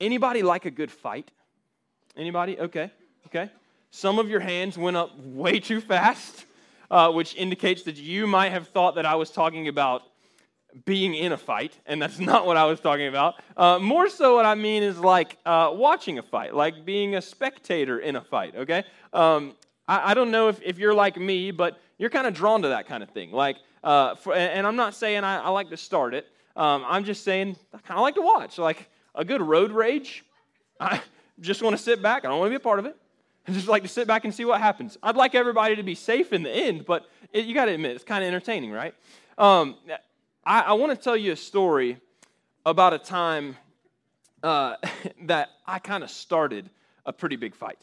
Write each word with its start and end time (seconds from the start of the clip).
Anybody 0.00 0.42
like 0.42 0.64
a 0.64 0.70
good 0.70 0.90
fight? 0.90 1.30
Anybody? 2.16 2.58
Okay, 2.58 2.90
okay. 3.26 3.50
Some 3.90 4.18
of 4.18 4.28
your 4.28 4.40
hands 4.40 4.78
went 4.78 4.96
up 4.96 5.18
way 5.18 5.58
too 5.58 5.80
fast, 5.80 6.44
uh, 6.90 7.10
which 7.10 7.34
indicates 7.34 7.82
that 7.84 7.96
you 7.96 8.26
might 8.26 8.50
have 8.50 8.68
thought 8.68 8.94
that 8.94 9.06
I 9.06 9.16
was 9.16 9.30
talking 9.30 9.66
about 9.66 10.02
being 10.84 11.14
in 11.14 11.32
a 11.32 11.36
fight, 11.36 11.76
and 11.86 12.00
that's 12.00 12.18
not 12.30 12.46
what 12.46 12.56
I 12.56 12.64
was 12.64 12.78
talking 12.78 13.08
about. 13.08 13.36
Uh, 13.56 13.78
more 13.80 14.08
so, 14.08 14.36
what 14.36 14.46
I 14.46 14.54
mean 14.54 14.84
is 14.84 14.98
like 14.98 15.36
uh, 15.44 15.70
watching 15.72 16.18
a 16.18 16.22
fight, 16.22 16.54
like 16.54 16.84
being 16.84 17.16
a 17.16 17.22
spectator 17.22 17.98
in 17.98 18.14
a 18.14 18.22
fight, 18.22 18.54
okay? 18.54 18.84
Um, 19.12 19.56
I, 19.88 20.12
I, 20.12 20.14
don't 20.14 20.30
know 20.30 20.48
if, 20.48 20.60
if 20.62 20.78
you're 20.78 20.94
like 20.94 21.16
me, 21.16 21.50
but 21.50 21.80
you're 21.96 22.10
kind 22.10 22.26
of 22.26 22.34
drawn 22.34 22.62
to 22.62 22.68
that 22.68 22.86
kind 22.86 23.02
of 23.02 23.10
thing. 23.10 23.32
Like, 23.32 23.56
uh, 23.82 24.14
for, 24.14 24.34
and 24.34 24.66
I'm 24.66 24.76
not 24.76 24.94
saying 24.94 25.24
I, 25.24 25.38
I 25.38 25.48
like 25.48 25.70
to 25.70 25.76
start 25.76 26.14
it, 26.14 26.26
um, 26.54 26.84
I'm 26.86 27.04
just 27.04 27.24
saying 27.24 27.56
I 27.74 27.78
kind 27.78 27.98
of 27.98 28.02
like 28.02 28.14
to 28.16 28.22
watch. 28.22 28.58
Like 28.58 28.88
a 29.18 29.24
good 29.24 29.42
road 29.42 29.72
rage, 29.72 30.24
I 30.80 31.02
just 31.40 31.60
want 31.60 31.76
to 31.76 31.82
sit 31.82 32.00
back, 32.00 32.24
I 32.24 32.28
don't 32.28 32.38
want 32.38 32.46
to 32.46 32.50
be 32.50 32.56
a 32.56 32.60
part 32.60 32.78
of 32.78 32.86
it. 32.86 32.96
I 33.46 33.52
just 33.52 33.66
like 33.66 33.82
to 33.82 33.88
sit 33.88 34.06
back 34.06 34.24
and 34.24 34.32
see 34.32 34.44
what 34.44 34.60
happens. 34.60 34.96
I'd 35.02 35.16
like 35.16 35.34
everybody 35.34 35.74
to 35.76 35.82
be 35.82 35.94
safe 35.94 36.32
in 36.32 36.42
the 36.42 36.50
end, 36.50 36.86
but 36.86 37.06
it, 37.32 37.44
you 37.44 37.54
got 37.54 37.64
to 37.64 37.72
admit, 37.72 37.92
it's 37.92 38.04
kind 38.04 38.22
of 38.22 38.28
entertaining, 38.28 38.70
right? 38.70 38.94
Um, 39.36 39.76
I, 40.44 40.60
I 40.60 40.72
want 40.74 40.92
to 40.92 40.96
tell 40.96 41.16
you 41.16 41.32
a 41.32 41.36
story 41.36 41.98
about 42.64 42.92
a 42.94 42.98
time 42.98 43.56
uh, 44.42 44.76
that 45.24 45.48
I 45.66 45.80
kind 45.80 46.04
of 46.04 46.10
started 46.10 46.70
a 47.04 47.12
pretty 47.12 47.36
big 47.36 47.54
fight. 47.54 47.80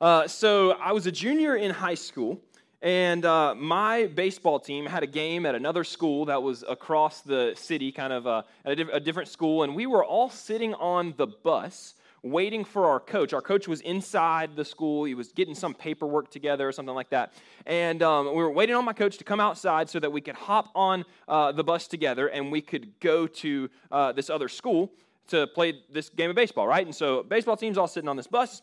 Uh, 0.00 0.26
so 0.26 0.72
I 0.72 0.92
was 0.92 1.06
a 1.06 1.12
junior 1.12 1.56
in 1.56 1.70
high 1.70 1.94
school, 1.94 2.40
and 2.82 3.24
uh, 3.24 3.54
my 3.54 4.06
baseball 4.06 4.60
team 4.60 4.86
had 4.86 5.02
a 5.02 5.06
game 5.06 5.46
at 5.46 5.54
another 5.54 5.84
school 5.84 6.26
that 6.26 6.42
was 6.42 6.64
across 6.68 7.22
the 7.22 7.54
city, 7.56 7.90
kind 7.90 8.12
of 8.12 8.26
uh, 8.26 8.42
a, 8.64 8.76
diff- 8.76 8.90
a 8.92 9.00
different 9.00 9.28
school, 9.28 9.62
and 9.62 9.74
we 9.74 9.86
were 9.86 10.04
all 10.04 10.30
sitting 10.30 10.74
on 10.74 11.14
the 11.16 11.26
bus 11.26 11.94
waiting 12.22 12.64
for 12.64 12.86
our 12.86 13.00
coach. 13.00 13.32
Our 13.32 13.40
coach 13.40 13.68
was 13.68 13.80
inside 13.82 14.56
the 14.56 14.64
school. 14.64 15.04
He 15.04 15.14
was 15.14 15.32
getting 15.32 15.54
some 15.54 15.74
paperwork 15.74 16.30
together 16.30 16.68
or 16.68 16.72
something 16.72 16.94
like 16.94 17.10
that. 17.10 17.32
And 17.66 18.02
um, 18.02 18.26
we 18.26 18.42
were 18.42 18.50
waiting 18.50 18.74
on 18.74 18.84
my 18.84 18.92
coach 18.92 19.16
to 19.18 19.24
come 19.24 19.40
outside 19.40 19.88
so 19.88 20.00
that 20.00 20.10
we 20.10 20.20
could 20.20 20.34
hop 20.34 20.70
on 20.74 21.04
uh, 21.28 21.52
the 21.52 21.62
bus 21.62 21.86
together 21.86 22.28
and 22.28 22.50
we 22.50 22.60
could 22.60 22.98
go 23.00 23.26
to 23.26 23.70
uh, 23.92 24.12
this 24.12 24.28
other 24.28 24.48
school 24.48 24.92
to 25.28 25.46
play 25.48 25.80
this 25.92 26.08
game 26.08 26.30
of 26.30 26.36
baseball, 26.36 26.66
right? 26.66 26.84
And 26.84 26.94
so 26.94 27.22
baseball 27.22 27.56
team's 27.56 27.78
all 27.78 27.88
sitting 27.88 28.08
on 28.08 28.16
this 28.16 28.26
bus. 28.26 28.62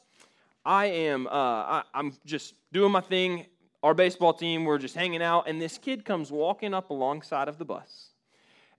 I 0.66 0.86
am, 0.86 1.28
uh, 1.28 1.30
I, 1.30 1.84
I'm 1.94 2.14
just 2.26 2.56
doing 2.72 2.92
my 2.92 3.02
thing. 3.02 3.46
Our 3.84 3.94
baseball 3.94 4.34
team, 4.34 4.66
we're 4.66 4.80
just 4.80 4.96
hanging 4.96 5.22
out, 5.22 5.48
and 5.48 5.62
this 5.62 5.78
kid 5.78 6.06
comes 6.06 6.32
walking 6.32 6.74
up 6.74 6.90
alongside 6.90 7.48
of 7.48 7.60
the 7.60 7.66
bus 7.66 8.14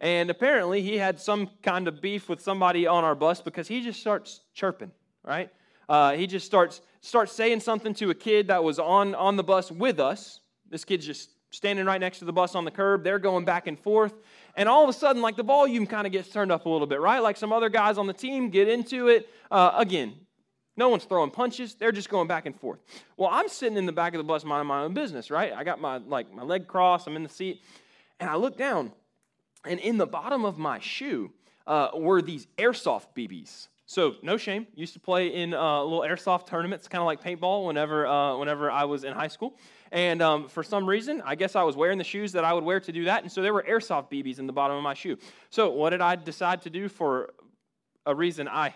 and 0.00 0.28
apparently, 0.28 0.82
he 0.82 0.98
had 0.98 1.20
some 1.20 1.48
kind 1.62 1.88
of 1.88 2.00
beef 2.02 2.28
with 2.28 2.40
somebody 2.40 2.86
on 2.86 3.04
our 3.04 3.14
bus 3.14 3.40
because 3.40 3.68
he 3.68 3.80
just 3.80 4.00
starts 4.00 4.40
chirping, 4.52 4.90
right? 5.22 5.50
Uh, 5.88 6.12
he 6.12 6.26
just 6.26 6.46
starts, 6.46 6.80
starts 7.00 7.32
saying 7.32 7.60
something 7.60 7.94
to 7.94 8.10
a 8.10 8.14
kid 8.14 8.48
that 8.48 8.62
was 8.62 8.78
on, 8.78 9.14
on 9.14 9.36
the 9.36 9.44
bus 9.44 9.70
with 9.70 10.00
us. 10.00 10.40
This 10.68 10.84
kid's 10.84 11.06
just 11.06 11.30
standing 11.50 11.86
right 11.86 12.00
next 12.00 12.18
to 12.18 12.24
the 12.24 12.32
bus 12.32 12.54
on 12.54 12.64
the 12.64 12.70
curb. 12.70 13.04
They're 13.04 13.18
going 13.18 13.44
back 13.44 13.66
and 13.66 13.78
forth. 13.78 14.14
And 14.56 14.68
all 14.68 14.82
of 14.82 14.90
a 14.90 14.92
sudden, 14.92 15.22
like 15.22 15.36
the 15.36 15.42
volume 15.42 15.86
kind 15.86 16.06
of 16.06 16.12
gets 16.12 16.28
turned 16.28 16.50
up 16.50 16.66
a 16.66 16.68
little 16.68 16.86
bit, 16.86 17.00
right? 17.00 17.20
Like 17.20 17.36
some 17.36 17.52
other 17.52 17.68
guys 17.68 17.96
on 17.96 18.06
the 18.06 18.12
team 18.12 18.50
get 18.50 18.68
into 18.68 19.08
it. 19.08 19.28
Uh, 19.50 19.72
again, 19.76 20.14
no 20.76 20.88
one's 20.88 21.04
throwing 21.04 21.30
punches. 21.30 21.74
They're 21.74 21.92
just 21.92 22.08
going 22.08 22.26
back 22.26 22.46
and 22.46 22.58
forth. 22.58 22.80
Well, 23.16 23.30
I'm 23.32 23.48
sitting 23.48 23.78
in 23.78 23.86
the 23.86 23.92
back 23.92 24.14
of 24.14 24.18
the 24.18 24.24
bus 24.24 24.44
minding 24.44 24.66
my 24.66 24.82
own 24.82 24.94
business, 24.94 25.30
right? 25.30 25.52
I 25.52 25.64
got 25.64 25.80
my 25.80 25.98
like 25.98 26.32
my 26.34 26.42
leg 26.42 26.66
crossed. 26.66 27.06
I'm 27.06 27.16
in 27.16 27.22
the 27.22 27.28
seat, 27.28 27.62
and 28.20 28.28
I 28.28 28.36
look 28.36 28.56
down, 28.56 28.92
and 29.64 29.78
in 29.80 29.98
the 29.98 30.06
bottom 30.06 30.44
of 30.44 30.58
my 30.58 30.80
shoe 30.80 31.32
uh, 31.66 31.90
were 31.94 32.22
these 32.22 32.46
airsoft 32.58 33.06
BBs. 33.16 33.68
So 33.86 34.14
no 34.22 34.36
shame. 34.36 34.66
Used 34.74 34.94
to 34.94 35.00
play 35.00 35.28
in 35.28 35.52
uh, 35.52 35.82
little 35.82 36.00
airsoft 36.00 36.46
tournaments, 36.46 36.88
kind 36.88 37.00
of 37.00 37.06
like 37.06 37.22
paintball. 37.22 37.66
Whenever 37.66 38.06
uh, 38.06 38.36
whenever 38.38 38.70
I 38.70 38.84
was 38.84 39.04
in 39.04 39.12
high 39.12 39.28
school, 39.28 39.56
and 39.92 40.22
um, 40.22 40.48
for 40.48 40.62
some 40.62 40.86
reason, 40.86 41.22
I 41.24 41.36
guess 41.36 41.54
I 41.54 41.62
was 41.62 41.76
wearing 41.76 41.98
the 41.98 42.04
shoes 42.04 42.32
that 42.32 42.44
I 42.44 42.52
would 42.52 42.64
wear 42.64 42.80
to 42.80 42.92
do 42.92 43.04
that, 43.04 43.22
and 43.22 43.30
so 43.30 43.42
there 43.42 43.54
were 43.54 43.62
airsoft 43.62 44.10
BBs 44.10 44.38
in 44.38 44.46
the 44.46 44.52
bottom 44.52 44.76
of 44.76 44.82
my 44.82 44.94
shoe. 44.94 45.18
So 45.50 45.70
what 45.70 45.90
did 45.90 46.00
I 46.00 46.16
decide 46.16 46.62
to 46.62 46.70
do 46.70 46.88
for 46.88 47.34
a 48.06 48.14
reason 48.14 48.48
I 48.48 48.74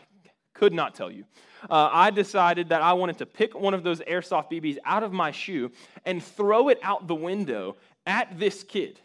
could 0.55 0.73
not 0.73 0.95
tell 0.95 1.11
you? 1.11 1.25
Uh, 1.69 1.89
I 1.93 2.11
decided 2.11 2.69
that 2.71 2.83
I 2.83 2.93
wanted 2.93 3.19
to 3.19 3.27
pick 3.27 3.59
one 3.59 3.75
of 3.75 3.83
those 3.83 4.01
airsoft 4.01 4.51
BBs 4.51 4.79
out 4.85 5.03
of 5.03 5.13
my 5.13 5.31
shoe 5.31 5.71
and 6.05 6.23
throw 6.23 6.69
it 6.69 6.79
out 6.83 7.07
the 7.07 7.15
window 7.15 7.77
at 8.07 8.39
this 8.39 8.63
kid 8.63 9.01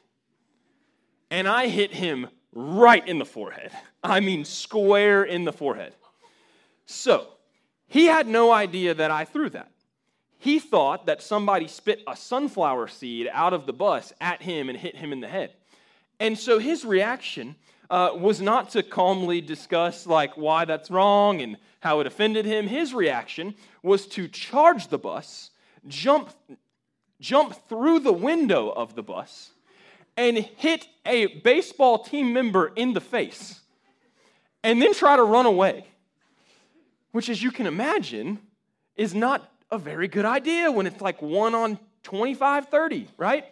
and 1.33 1.47
I 1.47 1.67
hit 1.67 1.91
him 1.91 2.27
right 2.53 3.05
in 3.07 3.17
the 3.17 3.25
forehead. 3.25 3.71
I 4.03 4.19
mean, 4.19 4.45
square 4.45 5.23
in 5.23 5.45
the 5.45 5.51
forehead. 5.51 5.95
So, 6.85 7.25
he 7.87 8.05
had 8.05 8.27
no 8.27 8.51
idea 8.51 8.93
that 8.93 9.09
I 9.09 9.25
threw 9.25 9.49
that. 9.49 9.71
He 10.37 10.59
thought 10.59 11.07
that 11.07 11.23
somebody 11.23 11.67
spit 11.67 12.03
a 12.07 12.15
sunflower 12.15 12.87
seed 12.89 13.27
out 13.31 13.53
of 13.53 13.65
the 13.65 13.73
bus 13.73 14.13
at 14.21 14.43
him 14.43 14.69
and 14.69 14.77
hit 14.77 14.95
him 14.95 15.11
in 15.11 15.21
the 15.21 15.27
head. 15.27 15.55
And 16.19 16.37
so 16.37 16.59
his 16.59 16.85
reaction 16.85 17.55
uh, 17.89 18.11
was 18.15 18.41
not 18.41 18.69
to 18.71 18.83
calmly 18.83 19.41
discuss 19.41 20.07
like 20.07 20.35
why 20.35 20.65
that's 20.65 20.89
wrong 20.89 21.41
and 21.41 21.57
how 21.79 21.99
it 21.99 22.07
offended 22.07 22.45
him. 22.45 22.67
His 22.67 22.93
reaction 22.93 23.55
was 23.81 24.07
to 24.07 24.27
charge 24.27 24.87
the 24.87 24.97
bus, 24.97 25.51
jump, 25.87 26.29
jump 27.19 27.53
through 27.67 27.99
the 27.99 28.13
window 28.13 28.69
of 28.69 28.95
the 28.95 29.03
bus, 29.03 29.51
and 30.15 30.37
hit 30.37 30.87
a 31.05 31.27
baseball 31.27 31.99
team 31.99 32.33
member 32.33 32.71
in 32.75 32.93
the 32.93 33.01
face 33.01 33.61
and 34.63 34.81
then 34.81 34.93
try 34.93 35.15
to 35.15 35.23
run 35.23 35.45
away, 35.45 35.85
which, 37.11 37.29
as 37.29 37.43
you 37.43 37.51
can 37.51 37.67
imagine, 37.67 38.39
is 38.95 39.13
not 39.13 39.51
a 39.71 39.77
very 39.77 40.07
good 40.07 40.25
idea 40.25 40.71
when 40.71 40.87
it's 40.87 41.01
like 41.01 41.21
one 41.21 41.53
on 41.53 41.77
25, 42.03 42.69
30, 42.69 43.07
right? 43.17 43.45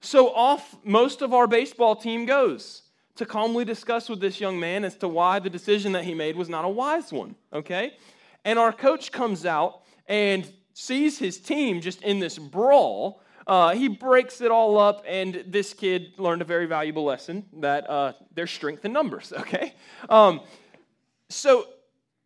So 0.00 0.32
off 0.34 0.76
most 0.84 1.22
of 1.22 1.32
our 1.32 1.46
baseball 1.46 1.96
team 1.96 2.26
goes 2.26 2.82
to 3.16 3.26
calmly 3.26 3.64
discuss 3.64 4.08
with 4.08 4.20
this 4.20 4.40
young 4.40 4.58
man 4.58 4.84
as 4.84 4.96
to 4.96 5.08
why 5.08 5.38
the 5.38 5.50
decision 5.50 5.92
that 5.92 6.04
he 6.04 6.14
made 6.14 6.36
was 6.36 6.48
not 6.48 6.64
a 6.64 6.68
wise 6.68 7.12
one, 7.12 7.34
okay? 7.52 7.94
And 8.44 8.58
our 8.58 8.72
coach 8.72 9.12
comes 9.12 9.44
out 9.44 9.82
and 10.06 10.50
sees 10.74 11.18
his 11.18 11.38
team 11.38 11.80
just 11.80 12.02
in 12.02 12.18
this 12.18 12.38
brawl 12.38 13.22
uh, 13.46 13.74
he 13.74 13.88
breaks 13.88 14.40
it 14.40 14.50
all 14.50 14.78
up, 14.78 15.04
and 15.06 15.44
this 15.46 15.74
kid 15.74 16.12
learned 16.18 16.42
a 16.42 16.44
very 16.44 16.66
valuable 16.66 17.04
lesson 17.04 17.44
that 17.58 17.88
uh, 17.90 18.12
there's 18.34 18.50
strength 18.50 18.84
in 18.84 18.92
numbers, 18.92 19.32
okay? 19.38 19.74
Um, 20.08 20.40
so 21.28 21.66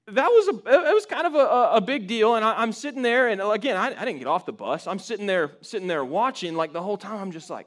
that 0.08 0.28
was 0.28 0.48
a 0.48 0.90
it 0.90 0.94
was 0.94 1.06
kind 1.06 1.26
of 1.26 1.34
a, 1.34 1.76
a 1.76 1.80
big 1.80 2.06
deal, 2.06 2.34
and 2.34 2.44
I, 2.44 2.62
am 2.62 2.72
sitting 2.72 3.02
there, 3.02 3.28
and 3.28 3.40
again, 3.40 3.76
I, 3.76 3.86
I 3.86 4.04
didn't 4.04 4.18
get 4.18 4.28
off 4.28 4.46
the 4.46 4.52
bus. 4.52 4.86
I'm 4.86 4.98
sitting 4.98 5.26
there, 5.26 5.52
sitting 5.62 5.88
there 5.88 6.04
watching, 6.04 6.54
like 6.54 6.72
the 6.72 6.82
whole 6.82 6.98
time. 6.98 7.20
I'm 7.20 7.32
just 7.32 7.50
like, 7.50 7.66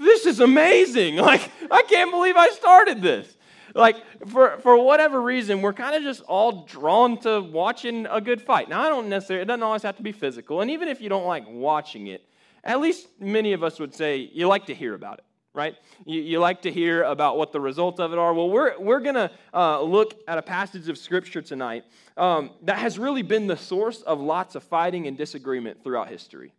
this 0.00 0.26
is 0.26 0.40
amazing! 0.40 1.16
Like 1.30 1.50
I 1.70 1.82
can't 1.82 2.10
believe 2.10 2.36
I 2.36 2.48
started 2.48 3.02
this. 3.02 3.36
Like 3.74 3.96
for 4.26 4.58
for 4.58 4.76
whatever 4.82 5.20
reason 5.22 5.62
we're 5.62 5.74
kind 5.74 5.94
of 5.94 6.02
just 6.02 6.22
all 6.22 6.64
drawn 6.64 7.18
to 7.18 7.40
watching 7.40 8.06
a 8.06 8.20
good 8.20 8.42
fight. 8.42 8.68
Now 8.68 8.82
i 8.82 8.88
don't 8.88 9.08
necessarily 9.08 9.42
it 9.42 9.46
doesn't 9.46 9.62
always 9.62 9.82
have 9.82 9.96
to 9.98 10.02
be 10.02 10.12
physical 10.12 10.60
and 10.60 10.70
even 10.70 10.88
if 10.88 11.00
you 11.00 11.08
don't 11.08 11.26
like 11.26 11.44
watching 11.46 12.08
it 12.08 12.24
at 12.64 12.80
least 12.80 13.06
many 13.20 13.52
of 13.52 13.62
us 13.62 13.78
would 13.78 13.94
say 13.94 14.16
you 14.32 14.48
like 14.48 14.66
to 14.66 14.74
hear 14.74 14.94
about 14.94 15.18
it 15.18 15.24
right? 15.52 15.76
You, 16.06 16.20
you 16.20 16.38
like 16.38 16.62
to 16.62 16.70
hear 16.70 17.02
about 17.02 17.36
what 17.36 17.50
the 17.52 17.60
results 17.60 17.98
of 17.98 18.12
it 18.12 18.18
are. 18.18 18.32
Well 18.32 18.50
we're, 18.50 18.78
we're 18.78 19.00
going 19.00 19.16
to 19.16 19.30
uh, 19.52 19.82
look 19.82 20.14
at 20.28 20.38
a 20.38 20.42
passage 20.42 20.88
of 20.88 20.96
scripture 20.96 21.42
tonight 21.42 21.84
um, 22.16 22.50
that 22.62 22.78
has 22.78 22.98
really 22.98 23.22
been 23.22 23.46
the 23.46 23.56
source 23.56 24.02
of 24.02 24.20
lots 24.20 24.54
of 24.54 24.62
fighting 24.62 25.06
and 25.06 25.16
disagreement 25.16 25.82
throughout 25.82 26.08
history 26.08 26.52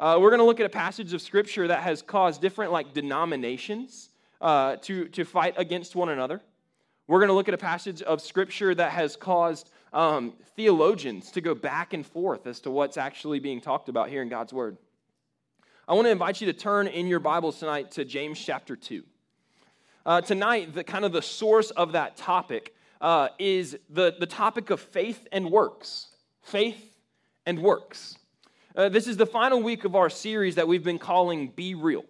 uh, 0.00 0.18
we're 0.20 0.30
going 0.30 0.40
to 0.40 0.44
look 0.44 0.60
at 0.60 0.66
a 0.66 0.70
passage 0.70 1.12
of 1.12 1.22
scripture 1.22 1.68
that 1.68 1.82
has 1.82 2.02
caused 2.02 2.40
different 2.40 2.72
like 2.72 2.92
denominations 2.92 4.10
uh, 4.40 4.76
to, 4.76 5.06
to 5.08 5.24
fight 5.24 5.54
against 5.56 5.94
one 5.94 6.08
another. 6.08 6.40
We're 7.06 7.20
going 7.20 7.28
to 7.28 7.34
look 7.34 7.48
at 7.48 7.54
a 7.54 7.58
passage 7.58 8.02
of 8.02 8.20
scripture 8.20 8.74
that 8.74 8.92
has 8.92 9.14
caused 9.14 9.70
um, 9.92 10.34
theologians 10.56 11.30
to 11.32 11.40
go 11.40 11.54
back 11.54 11.92
and 11.92 12.04
forth 12.04 12.46
as 12.46 12.60
to 12.60 12.70
what's 12.70 12.96
actually 12.96 13.38
being 13.38 13.60
talked 13.60 13.88
about 13.88 14.08
here 14.08 14.22
in 14.22 14.28
God's 14.28 14.52
Word. 14.52 14.76
I 15.86 15.92
want 15.92 16.06
to 16.06 16.10
invite 16.10 16.40
you 16.40 16.46
to 16.46 16.58
turn 16.58 16.86
in 16.88 17.06
your 17.06 17.20
Bibles 17.20 17.58
tonight 17.58 17.90
to 17.92 18.04
James 18.04 18.42
chapter 18.42 18.74
2. 18.74 19.04
Uh, 20.06 20.20
tonight, 20.22 20.74
the 20.74 20.82
kind 20.82 21.04
of 21.04 21.12
the 21.12 21.22
source 21.22 21.70
of 21.70 21.92
that 21.92 22.16
topic 22.16 22.74
uh, 23.00 23.28
is 23.38 23.76
the, 23.90 24.14
the 24.18 24.26
topic 24.26 24.70
of 24.70 24.80
faith 24.80 25.28
and 25.30 25.50
works. 25.50 26.08
Faith 26.42 26.96
and 27.46 27.58
works. 27.60 28.16
Uh, 28.76 28.88
this 28.88 29.06
is 29.06 29.16
the 29.16 29.26
final 29.26 29.62
week 29.62 29.84
of 29.84 29.94
our 29.94 30.10
series 30.10 30.56
that 30.56 30.66
we've 30.66 30.82
been 30.82 30.98
calling 30.98 31.46
Be 31.46 31.76
Real. 31.76 32.04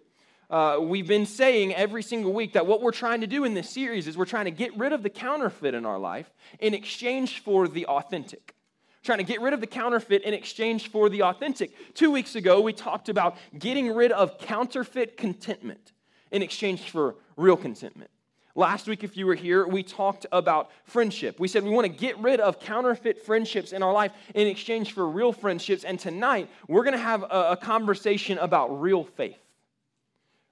Uh, 0.49 0.79
we've 0.81 1.07
been 1.07 1.27
saying 1.27 1.75
every 1.75 2.01
single 2.01 2.33
week 2.33 2.53
that 2.53 2.65
what 2.65 2.81
we're 2.81 2.91
trying 2.91 3.21
to 3.21 3.27
do 3.27 3.43
in 3.43 3.53
this 3.53 3.69
series 3.69 4.07
is 4.07 4.17
we're 4.17 4.25
trying 4.25 4.45
to 4.45 4.51
get 4.51 4.75
rid 4.75 4.91
of 4.91 5.03
the 5.03 5.09
counterfeit 5.11 5.75
in 5.75 5.85
our 5.85 5.99
life 5.99 6.33
in 6.59 6.73
exchange 6.73 7.41
for 7.41 7.67
the 7.67 7.85
authentic. 7.85 8.55
Trying 9.03 9.19
to 9.19 9.23
get 9.23 9.41
rid 9.41 9.53
of 9.53 9.61
the 9.61 9.67
counterfeit 9.67 10.23
in 10.23 10.33
exchange 10.33 10.89
for 10.89 11.07
the 11.07 11.21
authentic. 11.21 11.71
Two 11.93 12.09
weeks 12.09 12.35
ago, 12.35 12.61
we 12.61 12.73
talked 12.73 13.09
about 13.09 13.37
getting 13.59 13.93
rid 13.93 14.11
of 14.11 14.39
counterfeit 14.39 15.17
contentment 15.17 15.91
in 16.31 16.41
exchange 16.41 16.89
for 16.89 17.13
real 17.37 17.57
contentment. 17.57 18.09
Last 18.57 18.87
week, 18.87 19.03
if 19.03 19.17
you 19.17 19.25
were 19.25 19.35
here, 19.35 19.67
we 19.67 19.83
talked 19.83 20.25
about 20.31 20.71
friendship. 20.85 21.41
We 21.41 21.49
said 21.49 21.65
we 21.65 21.71
want 21.71 21.87
to 21.87 21.91
get 21.91 22.17
rid 22.19 22.39
of 22.39 22.57
counterfeit 22.57 23.21
friendships 23.21 23.73
in 23.73 23.83
our 23.83 23.91
life 23.91 24.13
in 24.33 24.47
exchange 24.47 24.93
for 24.93 25.05
real 25.05 25.33
friendships. 25.33 25.83
And 25.83 25.99
tonight, 25.99 26.49
we're 26.69 26.85
going 26.85 26.93
to 26.93 26.97
have 26.97 27.23
a, 27.23 27.57
conversation 27.61 28.37
about 28.37 28.81
real 28.81 29.03
faith. 29.03 29.37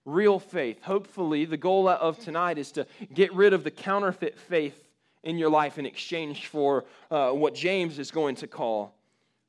Real 0.04 0.38
faith. 0.38 0.84
Hopefully, 0.84 1.46
the 1.46 1.56
goal 1.56 1.88
of 1.88 2.20
tonight 2.20 2.58
is 2.58 2.74
to 2.74 2.86
get 3.14 3.34
rid 3.34 3.54
of 3.54 3.64
the 3.64 3.72
counterfeit 3.72 4.38
faith 4.38 4.78
in 5.24 5.38
your 5.38 5.50
life 5.50 5.78
in 5.78 5.86
exchange 5.86 6.48
for 6.48 6.84
uh, 7.10 7.32
what 7.32 7.56
James 7.56 8.00
is 8.00 8.12
going 8.12 8.36
to 8.36 8.48
call 8.48 8.94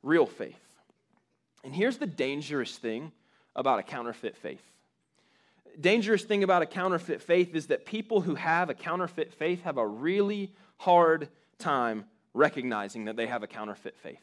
real 0.04 0.26
faith. 0.26 0.60
And 1.64 1.74
here's 1.74 1.96
the 1.96 2.06
dangerous 2.06 2.76
thing 2.78 3.10
about 3.56 3.80
a 3.80 3.82
counterfeit 3.82 4.36
faith 4.36 4.62
dangerous 5.80 6.24
thing 6.24 6.44
about 6.44 6.62
a 6.62 6.66
counterfeit 6.66 7.22
faith 7.22 7.54
is 7.54 7.68
that 7.68 7.84
people 7.84 8.20
who 8.20 8.34
have 8.34 8.70
a 8.70 8.74
counterfeit 8.74 9.32
faith 9.32 9.62
have 9.62 9.78
a 9.78 9.86
really 9.86 10.52
hard 10.78 11.28
time 11.58 12.04
recognizing 12.32 13.04
that 13.06 13.16
they 13.16 13.26
have 13.26 13.42
a 13.42 13.46
counterfeit 13.46 13.96
faith. 13.96 14.22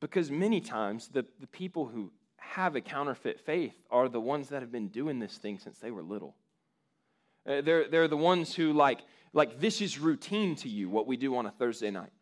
Because 0.00 0.30
many 0.30 0.60
times, 0.60 1.08
the, 1.08 1.24
the 1.40 1.46
people 1.46 1.86
who 1.86 2.12
have 2.36 2.76
a 2.76 2.80
counterfeit 2.80 3.40
faith 3.40 3.74
are 3.90 4.08
the 4.08 4.20
ones 4.20 4.48
that 4.50 4.62
have 4.62 4.72
been 4.72 4.88
doing 4.88 5.18
this 5.18 5.38
thing 5.38 5.58
since 5.58 5.78
they 5.78 5.90
were 5.90 6.02
little. 6.02 6.34
Uh, 7.46 7.60
they're, 7.60 7.88
they're 7.88 8.08
the 8.08 8.16
ones 8.16 8.54
who, 8.54 8.72
like, 8.72 9.00
like, 9.32 9.60
this 9.60 9.80
is 9.80 9.98
routine 9.98 10.54
to 10.56 10.68
you, 10.68 10.88
what 10.88 11.06
we 11.06 11.16
do 11.16 11.36
on 11.36 11.46
a 11.46 11.50
Thursday 11.50 11.90
night 11.90 12.12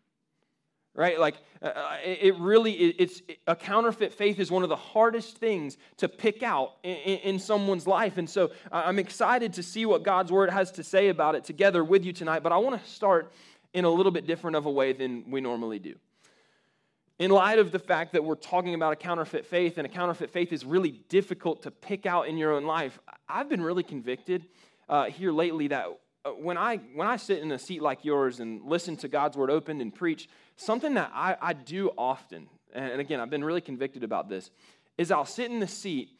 right? 0.94 1.18
Like 1.18 1.36
uh, 1.62 1.66
uh 1.66 1.96
it 2.04 2.36
really 2.38 2.72
it's 2.72 3.22
a 3.46 3.56
counterfeit 3.56 4.12
faith 4.12 4.38
is 4.38 4.50
one 4.50 4.62
of 4.62 4.68
the 4.68 4.76
hardest 4.76 5.38
things 5.38 5.78
to 5.98 6.08
pick 6.08 6.42
out 6.42 6.74
in, 6.82 6.96
in, 6.96 7.38
someone's 7.38 7.86
life. 7.86 8.18
And 8.18 8.28
so 8.28 8.50
i'm 8.70 8.98
excited 8.98 9.54
to 9.54 9.62
see 9.62 9.86
what 9.86 10.02
god's 10.02 10.30
word 10.30 10.50
has 10.50 10.70
to 10.72 10.82
say 10.82 11.08
about 11.08 11.34
it 11.34 11.44
together 11.44 11.82
with 11.84 12.04
you 12.04 12.12
tonight 12.12 12.42
but 12.42 12.52
i 12.52 12.56
want 12.56 12.82
to 12.82 12.90
start 12.90 13.32
in 13.74 13.84
a 13.84 13.90
little 13.90 14.12
bit 14.12 14.26
different 14.26 14.56
of 14.56 14.66
a 14.66 14.70
way 14.70 14.92
than 14.92 15.30
we 15.30 15.40
normally 15.40 15.78
do. 15.78 15.94
In 17.18 17.30
light 17.30 17.58
of 17.58 17.70
the 17.70 17.78
fact 17.78 18.12
that 18.12 18.24
we're 18.24 18.34
talking 18.34 18.74
about 18.74 18.92
a 18.92 18.96
counterfeit 18.96 19.46
faith 19.46 19.78
and 19.78 19.86
a 19.86 19.88
counterfeit 19.88 20.30
faith 20.30 20.52
is 20.52 20.64
really 20.64 20.90
difficult 21.08 21.62
to 21.62 21.70
pick 21.70 22.04
out 22.04 22.26
in 22.26 22.36
your 22.36 22.52
own 22.52 22.64
life 22.64 22.98
i've 23.28 23.48
been 23.48 23.62
really 23.62 23.82
convicted 23.82 24.46
uh, 24.88 25.04
here 25.04 25.30
lately 25.30 25.68
that 25.68 25.86
uh, 25.86 25.92
Uh, 26.24 26.30
when 26.30 26.56
I 26.56 26.76
when 26.94 27.08
I 27.08 27.16
sit 27.16 27.38
in 27.38 27.50
a 27.52 27.58
seat 27.58 27.82
like 27.82 28.04
yours 28.04 28.40
and 28.40 28.62
listen 28.64 28.96
to 28.98 29.08
God's 29.08 29.36
word 29.36 29.50
opened 29.50 29.82
and 29.82 29.94
preach, 29.94 30.28
something 30.56 30.94
that 30.94 31.10
I, 31.14 31.36
I 31.40 31.52
do 31.52 31.90
often, 31.98 32.48
and 32.72 33.00
again, 33.00 33.20
I've 33.20 33.30
been 33.30 33.44
really 33.44 33.60
convicted 33.60 34.04
about 34.04 34.28
this, 34.28 34.50
is 34.98 35.10
I'll 35.10 35.26
sit 35.26 35.50
in 35.50 35.58
the 35.58 35.66
seat, 35.66 36.10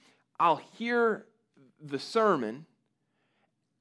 I'll 0.41 0.61
hear 0.77 1.27
the 1.81 1.99
sermon, 1.99 2.67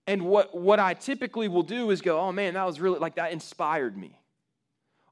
and 0.07 0.23
what, 0.23 0.57
what 0.57 0.79
I 0.79 0.94
typically 0.94 1.47
will 1.47 1.63
do 1.63 1.91
is 1.91 2.01
go, 2.01 2.19
oh 2.19 2.31
man, 2.31 2.56
that 2.56 2.65
was 2.65 2.79
really, 2.79 3.00
like, 3.00 3.15
that 3.15 3.31
inspired 3.31 3.97
me. 3.97 4.17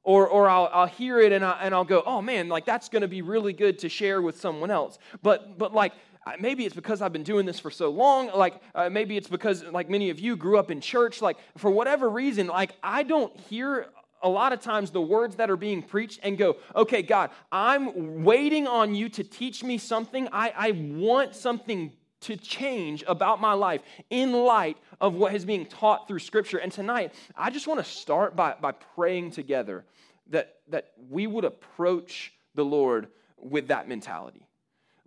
Or, 0.02 0.26
or 0.26 0.48
I'll, 0.48 0.68
I'll 0.72 0.86
hear 0.86 1.20
it 1.20 1.30
and, 1.30 1.44
I, 1.44 1.58
and 1.62 1.74
I'll 1.74 1.84
go, 1.84 2.02
oh 2.04 2.22
man, 2.22 2.48
like, 2.48 2.64
that's 2.64 2.88
going 2.88 3.02
to 3.02 3.08
be 3.08 3.22
really 3.22 3.52
good 3.52 3.78
to 3.80 3.88
share 3.88 4.20
with 4.22 4.40
someone 4.40 4.70
else. 4.70 4.98
But, 5.22 5.58
but 5.58 5.74
like, 5.74 5.92
maybe 6.38 6.66
it's 6.66 6.74
because 6.74 7.02
I've 7.02 7.12
been 7.12 7.22
doing 7.22 7.46
this 7.46 7.58
for 7.58 7.70
so 7.70 7.90
long. 7.90 8.30
Like, 8.34 8.60
uh, 8.74 8.90
maybe 8.90 9.16
it's 9.16 9.28
because, 9.28 9.64
like 9.64 9.88
many 9.88 10.10
of 10.10 10.20
you 10.20 10.36
grew 10.36 10.58
up 10.58 10.70
in 10.70 10.80
church. 10.80 11.22
Like, 11.22 11.38
for 11.56 11.70
whatever 11.70 12.08
reason, 12.08 12.46
like, 12.46 12.72
I 12.82 13.02
don't 13.02 13.34
hear 13.48 13.86
a 14.22 14.28
lot 14.28 14.52
of 14.52 14.60
times 14.60 14.90
the 14.90 15.00
words 15.00 15.36
that 15.36 15.50
are 15.50 15.56
being 15.56 15.82
preached 15.82 16.20
and 16.22 16.36
go, 16.36 16.56
okay, 16.76 17.02
God, 17.02 17.30
I'm 17.50 18.22
waiting 18.22 18.66
on 18.66 18.94
you 18.94 19.08
to 19.10 19.24
teach 19.24 19.64
me 19.64 19.78
something. 19.78 20.28
I, 20.32 20.52
I 20.56 20.70
want 20.72 21.34
something 21.34 21.92
to 22.22 22.36
change 22.36 23.02
about 23.08 23.40
my 23.40 23.54
life 23.54 23.80
in 24.10 24.32
light 24.32 24.76
of 25.00 25.14
what 25.14 25.34
is 25.34 25.46
being 25.46 25.64
taught 25.64 26.06
through 26.06 26.18
Scripture. 26.18 26.58
And 26.58 26.70
tonight, 26.70 27.14
I 27.34 27.48
just 27.48 27.66
want 27.66 27.82
to 27.82 27.90
start 27.90 28.36
by, 28.36 28.54
by 28.60 28.72
praying 28.72 29.30
together 29.30 29.86
that, 30.28 30.56
that 30.68 30.92
we 31.08 31.26
would 31.26 31.46
approach 31.46 32.32
the 32.54 32.64
Lord 32.64 33.08
with 33.38 33.68
that 33.68 33.88
mentality. 33.88 34.46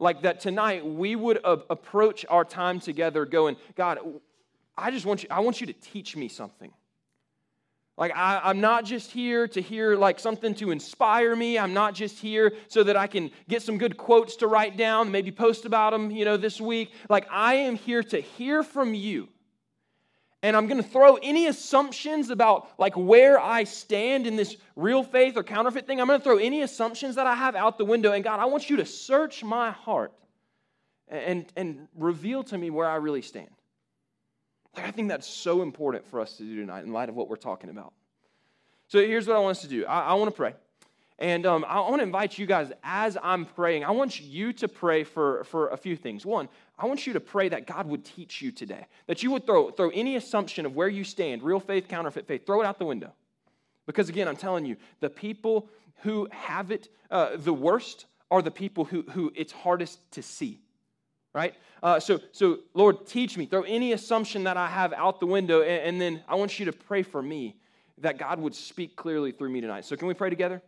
Like 0.03 0.23
that 0.23 0.41
tonight, 0.41 0.85
we 0.85 1.15
would 1.15 1.39
approach 1.45 2.25
our 2.27 2.43
time 2.43 2.81
together 2.81 3.25
going, 3.25 3.55
God, 3.75 3.99
I 4.77 4.91
just 4.91 5.05
want 5.05 5.23
you, 5.23 5.29
I 5.31 5.39
want 5.39 5.61
you 5.61 5.67
to 5.67 5.73
teach 5.73 6.17
me 6.17 6.27
something. 6.27 6.73
Like, 7.95 8.11
I, 8.13 8.49
am 8.49 8.59
not 8.59 8.83
just 8.83 9.11
here 9.11 9.47
to 9.47 9.61
hear 9.61 9.95
like 9.95 10.19
something 10.19 10.55
to 10.55 10.71
inspire 10.71 11.33
me. 11.37 11.57
I'm 11.57 11.73
not 11.73 11.93
just 11.93 12.19
here 12.19 12.51
so 12.67 12.83
that 12.83 12.97
I 12.97 13.07
can 13.07 13.31
get 13.47 13.61
some 13.61 13.77
good 13.77 13.95
quotes 13.95 14.35
to 14.37 14.47
write 14.47 14.75
down, 14.75 15.09
maybe 15.09 15.31
post 15.31 15.63
about 15.63 15.93
them, 15.93 16.11
you 16.11 16.25
know, 16.25 16.35
this 16.35 16.59
week. 16.59 16.91
Like, 17.07 17.25
I 17.31 17.53
am 17.53 17.77
here 17.77 18.03
to 18.03 18.19
hear 18.19 18.61
from 18.61 18.93
you. 18.93 19.29
And 20.43 20.57
I'm 20.57 20.67
going 20.67 20.83
to 20.83 20.87
throw 20.87 21.15
any 21.15 21.47
assumptions 21.47 22.29
about 22.29 22.69
like 22.77 22.95
where 22.97 23.39
I 23.39 23.63
stand 23.63 24.27
in 24.27 24.35
this 24.35 24.57
real 24.75 25.01
faith 25.01 25.37
or 25.37 25.43
counterfeit 25.43 25.87
thing. 25.87 26.01
I'm 26.01 26.07
going 26.07 26.19
to 26.19 26.23
throw 26.23 26.37
any 26.37 26.61
assumptions 26.61 27.15
that 27.15 27.25
I 27.25 27.33
have 27.33 27.55
out 27.55 27.77
the 27.77 27.85
window. 27.85 28.11
And 28.11 28.25
God, 28.25 28.41
I 28.41 28.45
want 28.45 28.69
you 28.69 28.75
to 28.77 28.85
search 28.85 29.41
my 29.41 29.71
heart 29.71 30.11
and, 31.07 31.45
and 31.55 31.87
reveal 31.95 32.43
to 32.43 32.57
me 32.57 32.69
where 32.69 32.87
I 32.87 32.97
really 32.97 33.21
stand. 33.21 33.49
Like, 34.75 34.85
I 34.85 34.91
think 34.91 35.07
that's 35.07 35.27
so 35.27 35.61
important 35.61 36.05
for 36.07 36.19
us 36.19 36.35
to 36.37 36.43
do 36.43 36.57
tonight 36.57 36.83
in 36.83 36.91
light 36.91 37.07
of 37.07 37.15
what 37.15 37.29
we're 37.29 37.37
talking 37.37 37.69
about. 37.69 37.93
So 38.89 38.99
here's 38.99 39.27
what 39.27 39.37
I 39.37 39.39
want 39.39 39.57
us 39.57 39.61
to 39.61 39.69
do 39.69 39.85
I, 39.85 40.01
I 40.01 40.13
want 40.15 40.29
to 40.29 40.35
pray. 40.35 40.55
And 41.19 41.45
um, 41.45 41.63
I 41.67 41.79
want 41.79 41.99
to 41.99 42.03
invite 42.03 42.37
you 42.37 42.45
guys, 42.45 42.71
as 42.83 43.17
I'm 43.21 43.45
praying, 43.45 43.85
I 43.85 43.91
want 43.91 44.19
you 44.19 44.51
to 44.53 44.67
pray 44.67 45.03
for, 45.03 45.43
for 45.45 45.69
a 45.69 45.77
few 45.77 45.95
things. 45.95 46.25
One, 46.25 46.49
I 46.77 46.85
want 46.85 47.05
you 47.05 47.13
to 47.13 47.19
pray 47.19 47.49
that 47.49 47.67
God 47.67 47.87
would 47.87 48.03
teach 48.03 48.41
you 48.41 48.51
today, 48.51 48.87
that 49.07 49.21
you 49.21 49.31
would 49.31 49.45
throw, 49.45 49.69
throw 49.69 49.89
any 49.89 50.15
assumption 50.15 50.65
of 50.65 50.75
where 50.75 50.87
you 50.87 51.03
stand, 51.03 51.43
real 51.43 51.59
faith, 51.59 51.87
counterfeit 51.87 52.27
faith, 52.27 52.45
throw 52.45 52.61
it 52.61 52.65
out 52.65 52.79
the 52.79 52.85
window. 52.85 53.13
Because 53.85 54.09
again, 54.09 54.27
I'm 54.27 54.35
telling 54.35 54.65
you, 54.65 54.77
the 54.99 55.09
people 55.09 55.69
who 56.01 56.27
have 56.31 56.71
it 56.71 56.89
uh, 57.11 57.37
the 57.37 57.53
worst 57.53 58.05
are 58.31 58.41
the 58.41 58.51
people 58.51 58.85
who, 58.85 59.03
who 59.03 59.31
it's 59.35 59.51
hardest 59.51 59.99
to 60.13 60.23
see 60.23 60.63
right? 61.33 61.55
Uh, 61.81 61.99
so, 61.99 62.19
so, 62.31 62.59
Lord, 62.73 63.05
teach 63.07 63.37
me. 63.37 63.45
Throw 63.45 63.63
any 63.63 63.91
assumption 63.91 64.43
that 64.45 64.55
I 64.55 64.67
have 64.67 64.93
out 64.93 65.19
the 65.19 65.25
window, 65.25 65.61
and, 65.61 65.81
and 65.81 66.01
then 66.01 66.23
I 66.27 66.35
want 66.35 66.59
you 66.59 66.65
to 66.65 66.71
pray 66.73 67.03
for 67.03 67.21
me 67.21 67.57
that 67.99 68.17
God 68.17 68.39
would 68.39 68.55
speak 68.55 68.95
clearly 68.95 69.31
through 69.31 69.49
me 69.49 69.61
tonight. 69.61 69.85
So, 69.85 69.95
can 69.95 70.07
we 70.07 70.13
pray 70.13 70.29
together? 70.29 70.61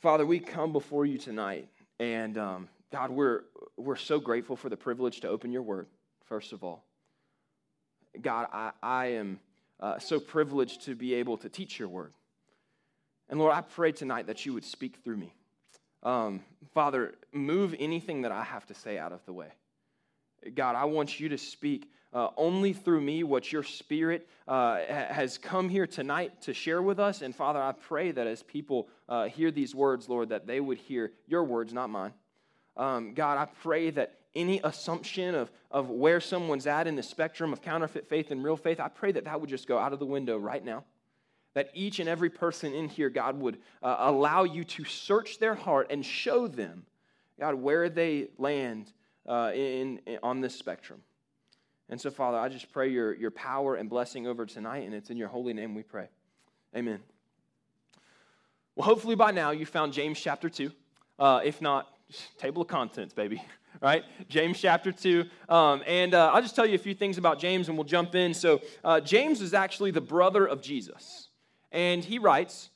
Father, 0.00 0.24
we 0.24 0.38
come 0.38 0.72
before 0.72 1.04
you 1.04 1.18
tonight, 1.18 1.68
and 1.98 2.38
um, 2.38 2.68
God, 2.96 3.10
we're, 3.10 3.42
we're 3.76 3.96
so 3.96 4.18
grateful 4.18 4.56
for 4.56 4.70
the 4.70 4.76
privilege 4.76 5.20
to 5.20 5.28
open 5.28 5.52
your 5.52 5.60
word, 5.60 5.86
first 6.24 6.54
of 6.54 6.64
all. 6.64 6.82
God, 8.22 8.46
I, 8.50 8.70
I 8.82 9.06
am 9.08 9.38
uh, 9.78 9.98
so 9.98 10.18
privileged 10.18 10.86
to 10.86 10.94
be 10.94 11.12
able 11.12 11.36
to 11.36 11.50
teach 11.50 11.78
your 11.78 11.88
word. 11.88 12.14
And 13.28 13.38
Lord, 13.38 13.52
I 13.52 13.60
pray 13.60 13.92
tonight 13.92 14.28
that 14.28 14.46
you 14.46 14.54
would 14.54 14.64
speak 14.64 14.96
through 15.04 15.18
me. 15.18 15.34
Um, 16.04 16.40
Father, 16.72 17.12
move 17.34 17.74
anything 17.78 18.22
that 18.22 18.32
I 18.32 18.42
have 18.42 18.64
to 18.68 18.74
say 18.74 18.96
out 18.96 19.12
of 19.12 19.20
the 19.26 19.32
way. 19.34 19.48
God, 20.54 20.74
I 20.74 20.86
want 20.86 21.20
you 21.20 21.28
to 21.28 21.36
speak 21.36 21.90
uh, 22.14 22.28
only 22.38 22.72
through 22.72 23.02
me 23.02 23.24
what 23.24 23.52
your 23.52 23.62
spirit 23.62 24.26
uh, 24.48 24.78
has 24.88 25.36
come 25.36 25.68
here 25.68 25.86
tonight 25.86 26.40
to 26.42 26.54
share 26.54 26.80
with 26.80 26.98
us. 26.98 27.20
And 27.20 27.36
Father, 27.36 27.60
I 27.60 27.72
pray 27.72 28.12
that 28.12 28.26
as 28.26 28.42
people 28.42 28.88
uh, 29.06 29.26
hear 29.26 29.50
these 29.50 29.74
words, 29.74 30.08
Lord, 30.08 30.30
that 30.30 30.46
they 30.46 30.60
would 30.60 30.78
hear 30.78 31.12
your 31.26 31.44
words, 31.44 31.74
not 31.74 31.90
mine. 31.90 32.14
Um, 32.76 33.14
God, 33.14 33.38
I 33.38 33.46
pray 33.62 33.90
that 33.90 34.14
any 34.34 34.60
assumption 34.62 35.34
of, 35.34 35.50
of 35.70 35.88
where 35.88 36.20
someone's 36.20 36.66
at 36.66 36.86
in 36.86 36.96
the 36.96 37.02
spectrum 37.02 37.52
of 37.52 37.62
counterfeit 37.62 38.06
faith 38.06 38.30
and 38.30 38.44
real 38.44 38.56
faith, 38.56 38.80
I 38.80 38.88
pray 38.88 39.12
that 39.12 39.24
that 39.24 39.40
would 39.40 39.48
just 39.48 39.66
go 39.66 39.78
out 39.78 39.92
of 39.92 39.98
the 39.98 40.06
window 40.06 40.36
right 40.36 40.64
now 40.64 40.84
that 41.56 41.70
each 41.72 42.00
and 42.00 42.08
every 42.08 42.28
person 42.28 42.74
in 42.74 42.86
here, 42.86 43.08
God, 43.08 43.40
would 43.40 43.56
uh, 43.82 43.96
allow 44.00 44.44
you 44.44 44.62
to 44.62 44.84
search 44.84 45.38
their 45.38 45.54
heart 45.54 45.86
and 45.88 46.04
show 46.04 46.46
them, 46.46 46.84
God, 47.40 47.54
where 47.54 47.88
they 47.88 48.28
land 48.36 48.92
uh, 49.26 49.52
in, 49.54 49.98
in, 50.04 50.18
on 50.22 50.42
this 50.42 50.54
spectrum. 50.54 51.00
And 51.88 51.98
so, 51.98 52.10
Father, 52.10 52.36
I 52.36 52.50
just 52.50 52.70
pray 52.72 52.90
your, 52.90 53.14
your 53.14 53.30
power 53.30 53.76
and 53.76 53.88
blessing 53.88 54.26
over 54.26 54.44
tonight, 54.44 54.84
and 54.84 54.92
it's 54.92 55.08
in 55.08 55.16
your 55.16 55.28
holy 55.28 55.54
name 55.54 55.74
we 55.74 55.82
pray. 55.82 56.08
Amen. 56.76 57.00
Well, 58.74 58.84
hopefully 58.84 59.14
by 59.14 59.30
now 59.30 59.52
you 59.52 59.64
found 59.64 59.94
James 59.94 60.20
chapter 60.20 60.50
2. 60.50 60.70
Uh, 61.18 61.40
if 61.42 61.62
not, 61.62 61.90
table 62.38 62.62
of 62.62 62.68
contents, 62.68 63.14
baby. 63.14 63.42
right? 63.80 64.04
James 64.28 64.58
chapter 64.58 64.92
2. 64.92 65.24
Um, 65.48 65.82
and 65.86 66.14
uh, 66.14 66.30
I'll 66.32 66.42
just 66.42 66.56
tell 66.56 66.66
you 66.66 66.74
a 66.74 66.78
few 66.78 66.94
things 66.94 67.18
about 67.18 67.38
James 67.38 67.68
and 67.68 67.76
we'll 67.76 67.84
jump 67.84 68.14
in. 68.14 68.34
So, 68.34 68.60
uh, 68.84 69.00
James 69.00 69.40
is 69.40 69.54
actually 69.54 69.90
the 69.90 70.00
brother 70.00 70.46
of 70.46 70.62
Jesus 70.62 71.28
and 71.72 72.04
he 72.04 72.18
writes 72.18 72.70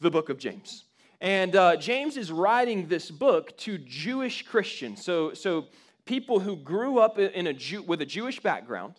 the 0.00 0.10
book 0.10 0.28
of 0.28 0.38
James. 0.38 0.84
And 1.20 1.54
uh, 1.54 1.76
James 1.76 2.16
is 2.16 2.32
writing 2.32 2.88
this 2.88 3.10
book 3.10 3.56
to 3.58 3.76
Jewish 3.78 4.42
Christians. 4.42 5.04
So, 5.04 5.34
so 5.34 5.66
people 6.06 6.40
who 6.40 6.56
grew 6.56 6.98
up 6.98 7.18
in 7.18 7.46
a 7.46 7.52
Jew, 7.52 7.82
with 7.82 8.00
a 8.00 8.06
Jewish 8.06 8.40
background, 8.40 8.94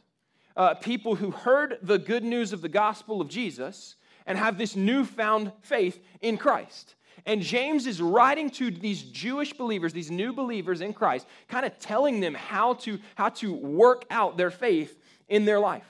uh, 0.55 0.75
people 0.75 1.15
who 1.15 1.31
heard 1.31 1.79
the 1.81 1.97
good 1.97 2.23
news 2.23 2.53
of 2.53 2.61
the 2.61 2.69
gospel 2.69 3.21
of 3.21 3.27
Jesus 3.27 3.95
and 4.27 4.37
have 4.37 4.57
this 4.57 4.75
newfound 4.75 5.51
faith 5.61 5.99
in 6.21 6.37
Christ. 6.37 6.95
And 7.25 7.41
James 7.41 7.87
is 7.87 8.01
writing 8.01 8.49
to 8.51 8.71
these 8.71 9.03
Jewish 9.03 9.53
believers, 9.53 9.93
these 9.93 10.11
new 10.11 10.33
believers 10.33 10.81
in 10.81 10.93
Christ, 10.93 11.27
kind 11.47 11.65
of 11.65 11.77
telling 11.79 12.19
them 12.19 12.33
how 12.33 12.73
to, 12.75 12.99
how 13.15 13.29
to 13.29 13.53
work 13.53 14.05
out 14.09 14.37
their 14.37 14.51
faith 14.51 14.97
in 15.27 15.45
their 15.45 15.59
life. 15.59 15.85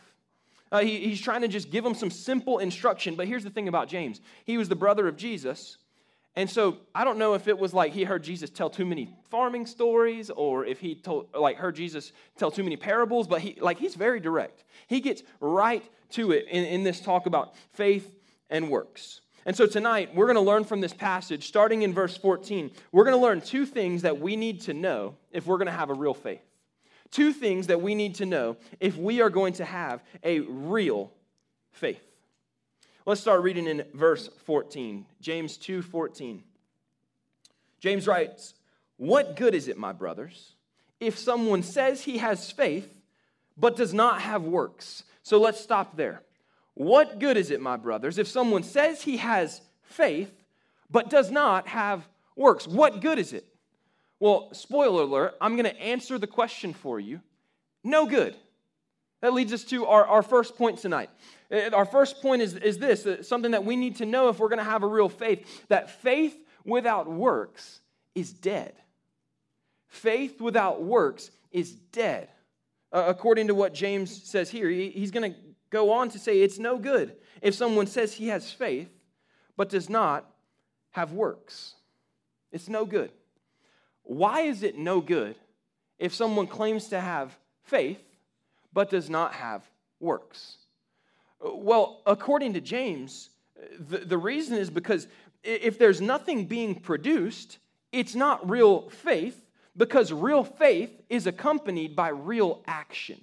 Uh, 0.72 0.80
he, 0.80 1.00
he's 1.00 1.22
trying 1.22 1.42
to 1.42 1.48
just 1.48 1.70
give 1.70 1.84
them 1.84 1.94
some 1.94 2.10
simple 2.10 2.60
instruction. 2.60 3.16
But 3.16 3.28
here's 3.28 3.44
the 3.44 3.50
thing 3.50 3.68
about 3.68 3.88
James 3.88 4.22
he 4.46 4.58
was 4.58 4.70
the 4.70 4.76
brother 4.76 5.08
of 5.08 5.18
Jesus. 5.18 5.78
And 6.36 6.50
so 6.50 6.78
I 6.96 7.04
don't 7.04 7.18
know 7.18 7.34
if 7.34 7.50
it 7.50 7.60
was 7.60 7.74
like 7.74 7.92
he 7.92 8.06
heard 8.06 8.24
Jesus 8.24 8.50
tell 8.50 8.70
too 8.70 8.86
many 8.86 9.14
farming 9.30 9.66
stories 9.66 10.30
or 10.30 10.66
if 10.66 10.80
he 10.80 10.96
told 10.96 11.28
like 11.34 11.58
heard 11.58 11.76
Jesus 11.76 12.14
tell 12.38 12.50
too 12.50 12.64
many 12.64 12.78
parables, 12.78 13.28
but 13.28 13.42
he 13.42 13.58
like 13.60 13.78
he's 13.78 13.96
very 13.96 14.22
direct. 14.22 14.64
He 14.88 15.02
gets 15.02 15.24
right 15.42 15.84
to 16.12 16.32
it 16.32 16.46
in, 16.50 16.64
in 16.64 16.84
this 16.84 17.02
talk 17.02 17.26
about 17.26 17.56
faith 17.74 18.16
and 18.50 18.70
works. 18.70 19.22
And 19.46 19.56
so 19.56 19.66
tonight 19.66 20.14
we're 20.14 20.28
going 20.28 20.36
to 20.36 20.42
learn 20.42 20.64
from 20.64 20.82
this 20.82 20.94
passage, 20.94 21.48
starting 21.48 21.82
in 21.82 21.94
verse 21.94 22.16
14. 22.16 22.72
We're 22.92 23.04
going 23.04 23.16
to 23.16 23.22
learn 23.22 23.42
two 23.42 23.66
things 23.66 24.04
that 24.04 24.20
we 24.20 24.36
need 24.36 24.62
to 24.62 24.74
know 24.74 25.16
if 25.32 25.48
we're 25.48 25.58
going 25.58 25.66
to 25.68 25.72
have 25.72 25.90
a 25.90 25.96
real 25.96 26.14
faith. 26.14 26.44
Two 27.10 27.34
things 27.34 27.68
that 27.68 27.82
we 27.82 27.96
need 27.96 28.16
to 28.16 28.26
know 28.26 28.58
if 28.80 28.96
we 28.98 29.22
are 29.22 29.30
going 29.30 29.54
to 29.54 29.66
have 29.66 30.04
a 30.24 30.40
real 30.42 31.12
faith. 31.72 32.02
Let's 33.06 33.20
start 33.20 33.42
reading 33.42 33.68
in 33.68 33.84
verse 33.94 34.30
14. 34.46 35.06
James 35.20 35.58
2:14. 35.58 36.44
James 37.80 38.08
writes, 38.08 38.54
"What 38.98 39.36
good 39.36 39.56
is 39.56 39.68
it, 39.68 39.78
my 39.78 39.92
brothers, 39.92 40.56
if 41.00 41.18
someone 41.18 41.64
says 41.64 42.04
he 42.04 42.20
has 42.20 42.52
faith 42.52 43.02
but 43.58 43.76
does 43.76 43.94
not 43.94 44.22
have 44.22 44.44
works?" 44.44 45.04
So 45.24 45.40
let's 45.40 45.60
stop 45.60 45.98
there. 45.98 46.22
What 46.82 47.20
good 47.20 47.38
is 47.38 47.52
it, 47.52 47.62
my 47.62 47.78
brothers, 47.78 48.18
if 48.18 48.28
someone 48.28 48.64
says 48.64 49.04
he 49.04 49.18
has 49.18 49.62
faith 49.84 50.32
but 50.90 51.12
does 51.12 51.30
not 51.30 51.68
have 51.68 52.08
works? 52.36 52.68
What 52.68 53.02
good 53.02 53.20
is 53.20 53.34
it? 53.34 53.46
Well, 54.20 54.50
spoiler 54.54 55.04
alert, 55.04 55.36
I'm 55.40 55.56
going 55.56 55.70
to 55.70 55.80
answer 55.80 56.18
the 56.18 56.26
question 56.26 56.74
for 56.74 57.00
you. 57.00 57.22
No 57.84 58.08
good. 58.08 58.36
That 59.22 59.34
leads 59.34 59.54
us 59.54 59.64
to 59.66 59.86
our, 59.86 60.08
our 60.08 60.24
first 60.24 60.58
point 60.58 60.80
tonight. 60.80 61.12
Uh, 61.52 61.70
our 61.72 61.86
first 61.86 62.20
point 62.20 62.42
is, 62.42 62.56
is 62.56 62.80
this 62.80 63.06
uh, 63.06 63.22
something 63.22 63.52
that 63.52 63.64
we 63.64 63.76
need 63.76 63.98
to 63.98 64.08
know 64.08 64.30
if 64.30 64.40
we're 64.40 64.50
going 64.50 64.58
to 64.58 64.64
have 64.64 64.82
a 64.82 64.88
real 64.88 65.08
faith 65.08 65.68
that 65.68 66.02
faith 66.02 66.36
without 66.66 67.08
works 67.08 67.82
is 68.16 68.34
dead. 68.34 68.74
Faith 69.88 70.42
without 70.42 70.82
works 70.82 71.30
is 71.52 71.74
dead. 71.74 72.30
Uh, 72.92 73.04
according 73.08 73.50
to 73.50 73.54
what 73.54 73.72
James 73.72 74.24
says 74.24 74.50
here, 74.50 74.68
he, 74.68 74.90
he's 74.90 75.12
going 75.12 75.32
to 75.32 75.40
go 75.72 75.92
on 75.92 76.10
to 76.10 76.20
say 76.20 76.42
it's 76.42 76.60
no 76.60 76.78
good 76.78 77.16
if 77.42 77.56
someone 77.56 77.88
says 77.88 78.14
he 78.14 78.28
has 78.28 78.52
faith 78.52 78.90
but 79.58 79.70
does 79.70 79.90
not 79.90 80.30
have 80.92 81.12
works. 81.12 81.76
It's 82.52 82.70
no 82.70 82.86
good. 82.86 83.12
Why 84.04 84.42
is 84.42 84.62
it 84.62 84.78
no 84.78 85.02
good 85.02 85.36
if 85.98 86.14
someone 86.14 86.48
claims 86.48 86.90
to 86.90 87.00
have 87.00 87.36
faith 87.64 88.02
but 88.74 88.90
does 88.90 89.10
not 89.10 89.34
have 89.34 89.64
works? 90.00 90.58
Well, 91.40 92.02
according 92.06 92.54
to 92.54 92.62
James, 92.62 93.30
the, 93.80 94.00
the 94.00 94.18
reason 94.18 94.58
is 94.58 94.70
because 94.70 95.08
if 95.44 95.80
there's 95.80 96.02
nothing 96.02 96.46
being 96.46 96.76
produced, 96.76 97.58
it's 97.92 98.16
not 98.16 98.48
real 98.50 98.90
faith 98.90 99.46
because 99.76 100.12
real 100.12 100.44
faith 100.44 101.02
is 101.10 101.28
accompanied 101.28 101.96
by 101.96 102.10
real 102.10 102.62
action. 102.68 103.22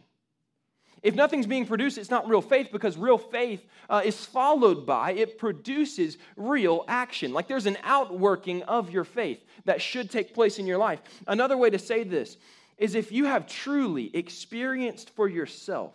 If 1.03 1.15
nothing's 1.15 1.47
being 1.47 1.67
produced, 1.67 1.99
it's 1.99 2.11
not 2.11 2.29
real 2.29 2.43
faith 2.43 2.69
because 2.73 2.97
real 2.97 3.19
faith 3.19 3.65
uh, 3.89 4.03
is 4.05 4.25
followed 4.25 4.85
by, 4.85 5.13
it 5.13 5.39
produces 5.39 6.19
real 6.37 6.85
action. 6.89 7.33
Like 7.33 7.49
there's 7.49 7.67
an 7.67 7.79
outworking 7.85 8.63
of 8.65 8.91
your 8.91 9.05
faith 9.05 9.41
that 9.65 9.81
should 9.81 10.11
take 10.11 10.35
place 10.35 10.59
in 10.59 10.67
your 10.67 10.79
life. 10.79 11.01
Another 11.27 11.57
way 11.57 11.71
to 11.71 11.79
say 11.79 12.05
this 12.05 12.37
is 12.77 12.95
if 12.95 13.13
you 13.13 13.25
have 13.27 13.47
truly 13.47 14.15
experienced 14.15 15.11
for 15.11 15.29
yourself 15.29 15.95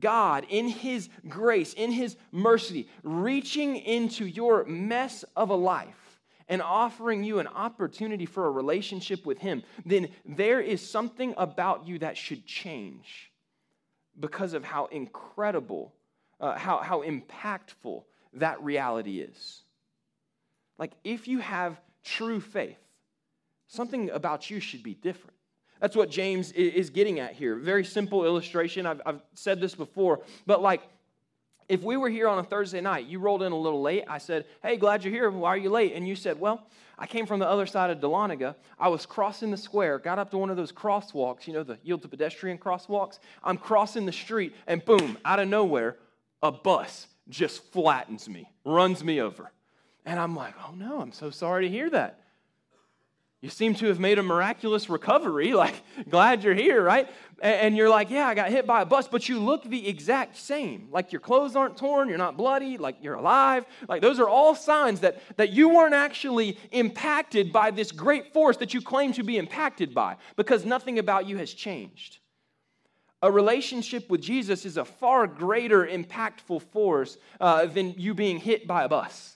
God, 0.00 0.44
in 0.48 0.68
His 0.68 1.08
grace, 1.28 1.72
in 1.72 1.92
His 1.92 2.16
mercy, 2.32 2.88
reaching 3.04 3.76
into 3.76 4.26
your 4.26 4.64
mess 4.64 5.24
of 5.36 5.50
a 5.50 5.54
life 5.54 6.18
and 6.48 6.60
offering 6.60 7.24
you 7.24 7.38
an 7.38 7.46
opportunity 7.46 8.26
for 8.26 8.46
a 8.46 8.50
relationship 8.50 9.24
with 9.24 9.38
Him, 9.38 9.62
then 9.86 10.08
there 10.26 10.60
is 10.60 10.88
something 10.88 11.32
about 11.36 11.86
you 11.86 12.00
that 12.00 12.16
should 12.16 12.44
change 12.44 13.30
because 14.18 14.54
of 14.54 14.64
how 14.64 14.86
incredible, 14.86 15.92
uh, 16.40 16.56
how, 16.56 16.78
how 16.78 17.02
impactful 17.02 18.02
that 18.34 18.62
reality 18.62 19.20
is. 19.20 19.62
Like, 20.78 20.92
if 21.04 21.28
you 21.28 21.38
have 21.38 21.80
true 22.04 22.40
faith, 22.40 22.78
something 23.68 24.10
about 24.10 24.50
you 24.50 24.60
should 24.60 24.82
be 24.82 24.94
different. 24.94 25.36
That's 25.80 25.96
what 25.96 26.10
James 26.10 26.52
is 26.52 26.90
getting 26.90 27.20
at 27.20 27.32
here. 27.32 27.56
Very 27.56 27.84
simple 27.84 28.24
illustration. 28.24 28.86
I've, 28.86 29.02
I've 29.04 29.20
said 29.34 29.60
this 29.60 29.74
before, 29.74 30.20
but 30.46 30.62
like, 30.62 30.82
if 31.68 31.82
we 31.82 31.96
were 31.96 32.08
here 32.08 32.28
on 32.28 32.38
a 32.38 32.44
Thursday 32.44 32.80
night, 32.80 33.06
you 33.06 33.18
rolled 33.18 33.42
in 33.42 33.52
a 33.52 33.56
little 33.56 33.82
late. 33.82 34.04
I 34.08 34.18
said, 34.18 34.44
Hey, 34.62 34.76
glad 34.76 35.04
you're 35.04 35.12
here. 35.12 35.30
Why 35.30 35.50
are 35.50 35.56
you 35.56 35.70
late? 35.70 35.92
And 35.94 36.06
you 36.06 36.16
said, 36.16 36.38
Well, 36.38 36.66
I 36.98 37.06
came 37.06 37.26
from 37.26 37.40
the 37.40 37.48
other 37.48 37.66
side 37.66 37.90
of 37.90 37.98
Dahlonega. 37.98 38.54
I 38.78 38.88
was 38.88 39.06
crossing 39.06 39.50
the 39.50 39.56
square, 39.56 39.98
got 39.98 40.18
up 40.18 40.30
to 40.30 40.38
one 40.38 40.50
of 40.50 40.56
those 40.56 40.72
crosswalks, 40.72 41.46
you 41.46 41.52
know, 41.52 41.62
the 41.62 41.78
yield 41.82 42.02
to 42.02 42.08
pedestrian 42.08 42.58
crosswalks. 42.58 43.18
I'm 43.42 43.56
crossing 43.56 44.06
the 44.06 44.12
street, 44.12 44.54
and 44.66 44.84
boom, 44.84 45.18
out 45.24 45.40
of 45.40 45.48
nowhere, 45.48 45.96
a 46.42 46.52
bus 46.52 47.08
just 47.28 47.64
flattens 47.72 48.28
me, 48.28 48.50
runs 48.64 49.02
me 49.02 49.20
over. 49.20 49.50
And 50.04 50.20
I'm 50.20 50.36
like, 50.36 50.54
oh 50.68 50.74
no, 50.74 51.00
I'm 51.00 51.12
so 51.12 51.30
sorry 51.30 51.64
to 51.64 51.70
hear 51.70 51.90
that. 51.90 52.20
You 53.44 53.50
seem 53.50 53.74
to 53.74 53.88
have 53.88 54.00
made 54.00 54.18
a 54.18 54.22
miraculous 54.22 54.88
recovery. 54.88 55.52
Like, 55.64 55.74
glad 56.08 56.42
you're 56.42 56.54
here, 56.54 56.82
right? 56.82 57.08
And 57.40 57.76
you're 57.76 57.90
like, 57.90 58.10
yeah, 58.10 58.26
I 58.26 58.34
got 58.34 58.50
hit 58.50 58.66
by 58.66 58.82
a 58.82 58.86
bus, 58.86 59.06
but 59.06 59.28
you 59.28 59.38
look 59.38 59.62
the 59.64 59.86
exact 59.86 60.36
same. 60.36 60.88
Like, 60.90 61.12
your 61.12 61.20
clothes 61.20 61.54
aren't 61.54 61.76
torn, 61.76 62.08
you're 62.08 62.18
not 62.18 62.36
bloody, 62.36 62.78
like, 62.78 62.96
you're 63.02 63.14
alive. 63.14 63.66
Like, 63.86 64.00
those 64.00 64.18
are 64.18 64.28
all 64.28 64.54
signs 64.54 65.00
that, 65.00 65.20
that 65.36 65.50
you 65.50 65.68
weren't 65.68 65.94
actually 65.94 66.58
impacted 66.72 67.52
by 67.52 67.70
this 67.70 67.92
great 67.92 68.32
force 68.32 68.56
that 68.58 68.72
you 68.72 68.80
claim 68.80 69.12
to 69.12 69.22
be 69.22 69.36
impacted 69.36 69.94
by 69.94 70.16
because 70.36 70.64
nothing 70.64 70.98
about 70.98 71.26
you 71.26 71.36
has 71.36 71.52
changed. 71.52 72.18
A 73.20 73.30
relationship 73.30 74.08
with 74.08 74.22
Jesus 74.22 74.64
is 74.64 74.78
a 74.78 74.84
far 74.84 75.26
greater 75.26 75.86
impactful 75.86 76.62
force 76.72 77.18
uh, 77.40 77.66
than 77.66 77.94
you 77.98 78.14
being 78.14 78.38
hit 78.38 78.66
by 78.66 78.84
a 78.84 78.88
bus. 78.88 79.33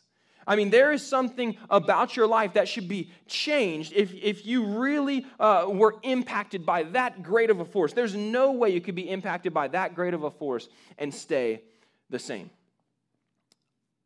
I 0.49 0.57
mean, 0.57 0.71
there 0.71 0.93
is 0.93 1.07
something 1.07 1.59
about 1.69 2.17
your 2.17 2.27
life 2.27 2.55
that 2.55 2.69
should 2.69 2.89
be 2.89 3.11
changed 3.27 3.93
if, 3.95 4.15
if 4.15 4.47
you 4.47 4.65
really 4.65 5.27
uh, 5.39 5.67
were 5.69 5.97
impacted 6.03 6.65
by 6.65 6.85
that 6.85 7.23
great 7.23 7.51
of 7.51 7.61
a 7.61 7.67
force. 7.67 7.93
There's 7.93 8.15
no 8.15 8.53
way 8.53 8.71
you 8.71 8.81
could 8.81 8.95
be 8.95 9.11
impacted 9.11 9.53
by 9.53 9.69
that 9.69 9.95
great 9.95 10.15
of 10.15 10.25
a 10.25 10.31
force 10.31 10.67
and 10.97 11.13
stay 11.13 11.61
the 12.09 12.19
same. 12.19 12.49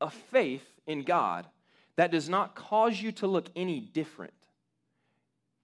A 0.00 0.10
faith 0.10 0.66
in 0.84 1.04
God 1.04 1.46
that 1.94 2.10
does 2.10 2.28
not 2.28 2.56
cause 2.56 3.00
you 3.00 3.12
to 3.12 3.28
look 3.28 3.48
any 3.54 3.78
different, 3.78 4.32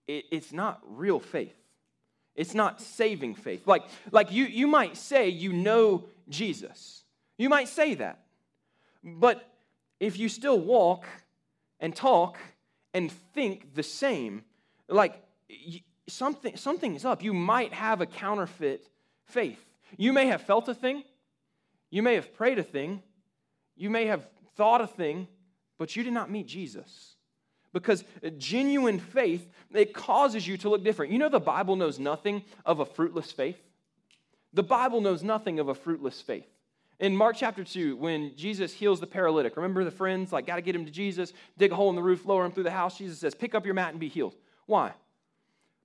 it, 0.07 0.27
it's 0.31 0.53
not 0.53 0.81
real 0.87 1.19
faith. 1.19 1.57
It's 2.37 2.55
not 2.55 2.81
saving 2.81 3.35
faith. 3.35 3.67
Like, 3.67 3.83
like 4.13 4.31
you, 4.31 4.45
you 4.45 4.69
might 4.69 4.97
say 4.97 5.29
you 5.29 5.53
know 5.53 6.05
Jesus. 6.29 7.03
You 7.37 7.49
might 7.49 7.67
say 7.67 7.95
that. 7.95 8.21
But 9.03 9.45
if 10.00 10.19
you 10.19 10.28
still 10.28 10.59
walk 10.59 11.05
and 11.81 11.95
talk 11.95 12.38
and 12.95 13.11
think 13.35 13.75
the 13.75 13.83
same, 13.83 14.45
like 14.88 15.23
something, 16.09 16.57
something 16.57 16.95
is 16.95 17.05
up. 17.05 17.23
You 17.23 17.35
might 17.35 17.73
have 17.73 18.00
a 18.00 18.07
counterfeit 18.07 18.88
faith. 19.26 19.64
You 19.97 20.12
may 20.12 20.26
have 20.26 20.43
felt 20.43 20.69
a 20.69 20.75
thing, 20.75 21.05
you 21.90 22.02
may 22.02 22.14
have 22.14 22.35
prayed 22.35 22.59
a 22.59 22.62
thing, 22.62 23.02
you 23.76 23.90
may 23.90 24.07
have 24.07 24.28
thought 24.57 24.81
a 24.81 24.87
thing, 24.87 25.28
but 25.78 25.97
you 25.97 26.02
did 26.02 26.12
not 26.12 26.31
meet 26.31 26.47
Jesus. 26.47 27.17
Because 27.73 28.05
genuine 28.38 28.99
faith, 28.99 29.49
it 29.73 29.95
causes 29.95 30.47
you 30.47 30.57
to 30.59 30.69
look 30.69 30.83
different. 30.83 31.12
You 31.12 31.19
know, 31.19 31.28
the 31.28 31.38
Bible 31.38 31.76
knows 31.76 31.99
nothing 31.99 32.43
of 32.67 32.81
a 32.81 32.87
fruitless 32.87 33.31
faith. 33.31 33.59
The 34.52 34.62
Bible 34.62 35.00
knows 35.00 35.23
nothing 35.23 35.61
of 35.61 35.69
a 35.69 35.75
fruitless 35.75 36.21
faith. 36.21 36.49
In 37.00 37.17
Mark 37.17 37.37
chapter 37.37 37.62
2, 37.62 37.97
when 37.97 38.37
Jesus 38.37 38.73
heals 38.73 38.99
the 38.99 39.07
paralytic, 39.07 39.57
remember 39.57 39.85
the 39.85 39.90
friends, 39.90 40.33
like, 40.33 40.47
got 40.47 40.57
to 40.57 40.62
get 40.62 40.75
him 40.75 40.85
to 40.85 40.90
Jesus, 40.90 41.33
dig 41.57 41.71
a 41.71 41.75
hole 41.76 41.90
in 41.90 41.97
the 41.97 42.02
roof, 42.02 42.26
lower 42.26 42.45
him 42.45 42.50
through 42.50 42.64
the 42.64 42.73
house. 42.73 42.99
Jesus 42.99 43.19
says, 43.21 43.35
Pick 43.35 43.55
up 43.55 43.64
your 43.64 43.75
mat 43.75 43.90
and 43.90 44.00
be 44.00 44.09
healed. 44.09 44.35
Why? 44.67 44.93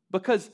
Because 0.10 0.50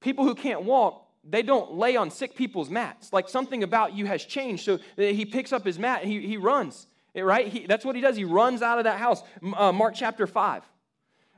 people 0.00 0.24
who 0.24 0.34
can't 0.34 0.62
walk, 0.62 1.06
they 1.22 1.42
don't 1.42 1.74
lay 1.74 1.96
on 1.96 2.10
sick 2.10 2.34
people's 2.34 2.70
mats. 2.70 3.12
Like 3.12 3.28
something 3.28 3.62
about 3.62 3.94
you 3.94 4.06
has 4.06 4.24
changed. 4.24 4.64
So 4.64 4.78
he 4.96 5.24
picks 5.24 5.52
up 5.52 5.64
his 5.64 5.78
mat 5.78 6.02
and 6.02 6.10
he, 6.10 6.26
he 6.26 6.36
runs, 6.36 6.86
right? 7.14 7.46
He, 7.46 7.66
that's 7.66 7.84
what 7.84 7.94
he 7.94 8.00
does. 8.00 8.16
He 8.16 8.24
runs 8.24 8.62
out 8.62 8.78
of 8.78 8.84
that 8.84 8.98
house. 8.98 9.22
Uh, 9.56 9.70
Mark 9.70 9.94
chapter 9.94 10.26
5. 10.26 10.62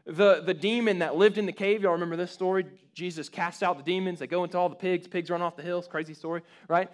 The, 0.05 0.43
the 0.45 0.55
demon 0.55 0.99
that 0.99 1.17
lived 1.17 1.38
in 1.38 1.47
the 1.47 1.52
cave, 1.52 1.83
y'all 1.83 1.93
remember 1.93 2.17
this 2.17 2.33
story? 2.33 2.67
Jesus 2.95 3.29
casts 3.29 3.62
out 3.62 3.76
the 3.76 3.85
demons. 3.85 4.19
They 4.19 4.26
go 4.26 4.45
into 4.45 4.59
all 4.59 4.69
the 4.69 4.75
pigs. 4.75 5.07
Pigs 5.07 5.31
run 5.31 5.43
off 5.43 5.57
the 5.57 5.62
hills. 5.62 5.87
Crazy 5.87 6.14
story, 6.14 6.43
right? 6.69 6.91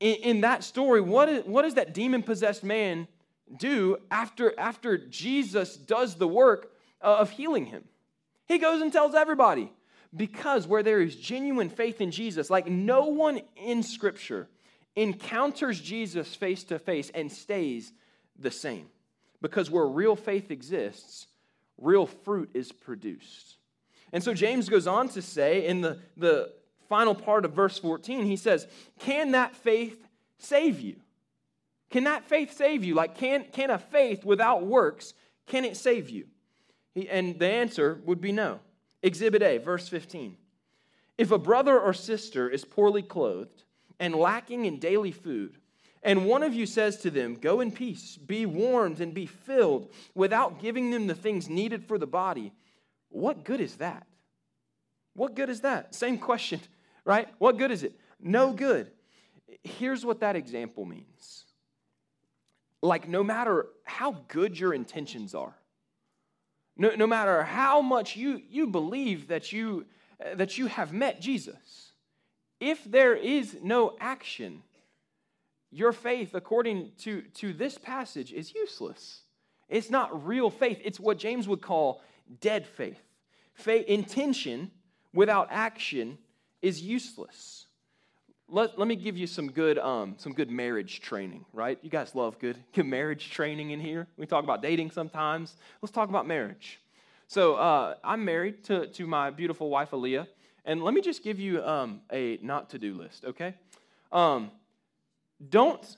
In, 0.00 0.14
in 0.16 0.40
that 0.40 0.64
story, 0.64 1.00
what, 1.00 1.28
is, 1.28 1.44
what 1.44 1.62
does 1.62 1.74
that 1.74 1.94
demon 1.94 2.22
possessed 2.22 2.64
man 2.64 3.06
do 3.56 3.98
after, 4.10 4.58
after 4.58 4.98
Jesus 4.98 5.76
does 5.76 6.16
the 6.16 6.28
work 6.28 6.72
of 7.00 7.30
healing 7.30 7.66
him? 7.66 7.84
He 8.48 8.58
goes 8.58 8.82
and 8.82 8.92
tells 8.92 9.14
everybody. 9.14 9.72
Because 10.16 10.66
where 10.66 10.82
there 10.82 11.00
is 11.00 11.14
genuine 11.14 11.68
faith 11.68 12.00
in 12.00 12.10
Jesus, 12.10 12.50
like 12.50 12.66
no 12.66 13.06
one 13.06 13.42
in 13.56 13.84
Scripture 13.84 14.48
encounters 14.96 15.80
Jesus 15.80 16.34
face 16.34 16.64
to 16.64 16.80
face 16.80 17.10
and 17.14 17.30
stays 17.30 17.92
the 18.36 18.50
same. 18.50 18.86
Because 19.40 19.70
where 19.70 19.86
real 19.86 20.16
faith 20.16 20.50
exists, 20.50 21.28
real 21.78 22.06
fruit 22.06 22.50
is 22.54 22.72
produced. 22.72 23.56
And 24.12 24.22
so 24.22 24.34
James 24.34 24.68
goes 24.68 24.88
on 24.88 25.08
to 25.10 25.22
say 25.22 25.66
in 25.66 25.80
the, 25.80 25.98
the 26.16 26.52
final 26.90 27.14
part 27.14 27.46
of 27.46 27.52
verse 27.52 27.78
14, 27.78 28.26
he 28.26 28.36
says, 28.36 28.66
Can 28.98 29.30
that 29.30 29.54
faith 29.54 30.06
save 30.38 30.80
you? 30.80 30.96
Can 31.88 32.04
that 32.04 32.24
faith 32.24 32.54
save 32.54 32.84
you? 32.84 32.94
Like, 32.94 33.14
can, 33.14 33.44
can 33.52 33.70
a 33.70 33.78
faith 33.78 34.24
without 34.24 34.66
works, 34.66 35.14
can 35.46 35.64
it 35.64 35.76
save 35.76 36.10
you? 36.10 36.26
He, 36.92 37.08
and 37.08 37.38
the 37.38 37.48
answer 37.48 38.00
would 38.04 38.20
be 38.20 38.32
no. 38.32 38.58
Exhibit 39.02 39.42
A, 39.42 39.58
verse 39.58 39.88
15. 39.88 40.36
If 41.16 41.30
a 41.30 41.38
brother 41.38 41.78
or 41.78 41.94
sister 41.94 42.50
is 42.50 42.64
poorly 42.64 43.02
clothed 43.02 43.62
and 44.00 44.14
lacking 44.14 44.64
in 44.64 44.78
daily 44.78 45.12
food, 45.12 45.58
and 46.02 46.26
one 46.26 46.42
of 46.42 46.54
you 46.54 46.66
says 46.66 46.96
to 46.98 47.10
them, 47.10 47.34
Go 47.34 47.60
in 47.60 47.70
peace, 47.70 48.16
be 48.16 48.46
warmed, 48.46 49.00
and 49.00 49.14
be 49.14 49.26
filled, 49.26 49.92
without 50.14 50.60
giving 50.60 50.90
them 50.90 51.06
the 51.06 51.14
things 51.14 51.48
needed 51.48 51.84
for 51.84 51.98
the 51.98 52.06
body, 52.06 52.52
what 53.10 53.44
good 53.44 53.60
is 53.60 53.76
that? 53.76 54.06
What 55.14 55.34
good 55.34 55.50
is 55.50 55.60
that? 55.60 55.94
Same 55.94 56.18
question, 56.18 56.60
right? 57.10 57.26
What 57.38 57.58
good 57.58 57.72
is 57.72 57.82
it? 57.82 57.98
No 58.20 58.52
good. 58.52 58.88
Here's 59.64 60.04
what 60.04 60.20
that 60.20 60.36
example 60.36 60.84
means 60.84 61.44
like, 62.82 63.08
no 63.08 63.22
matter 63.22 63.66
how 63.84 64.12
good 64.28 64.58
your 64.58 64.72
intentions 64.72 65.34
are, 65.34 65.54
no, 66.78 66.94
no 66.94 67.06
matter 67.06 67.42
how 67.42 67.82
much 67.82 68.16
you, 68.16 68.40
you 68.48 68.68
believe 68.68 69.28
that 69.28 69.52
you, 69.52 69.84
that 70.34 70.56
you 70.56 70.66
have 70.66 70.92
met 70.92 71.20
Jesus, 71.20 71.92
if 72.60 72.82
there 72.84 73.14
is 73.14 73.56
no 73.62 73.96
action, 74.00 74.62
your 75.70 75.92
faith, 75.92 76.34
according 76.34 76.92
to, 76.98 77.22
to 77.34 77.52
this 77.52 77.76
passage, 77.76 78.32
is 78.32 78.54
useless. 78.54 79.22
It's 79.68 79.90
not 79.90 80.26
real 80.26 80.48
faith. 80.48 80.80
It's 80.84 81.00
what 81.00 81.18
James 81.18 81.48
would 81.48 81.60
call 81.60 82.02
dead 82.40 82.66
faith. 82.66 83.02
faith 83.52 83.86
intention 83.88 84.70
without 85.12 85.48
action 85.50 86.16
is 86.62 86.82
useless. 86.82 87.66
Let, 88.48 88.78
let 88.78 88.88
me 88.88 88.96
give 88.96 89.16
you 89.16 89.26
some 89.26 89.50
good, 89.50 89.78
um, 89.78 90.14
some 90.18 90.32
good 90.32 90.50
marriage 90.50 91.00
training, 91.00 91.44
right? 91.52 91.78
You 91.82 91.90
guys 91.90 92.14
love 92.14 92.38
good, 92.38 92.56
good 92.74 92.86
marriage 92.86 93.30
training 93.30 93.70
in 93.70 93.80
here. 93.80 94.06
We 94.16 94.26
talk 94.26 94.44
about 94.44 94.62
dating 94.62 94.90
sometimes. 94.90 95.56
Let's 95.80 95.92
talk 95.92 96.08
about 96.08 96.26
marriage. 96.26 96.80
So 97.28 97.54
uh, 97.54 97.94
I'm 98.02 98.24
married 98.24 98.64
to, 98.64 98.88
to 98.88 99.06
my 99.06 99.30
beautiful 99.30 99.70
wife, 99.70 99.92
Aaliyah. 99.92 100.26
And 100.64 100.82
let 100.82 100.94
me 100.94 101.00
just 101.00 101.22
give 101.22 101.38
you 101.38 101.64
um, 101.64 102.00
a 102.12 102.38
not 102.42 102.70
to 102.70 102.78
do 102.78 102.94
list, 102.94 103.24
okay? 103.24 103.54
Um, 104.12 104.50
don't 105.48 105.96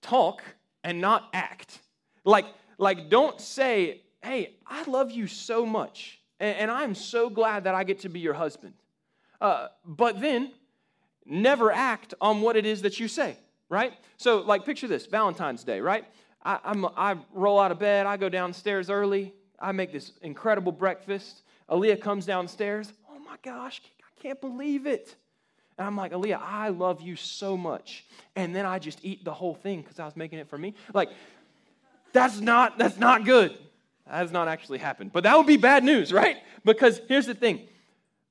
talk 0.00 0.42
and 0.82 1.00
not 1.00 1.28
act. 1.32 1.80
Like, 2.24 2.46
like, 2.78 3.10
don't 3.10 3.40
say, 3.40 4.02
hey, 4.22 4.54
I 4.66 4.82
love 4.84 5.10
you 5.10 5.26
so 5.26 5.64
much, 5.64 6.20
and, 6.40 6.56
and 6.56 6.70
I'm 6.70 6.94
so 6.94 7.30
glad 7.30 7.64
that 7.64 7.74
I 7.74 7.84
get 7.84 8.00
to 8.00 8.08
be 8.08 8.20
your 8.20 8.34
husband. 8.34 8.74
Uh, 9.40 9.68
but 9.84 10.20
then 10.20 10.52
never 11.24 11.72
act 11.72 12.14
on 12.20 12.40
what 12.40 12.56
it 12.56 12.66
is 12.66 12.82
that 12.82 13.00
you 13.00 13.08
say, 13.08 13.36
right? 13.68 13.92
So, 14.16 14.38
like, 14.38 14.64
picture 14.64 14.88
this 14.88 15.06
Valentine's 15.06 15.64
Day, 15.64 15.80
right? 15.80 16.04
I, 16.44 16.58
I 16.96 17.16
roll 17.32 17.58
out 17.58 17.72
of 17.72 17.78
bed, 17.78 18.06
I 18.06 18.16
go 18.16 18.28
downstairs 18.28 18.88
early, 18.88 19.34
I 19.58 19.72
make 19.72 19.92
this 19.92 20.12
incredible 20.22 20.72
breakfast. 20.72 21.42
Aaliyah 21.68 22.00
comes 22.00 22.24
downstairs. 22.26 22.92
Oh 23.10 23.18
my 23.18 23.36
gosh, 23.42 23.82
I 24.00 24.22
can't 24.22 24.40
believe 24.40 24.86
it. 24.86 25.16
And 25.78 25.86
I'm 25.86 25.96
like, 25.96 26.12
Aaliyah, 26.12 26.40
I 26.40 26.68
love 26.68 27.02
you 27.02 27.16
so 27.16 27.56
much. 27.56 28.04
And 28.34 28.54
then 28.54 28.64
I 28.64 28.78
just 28.78 29.00
eat 29.02 29.24
the 29.24 29.32
whole 29.32 29.54
thing 29.54 29.82
because 29.82 29.98
I 29.98 30.04
was 30.04 30.16
making 30.16 30.38
it 30.38 30.48
for 30.48 30.56
me. 30.56 30.74
Like, 30.94 31.10
that's 32.12 32.40
not, 32.40 32.78
that's 32.78 32.98
not 32.98 33.24
good. 33.24 33.58
That 34.06 34.14
has 34.14 34.32
not 34.32 34.48
actually 34.48 34.78
happened. 34.78 35.12
But 35.12 35.24
that 35.24 35.36
would 35.36 35.46
be 35.46 35.56
bad 35.56 35.84
news, 35.84 36.12
right? 36.12 36.36
Because 36.64 37.00
here's 37.08 37.26
the 37.26 37.34
thing 37.34 37.66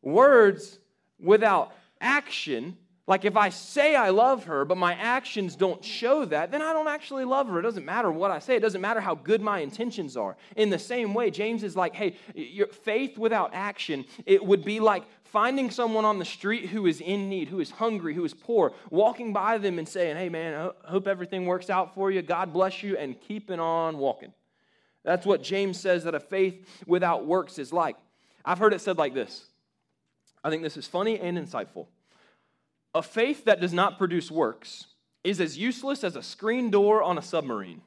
words 0.01 0.79
without 1.19 1.73
action 2.01 2.77
like 3.07 3.23
if 3.23 3.37
I 3.37 3.49
say 3.49 3.95
I 3.95 4.09
love 4.09 4.45
her, 4.45 4.65
but 4.65 4.77
my 4.77 4.95
actions 4.95 5.55
don't 5.55 5.83
show 5.85 6.25
that, 6.25 6.51
then 6.51 6.63
I 6.63 6.73
don't 6.73 6.87
actually 6.87 7.23
love 7.23 7.47
her. 7.49 7.59
It 7.59 7.61
doesn't 7.61 7.85
matter 7.85 8.11
what 8.11 8.31
I 8.31 8.39
say, 8.39 8.55
it 8.55 8.61
doesn't 8.61 8.81
matter 8.81 8.99
how 8.99 9.13
good 9.13 9.41
my 9.41 9.59
intentions 9.59 10.17
are. 10.17 10.35
In 10.55 10.71
the 10.71 10.79
same 10.79 11.13
way, 11.13 11.29
James 11.29 11.63
is 11.63 11.75
like, 11.75 11.93
hey, 11.93 12.15
your 12.33 12.67
faith 12.67 13.17
without 13.17 13.51
action, 13.53 14.05
it 14.25 14.43
would 14.43 14.65
be 14.65 14.79
like 14.79 15.03
finding 15.23 15.69
someone 15.69 16.03
on 16.03 16.17
the 16.17 16.25
street 16.25 16.69
who 16.69 16.87
is 16.87 16.99
in 16.99 17.29
need, 17.29 17.47
who 17.47 17.59
is 17.59 17.69
hungry, 17.69 18.15
who 18.15 18.25
is 18.25 18.33
poor, 18.33 18.73
walking 18.89 19.33
by 19.33 19.59
them 19.59 19.77
and 19.77 19.87
saying, 19.87 20.17
hey 20.17 20.29
man, 20.29 20.55
I 20.55 20.89
hope 20.89 21.07
everything 21.07 21.45
works 21.45 21.69
out 21.69 21.93
for 21.93 22.09
you. 22.09 22.23
God 22.23 22.53
bless 22.53 22.81
you, 22.81 22.97
and 22.97 23.19
keeping 23.21 23.59
on 23.59 23.99
walking. 23.99 24.33
That's 25.03 25.27
what 25.27 25.43
James 25.43 25.79
says 25.79 26.05
that 26.05 26.15
a 26.15 26.19
faith 26.19 26.67
without 26.87 27.27
works 27.27 27.59
is 27.59 27.71
like. 27.71 27.97
I've 28.43 28.57
heard 28.57 28.73
it 28.73 28.81
said 28.81 28.97
like 28.97 29.13
this. 29.13 29.45
I 30.45 30.51
think 30.51 30.61
this 30.61 30.77
is 30.77 30.85
funny 30.85 31.19
and 31.19 31.39
insightful. 31.39 31.87
A 32.93 33.01
faith 33.01 33.45
that 33.45 33.59
does 33.59 33.73
not 33.73 33.97
produce 33.97 34.29
works 34.29 34.85
is 35.23 35.41
as 35.41 35.57
useless 35.57 36.03
as 36.03 36.15
a 36.15 36.21
screen 36.21 36.69
door 36.69 37.01
on 37.01 37.17
a 37.17 37.21
submarine. 37.23 37.81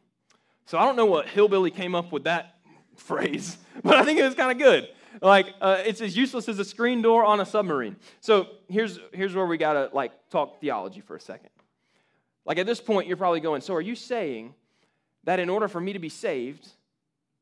So 0.66 0.76
I 0.76 0.84
don't 0.84 0.96
know 0.96 1.06
what 1.06 1.28
hillbilly 1.28 1.70
came 1.70 1.94
up 1.94 2.10
with 2.10 2.24
that 2.24 2.56
phrase, 2.96 3.58
but 3.84 3.96
I 3.96 4.04
think 4.04 4.18
it 4.18 4.24
was 4.24 4.34
kind 4.34 4.50
of 4.50 4.58
good. 4.58 4.88
Like 5.22 5.54
uh, 5.60 5.82
it's 5.86 6.00
as 6.00 6.16
useless 6.16 6.48
as 6.48 6.58
a 6.58 6.64
screen 6.64 7.00
door 7.00 7.24
on 7.24 7.38
a 7.38 7.46
submarine. 7.46 7.94
So 8.20 8.48
here's 8.68 8.98
here's 9.12 9.36
where 9.36 9.46
we 9.46 9.56
gotta 9.56 9.88
like 9.92 10.10
talk 10.28 10.60
theology 10.60 11.00
for 11.00 11.14
a 11.14 11.20
second. 11.20 11.50
Like 12.44 12.58
at 12.58 12.66
this 12.66 12.80
point, 12.80 13.06
you're 13.06 13.16
probably 13.16 13.40
going, 13.40 13.60
so 13.60 13.72
are 13.74 13.80
you 13.80 13.94
saying 13.94 14.52
that 15.22 15.38
in 15.38 15.48
order 15.48 15.68
for 15.68 15.80
me 15.80 15.92
to 15.92 16.00
be 16.00 16.08
saved, 16.08 16.66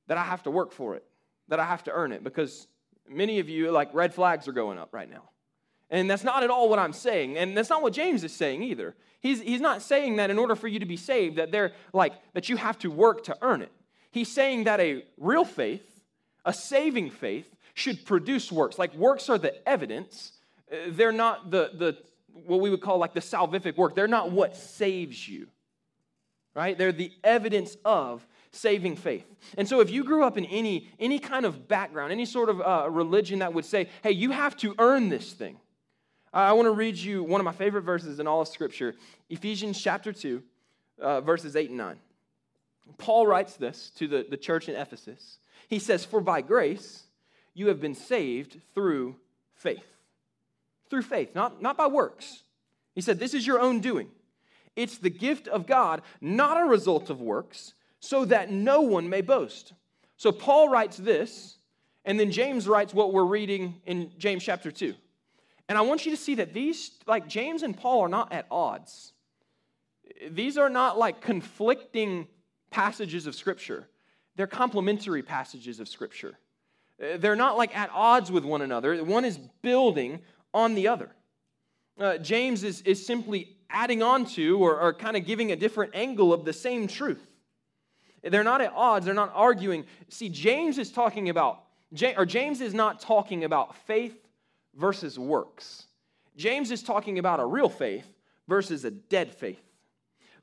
that 0.09 0.19
I 0.19 0.25
have 0.25 0.43
to 0.43 0.51
work 0.51 0.73
for 0.73 0.95
it, 0.95 1.05
that 1.49 1.59
I 1.59 1.65
have 1.65 1.85
to 1.85 1.91
earn 1.91 2.13
it? 2.13 2.23
Because 2.23 2.67
many 3.09 3.39
of 3.39 3.49
you, 3.49 3.71
like 3.71 3.93
red 3.95 4.15
flags 4.15 4.49
are 4.49 4.53
going 4.53 4.79
up 4.79 4.93
right 4.93 5.11
now. 5.11 5.31
And 5.91 6.11
that's 6.11 6.25
not 6.25 6.43
at 6.43 6.51
all 6.51 6.69
what 6.69 6.79
I'm 6.79 6.93
saying. 6.93 7.37
And 7.39 7.57
that's 7.57 7.71
not 7.71 7.83
what 7.83 7.93
James 7.93 8.25
is 8.25 8.33
saying 8.33 8.63
either. 8.63 8.95
He's, 9.21 9.41
he's 9.41 9.61
not 9.61 9.83
saying 9.83 10.17
that 10.17 10.31
in 10.31 10.39
order 10.39 10.57
for 10.57 10.69
you 10.69 10.79
to 10.81 10.87
be 10.87 10.97
saved, 10.97 11.37
that 11.37 11.53
they're 11.53 11.73
like 11.93 12.13
that 12.35 12.49
you 12.49 12.57
have 12.57 12.79
to 12.81 12.91
work 12.91 13.25
to 13.25 13.37
earn 13.43 13.63
it. 13.63 13.73
He's 14.11 14.31
saying 14.31 14.65
that 14.65 14.81
a 14.81 15.05
real 15.19 15.45
faith, 15.45 16.03
a 16.45 16.53
saving 16.53 17.11
faith, 17.11 17.55
should 17.75 18.05
produce 18.05 18.51
works. 18.51 18.79
Like 18.79 18.95
works 18.95 19.29
are 19.29 19.39
the 19.39 19.67
evidence. 19.69 20.33
They're 20.89 21.13
not 21.13 21.51
the, 21.51 21.71
the 21.75 21.99
what 22.47 22.61
we 22.61 22.71
would 22.71 22.81
call 22.81 22.99
like 22.99 23.15
the 23.15 23.21
salvific 23.21 23.77
work. 23.77 23.95
They're 23.95 24.09
not 24.09 24.33
what 24.33 24.57
saves 24.57 25.29
you. 25.29 25.49
Right? 26.55 26.77
They're 26.77 26.93
the 26.93 27.13
evidence 27.23 27.77
of 27.85 28.27
saving 28.57 28.97
faith. 28.97 29.27
And 29.57 29.69
so 29.69 29.81
if 29.81 29.91
you 29.91 30.05
grew 30.05 30.25
up 30.25 30.37
in 30.37 30.45
any 30.47 30.89
any 30.99 31.19
kind 31.19 31.45
of 31.45 31.69
background, 31.69 32.13
any 32.13 32.27
sort 32.27 32.49
of 32.49 32.61
uh, 32.61 32.89
religion 32.91 33.41
that 33.41 33.53
would 33.53 33.65
say, 33.65 33.89
"Hey, 34.03 34.13
you 34.13 34.31
have 34.31 34.57
to 34.59 34.75
earn 34.79 35.09
this 35.09 35.33
thing." 35.33 35.59
I 36.33 36.53
want 36.53 36.67
to 36.67 36.73
read 36.73 36.97
you 36.97 37.23
one 37.23 37.41
of 37.41 37.47
my 37.47 37.53
favorite 37.53 37.83
verses 37.83 38.21
in 38.21 38.27
all 38.27 38.43
of 38.43 38.49
Scripture 38.49 38.95
Ephesians 39.31 39.81
chapter 39.81 40.13
2, 40.13 40.43
uh, 41.01 41.21
verses 41.23 41.57
8 41.57 41.71
and 41.71 41.79
9. 41.79 41.97
Paul 42.99 43.27
writes 43.27 43.57
this 43.57 43.91
to 43.97 44.07
the, 44.07 44.27
the 44.29 44.37
church 44.37 44.69
in 44.69 44.77
Ephesus. 44.77 45.39
He 45.69 45.79
says, 45.79 46.05
For 46.05 46.21
by 46.21 46.43
grace 46.43 47.05
you 47.55 47.69
have 47.69 47.81
been 47.81 47.95
saved 47.95 48.61
through 48.75 49.17
faith. 49.55 49.87
Through 50.91 51.03
faith, 51.03 51.35
not, 51.35 51.63
not 51.63 51.77
by 51.77 51.87
works. 51.87 52.43
He 52.95 53.01
said, 53.01 53.19
This 53.19 53.35
is 53.35 53.47
your 53.47 53.61
own 53.61 53.81
doing. 53.81 54.09
It's 54.77 54.99
the 54.99 55.11
gift 55.11 55.49
of 55.49 55.67
God, 55.67 56.03
not 56.21 56.61
a 56.61 56.67
result 56.67 57.09
of 57.09 57.21
works, 57.21 57.73
so 58.07 58.25
that 58.25 58.51
no 58.51 58.83
one 58.83 59.09
may 59.09 59.21
boast. 59.21 59.73
So 60.17 60.31
Paul 60.33 60.69
writes 60.69 60.97
this, 60.97 61.59
and 62.05 62.19
then 62.19 62.31
James 62.31 62.69
writes 62.69 62.95
what 62.95 63.13
we're 63.13 63.25
reading 63.25 63.81
in 63.85 64.13
James 64.17 64.45
chapter 64.45 64.71
2. 64.71 64.95
And 65.69 65.77
I 65.77 65.81
want 65.81 66.07
you 66.07 66.13
to 66.13 66.17
see 66.17 66.37
that 66.37 66.55
these, 66.55 66.93
like 67.07 67.27
James 67.27 67.65
and 67.65 67.77
Paul, 67.77 68.03
are 68.03 68.09
not 68.09 68.33
at 68.33 68.47
odds. 68.51 69.13
These 70.31 70.57
are 70.57 70.71
not 70.71 70.97
like 70.97 71.21
conflicting 71.21 72.29
passages 72.71 73.27
of 73.27 73.35
Scripture, 73.35 73.89
they're 74.37 74.47
complementary 74.47 75.23
passages 75.23 75.81
of 75.81 75.89
Scripture. 75.89 76.39
They're 76.99 77.37
not 77.37 77.59
like 77.59 77.77
at 77.77 77.91
odds 77.93 78.33
with 78.33 78.45
one 78.45 78.63
another, 78.63 79.03
one 79.05 79.25
is 79.25 79.39
building 79.63 80.21
on 80.55 80.75
the 80.75 80.89
other. 80.89 81.11
Uh, 81.99 82.19
James 82.19 82.63
is, 82.63 82.83
is 82.83 83.05
simply 83.05 83.57
adding 83.69 84.03
on 84.03 84.25
to 84.27 84.59
or, 84.59 84.81
or 84.81 84.95
kind 84.95 85.17
of 85.17 85.27
giving 85.27 85.53
a 85.53 85.57
different 85.57 85.95
angle 85.95 86.33
of 86.33 86.45
the 86.45 86.53
same 86.53 86.87
truth. 86.87 87.27
They're 88.31 88.45
not 88.45 88.61
at 88.61 88.73
odds, 88.75 89.07
they're 89.07 89.15
not 89.15 89.33
arguing. 89.35 89.85
See, 90.09 90.29
James 90.29 90.79
is 90.79 90.91
talking 90.91 91.29
about, 91.29 91.63
or 92.17 92.27
James 92.27 92.61
is 92.61 92.75
not 92.75 93.01
talking 93.01 93.45
about 93.45 93.77
faith 93.87 94.17
versus 94.75 95.19
works. 95.19 95.87
James 96.37 96.71
is 96.71 96.83
talking 96.83 97.19
about 97.19 97.41
a 97.41 97.47
real 97.47 97.69
faith 97.69 98.07
versus 98.47 98.85
a 98.85 98.91
dead 98.91 99.33
faith. 99.33 99.61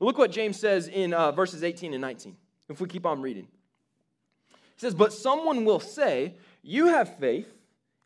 Look 0.00 0.18
what 0.18 0.30
James 0.30 0.58
says 0.58 0.88
in 0.88 1.14
uh, 1.14 1.32
verses 1.32 1.62
18 1.62 1.94
and 1.94 2.00
19, 2.00 2.36
if 2.68 2.80
we 2.80 2.88
keep 2.88 3.06
on 3.06 3.22
reading. 3.22 3.46
He 4.50 4.80
says, 4.80 4.94
But 4.94 5.12
someone 5.12 5.64
will 5.64 5.80
say, 5.80 6.34
You 6.62 6.88
have 6.88 7.16
faith, 7.18 7.48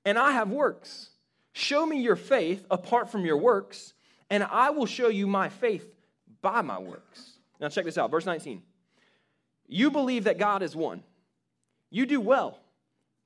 and 0.05 0.19
I 0.19 0.33
have 0.33 0.51
works. 0.51 1.11
Show 1.53 1.85
me 1.87 2.01
your 2.01 2.17
faith 2.17 2.65
apart 2.71 3.11
from 3.11 3.25
your 3.25 3.39
works, 3.39 3.95
and 4.31 4.45
I 4.45 4.71
will 4.71 4.87
show 4.87 5.09
you 5.09 5.27
my 5.27 5.49
faith 5.49 5.87
by 6.41 6.63
my 6.63 6.79
works. 6.79 7.39
Now, 7.61 7.69
check 7.69 7.85
this 7.85 7.99
out. 7.99 8.11
Verse 8.11 8.27
19. 8.27 8.63
You 9.69 9.91
believe 9.91 10.25
that 10.25 10.39
God 10.39 10.63
is 10.63 10.75
one. 10.75 11.03
You 11.91 12.07
do 12.07 12.21
well. 12.21 12.59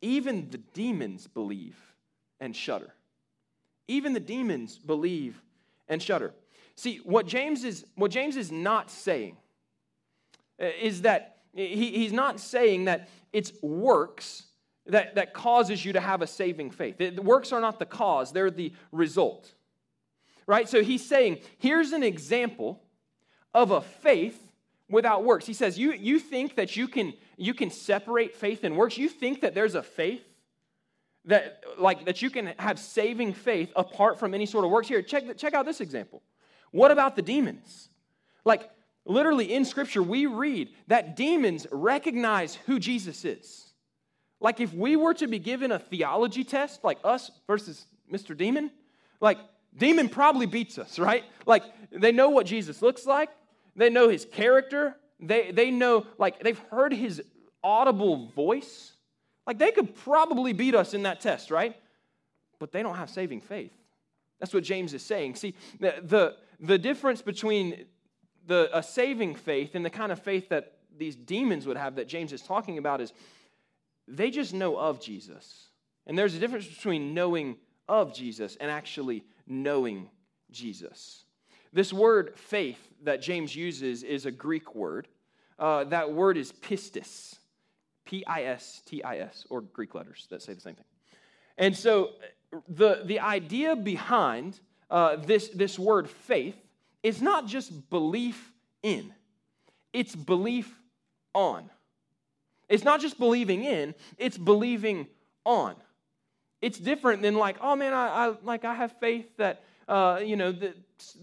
Even 0.01 0.51
the 0.51 0.59
demons 0.59 1.29
believe 1.29 1.77
and 2.41 2.55
shudder. 2.55 2.93
Even 3.87 4.13
the 4.13 4.21
demons 4.21 4.79
believe 4.79 5.41
and 5.89 6.03
shudder. 6.03 6.35
See, 6.75 6.99
what 7.05 7.27
James 7.27 7.65
is, 7.65 7.85
what 7.95 8.11
James 8.11 8.37
is 8.37 8.51
not 8.51 8.91
saying 8.91 9.37
uh, 10.61 10.67
is 10.81 11.03
that 11.03 11.37
he, 11.55 11.93
he's 11.93 12.13
not 12.13 12.41
saying 12.41 12.87
that 12.87 13.09
it's 13.33 13.53
works 13.63 14.45
that, 14.87 15.15
that 15.15 15.35
causes 15.35 15.85
you 15.85 15.93
to 15.93 16.01
have 16.01 16.23
a 16.23 16.27
saving 16.27 16.71
faith. 16.71 16.99
The 16.99 17.23
works 17.23 17.53
are 17.53 17.61
not 17.61 17.79
the 17.79 17.87
cause, 17.87 18.33
they're 18.33 18.51
the 18.51 18.73
result. 18.91 19.53
Right? 20.47 20.69
So 20.69 20.83
he's 20.83 21.07
saying, 21.07 21.39
here's 21.59 21.93
an 21.93 22.03
example 22.03 22.83
of 23.55 23.71
a 23.71 23.81
faith 23.81 24.52
without 24.93 25.25
works. 25.25 25.47
He 25.47 25.55
says, 25.55 25.79
you, 25.79 25.93
you 25.93 26.21
think 26.21 26.55
that 26.57 26.77
you 26.77 26.87
can, 26.87 27.15
you 27.37 27.55
can 27.55 27.71
separate 27.71 28.37
faith 28.37 28.63
and 28.63 28.77
works? 28.77 28.97
You 28.97 29.09
think 29.09 29.41
that 29.41 29.55
there's 29.55 29.75
a 29.75 29.83
faith 29.83 30.23
that 31.25 31.63
like 31.79 32.05
that 32.07 32.21
you 32.21 32.31
can 32.31 32.53
have 32.59 32.79
saving 32.79 33.33
faith 33.33 33.73
apart 33.77 34.19
from 34.19 34.35
any 34.35 34.47
sort 34.47 34.65
of 34.65 34.71
works? 34.71 34.89
Here, 34.89 35.03
check, 35.03 35.37
check 35.37 35.55
out 35.55 35.65
this 35.65 35.81
example. 35.81 36.23
What 36.73 36.91
about 36.91 37.17
the 37.17 37.23
demons? 37.23 37.89
Like 38.45 38.69
literally 39.05 39.53
in 39.53 39.65
scripture, 39.65 40.03
we 40.03 40.27
read 40.27 40.71
that 40.89 41.17
demons 41.17 41.67
recognize 41.71 42.55
who 42.55 42.79
Jesus 42.79 43.25
is. 43.25 43.73
Like 44.41 44.61
if 44.61 44.75
we 44.75 44.97
were 44.97 45.15
to 45.15 45.29
be 45.29 45.39
given 45.39 45.71
a 45.71 45.79
theology 45.79 46.45
test, 46.45 46.83
like 46.83 46.99
us 47.05 47.31
versus 47.47 47.87
Mr. 48.13 48.37
Demon, 48.37 48.71
like 49.21 49.39
demon 49.77 50.09
probably 50.09 50.47
beats 50.47 50.79
us, 50.79 50.99
right? 50.99 51.25
Like 51.47 51.63
they 51.93 52.11
know 52.11 52.31
what 52.31 52.47
Jesus 52.47 52.83
looks 52.83 53.07
like, 53.07 53.31
they 53.77 53.91
know 53.91 54.09
his 54.09 54.25
character. 54.25 54.97
They, 55.21 55.53
they 55.53 55.71
know, 55.71 56.07
like, 56.19 56.43
they've 56.43 56.59
heard 56.71 56.93
his 56.93 57.23
audible 57.63 58.27
voice. 58.29 58.93
Like, 59.47 59.59
they 59.59 59.71
could 59.71 59.95
probably 59.95 60.53
beat 60.53 60.75
us 60.75 60.95
in 60.95 61.05
that 61.05 61.21
test, 61.21 61.51
right? 61.51 61.77
But 62.59 62.73
they 62.73 62.83
don't 62.83 62.97
have 62.97 63.11
saving 63.11 63.41
faith. 63.41 63.73
That's 64.41 64.53
what 64.53 64.65
James 64.65 64.95
is 64.95 65.03
saying. 65.03 65.37
See, 65.37 65.55
the, 65.79 65.95
the, 66.03 66.37
the 66.59 66.79
difference 66.79 67.23
between 67.23 67.87
the, 68.47 68.69
a 68.77 68.83
saving 68.83 69.37
faith 69.37 69.75
and 69.75 69.85
the 69.85 69.91
kind 69.91 70.11
of 70.11 70.21
faith 70.21 70.49
that 70.49 70.79
these 70.99 71.17
demons 71.17 71.67
would 71.67 71.77
have 71.77 71.97
that 71.97 72.09
James 72.09 72.33
is 72.33 72.43
talking 72.43 72.79
about 72.79 73.01
is 73.01 73.13
they 74.09 74.31
just 74.31 74.53
know 74.53 74.77
of 74.77 75.01
Jesus. 75.01 75.69
And 76.07 76.19
there's 76.19 76.35
a 76.35 76.39
difference 76.39 76.67
between 76.67 77.15
knowing 77.15 77.57
of 77.89 78.13
Jesus 78.15 78.57
and 78.61 78.71
actually 78.71 79.25
knowing 79.47 80.11
Jesus. 80.51 81.25
This 81.73 81.93
word 81.93 82.35
faith 82.37 82.79
that 83.05 83.23
James 83.23 83.57
uses 83.57 84.03
is 84.03 84.27
a 84.27 84.31
Greek 84.31 84.75
word. 84.75 85.09
Uh, 85.59 85.85
that 85.85 86.13
word 86.13 86.37
is 86.37 86.53
pistis, 86.53 87.37
P 88.05 88.25
I 88.27 88.45
S 88.45 88.83
T 88.85 89.03
I 89.03 89.19
S, 89.19 89.47
or 89.49 89.61
Greek 89.63 89.95
letters 89.95 90.27
that 90.31 90.43
say 90.43 90.53
the 90.55 90.61
same 90.61 90.75
thing. 90.75 90.85
And 91.57 91.77
so 91.77 92.11
the, 92.69 93.03
the 93.05 93.21
idea 93.21 93.77
behind 93.77 94.61
uh, 94.91 95.17
this, 95.17 95.49
this 95.49 95.79
word 95.79 96.11
faith 96.11 96.57
is 97.03 97.23
not 97.23 97.47
just 97.47 97.91
belief 97.91 98.53
in, 98.83 99.13
it's 99.93 100.15
belief 100.15 100.73
on. 101.35 101.71
It's 102.69 102.85
not 102.85 103.01
just 103.01 103.19
believing 103.19 103.65
in, 103.65 103.95
it's 104.19 104.39
believing 104.39 105.07
on. 105.45 105.75
It's 106.61 106.79
different 106.79 107.23
than 107.23 107.35
like, 107.37 107.57
oh 107.61 107.77
man, 107.77 107.93
I, 107.93 108.07
I 108.07 108.35
like 108.43 108.65
I 108.65 108.75
have 108.75 108.93
faith 109.01 109.27
that 109.37 109.65
uh, 109.89 110.21
you 110.23 110.37
know, 110.37 110.55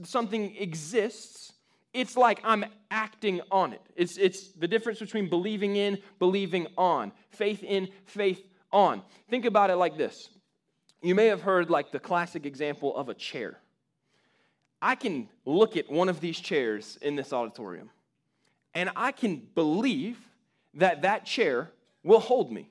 something 0.04 0.56
exists, 0.58 1.54
it's 1.94 2.16
like 2.16 2.40
I'm 2.44 2.66
acting 2.92 3.42
on 3.52 3.74
it. 3.74 3.82
It's, 3.96 4.18
it's 4.18 4.52
the 4.54 4.68
difference 4.68 5.00
between 5.00 5.30
believing 5.30 5.76
in, 5.76 6.00
believing 6.20 6.68
on, 6.78 7.12
faith 7.30 7.64
in, 7.64 7.90
faith 8.06 8.46
on. 8.72 9.02
Think 9.30 9.46
about 9.46 9.70
it 9.70 9.76
like 9.76 9.98
this. 9.98 10.30
You 11.02 11.16
may 11.16 11.28
have 11.28 11.42
heard 11.42 11.70
like 11.70 11.92
the 11.92 12.00
classic 12.00 12.46
example 12.46 12.96
of 12.96 13.10
a 13.10 13.14
chair. 13.14 13.58
I 14.82 14.96
can 14.96 15.30
look 15.46 15.78
at 15.78 15.90
one 15.90 16.10
of 16.10 16.20
these 16.22 16.40
chairs 16.40 16.98
in 17.02 17.16
this 17.16 17.34
auditorium 17.34 17.90
and 18.74 18.90
I 18.96 19.12
can 19.12 19.48
believe 19.56 20.20
that 20.76 21.02
that 21.02 21.26
chair 21.26 21.72
will 22.04 22.20
hold 22.20 22.52
me. 22.52 22.70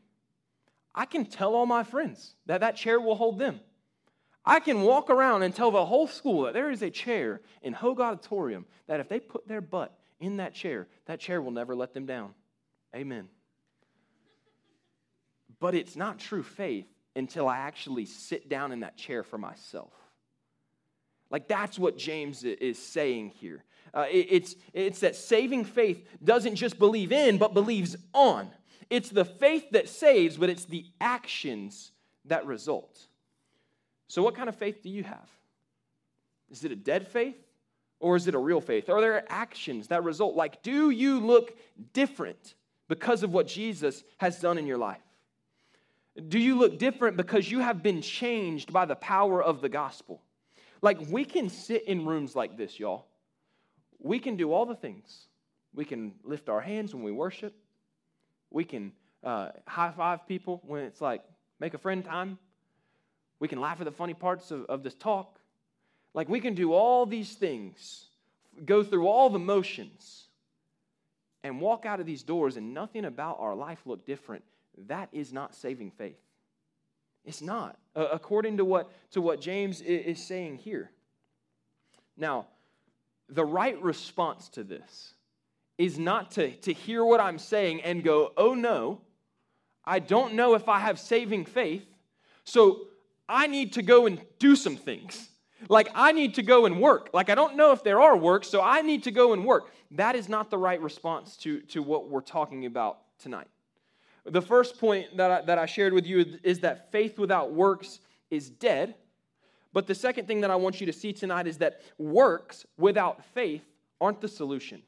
I 0.94 1.04
can 1.04 1.26
tell 1.26 1.54
all 1.54 1.66
my 1.66 1.82
friends 1.84 2.34
that 2.46 2.60
that 2.60 2.76
chair 2.76 3.00
will 3.00 3.14
hold 3.14 3.38
them. 3.38 3.60
I 4.48 4.60
can 4.60 4.80
walk 4.80 5.10
around 5.10 5.42
and 5.42 5.54
tell 5.54 5.70
the 5.70 5.84
whole 5.84 6.06
school 6.06 6.44
that 6.44 6.54
there 6.54 6.70
is 6.70 6.80
a 6.80 6.88
chair 6.88 7.42
in 7.60 7.74
Hogue 7.74 8.00
Auditorium 8.00 8.64
that 8.86 8.98
if 8.98 9.06
they 9.06 9.20
put 9.20 9.46
their 9.46 9.60
butt 9.60 9.94
in 10.20 10.38
that 10.38 10.54
chair, 10.54 10.88
that 11.04 11.20
chair 11.20 11.42
will 11.42 11.50
never 11.50 11.76
let 11.76 11.92
them 11.92 12.06
down. 12.06 12.32
Amen. 12.96 13.28
But 15.60 15.74
it's 15.74 15.96
not 15.96 16.18
true 16.18 16.42
faith 16.42 16.86
until 17.14 17.46
I 17.46 17.58
actually 17.58 18.06
sit 18.06 18.48
down 18.48 18.72
in 18.72 18.80
that 18.80 18.96
chair 18.96 19.22
for 19.22 19.36
myself. 19.36 19.92
Like 21.30 21.46
that's 21.46 21.78
what 21.78 21.98
James 21.98 22.42
is 22.42 22.78
saying 22.78 23.32
here. 23.40 23.64
Uh, 23.92 24.06
it, 24.10 24.28
it's, 24.30 24.54
it's 24.72 25.00
that 25.00 25.14
saving 25.14 25.64
faith 25.64 26.08
doesn't 26.24 26.56
just 26.56 26.78
believe 26.78 27.12
in, 27.12 27.36
but 27.36 27.52
believes 27.52 27.96
on. 28.14 28.48
It's 28.88 29.10
the 29.10 29.26
faith 29.26 29.72
that 29.72 29.90
saves, 29.90 30.38
but 30.38 30.48
it's 30.48 30.64
the 30.64 30.86
actions 31.02 31.92
that 32.24 32.46
result. 32.46 33.07
So, 34.08 34.22
what 34.22 34.34
kind 34.34 34.48
of 34.48 34.56
faith 34.56 34.82
do 34.82 34.88
you 34.88 35.04
have? 35.04 35.28
Is 36.50 36.64
it 36.64 36.72
a 36.72 36.76
dead 36.76 37.06
faith 37.06 37.36
or 38.00 38.16
is 38.16 38.26
it 38.26 38.34
a 38.34 38.38
real 38.38 38.60
faith? 38.60 38.88
Are 38.88 39.00
there 39.00 39.24
actions 39.28 39.88
that 39.88 40.02
result? 40.02 40.34
Like, 40.34 40.62
do 40.62 40.90
you 40.90 41.20
look 41.20 41.56
different 41.92 42.54
because 42.88 43.22
of 43.22 43.32
what 43.32 43.46
Jesus 43.46 44.02
has 44.16 44.40
done 44.40 44.56
in 44.56 44.66
your 44.66 44.78
life? 44.78 45.02
Do 46.28 46.38
you 46.38 46.58
look 46.58 46.78
different 46.78 47.16
because 47.16 47.50
you 47.50 47.60
have 47.60 47.82
been 47.82 48.02
changed 48.02 48.72
by 48.72 48.86
the 48.86 48.96
power 48.96 49.42
of 49.42 49.60
the 49.60 49.68
gospel? 49.68 50.22
Like, 50.80 50.98
we 51.10 51.24
can 51.24 51.48
sit 51.48 51.84
in 51.84 52.06
rooms 52.06 52.34
like 52.34 52.56
this, 52.56 52.78
y'all. 52.78 53.06
We 53.98 54.18
can 54.18 54.36
do 54.36 54.52
all 54.52 54.64
the 54.64 54.74
things. 54.74 55.26
We 55.74 55.84
can 55.84 56.14
lift 56.24 56.48
our 56.48 56.60
hands 56.60 56.94
when 56.94 57.02
we 57.02 57.12
worship. 57.12 57.54
We 58.50 58.64
can 58.64 58.92
uh, 59.22 59.50
high 59.66 59.92
five 59.96 60.26
people 60.26 60.62
when 60.66 60.82
it's 60.84 61.00
like 61.00 61.22
make 61.60 61.74
a 61.74 61.78
friend 61.78 62.04
time. 62.04 62.38
We 63.40 63.48
can 63.48 63.60
laugh 63.60 63.80
at 63.80 63.84
the 63.84 63.92
funny 63.92 64.14
parts 64.14 64.50
of, 64.50 64.64
of 64.66 64.82
this 64.82 64.94
talk. 64.94 65.38
Like 66.14 66.28
we 66.28 66.40
can 66.40 66.54
do 66.54 66.72
all 66.72 67.06
these 67.06 67.34
things, 67.34 68.06
go 68.64 68.82
through 68.82 69.06
all 69.06 69.30
the 69.30 69.38
motions, 69.38 70.28
and 71.44 71.60
walk 71.60 71.86
out 71.86 72.00
of 72.00 72.06
these 72.06 72.22
doors 72.22 72.56
and 72.56 72.74
nothing 72.74 73.04
about 73.04 73.38
our 73.40 73.54
life 73.54 73.80
look 73.86 74.04
different. 74.04 74.44
That 74.86 75.08
is 75.12 75.32
not 75.32 75.54
saving 75.54 75.92
faith. 75.92 76.18
It's 77.24 77.42
not, 77.42 77.76
uh, 77.94 78.08
according 78.12 78.56
to 78.56 78.64
what, 78.64 78.90
to 79.12 79.20
what 79.20 79.40
James 79.40 79.80
is 79.80 80.22
saying 80.22 80.58
here. 80.58 80.90
Now, 82.16 82.46
the 83.28 83.44
right 83.44 83.80
response 83.82 84.48
to 84.50 84.64
this 84.64 85.14
is 85.76 85.98
not 85.98 86.32
to, 86.32 86.50
to 86.50 86.72
hear 86.72 87.04
what 87.04 87.20
I'm 87.20 87.38
saying 87.38 87.82
and 87.82 88.02
go, 88.02 88.32
oh 88.36 88.54
no, 88.54 89.00
I 89.84 90.00
don't 90.00 90.34
know 90.34 90.54
if 90.54 90.68
I 90.68 90.80
have 90.80 90.98
saving 90.98 91.44
faith. 91.44 91.86
So 92.44 92.87
I 93.28 93.46
need 93.46 93.74
to 93.74 93.82
go 93.82 94.06
and 94.06 94.20
do 94.38 94.56
some 94.56 94.76
things. 94.76 95.28
Like, 95.68 95.90
I 95.94 96.12
need 96.12 96.34
to 96.34 96.42
go 96.42 96.66
and 96.66 96.80
work. 96.80 97.10
Like, 97.12 97.30
I 97.30 97.34
don't 97.34 97.56
know 97.56 97.72
if 97.72 97.82
there 97.82 98.00
are 98.00 98.16
works, 98.16 98.48
so 98.48 98.62
I 98.62 98.80
need 98.80 99.02
to 99.04 99.10
go 99.10 99.32
and 99.32 99.44
work. 99.44 99.72
That 99.90 100.14
is 100.14 100.28
not 100.28 100.50
the 100.50 100.58
right 100.58 100.80
response 100.80 101.36
to, 101.38 101.60
to 101.62 101.82
what 101.82 102.08
we're 102.08 102.20
talking 102.20 102.66
about 102.66 102.98
tonight. 103.18 103.48
The 104.24 104.42
first 104.42 104.78
point 104.78 105.16
that 105.16 105.30
I, 105.30 105.40
that 105.42 105.58
I 105.58 105.66
shared 105.66 105.92
with 105.92 106.06
you 106.06 106.38
is 106.42 106.60
that 106.60 106.92
faith 106.92 107.18
without 107.18 107.52
works 107.52 108.00
is 108.30 108.50
dead. 108.50 108.94
But 109.72 109.86
the 109.86 109.94
second 109.94 110.26
thing 110.26 110.40
that 110.42 110.50
I 110.50 110.56
want 110.56 110.80
you 110.80 110.86
to 110.86 110.92
see 110.92 111.12
tonight 111.12 111.46
is 111.46 111.58
that 111.58 111.80
works 111.98 112.66
without 112.76 113.24
faith 113.24 113.64
aren't 114.00 114.20
the 114.20 114.28
solution. 114.28 114.82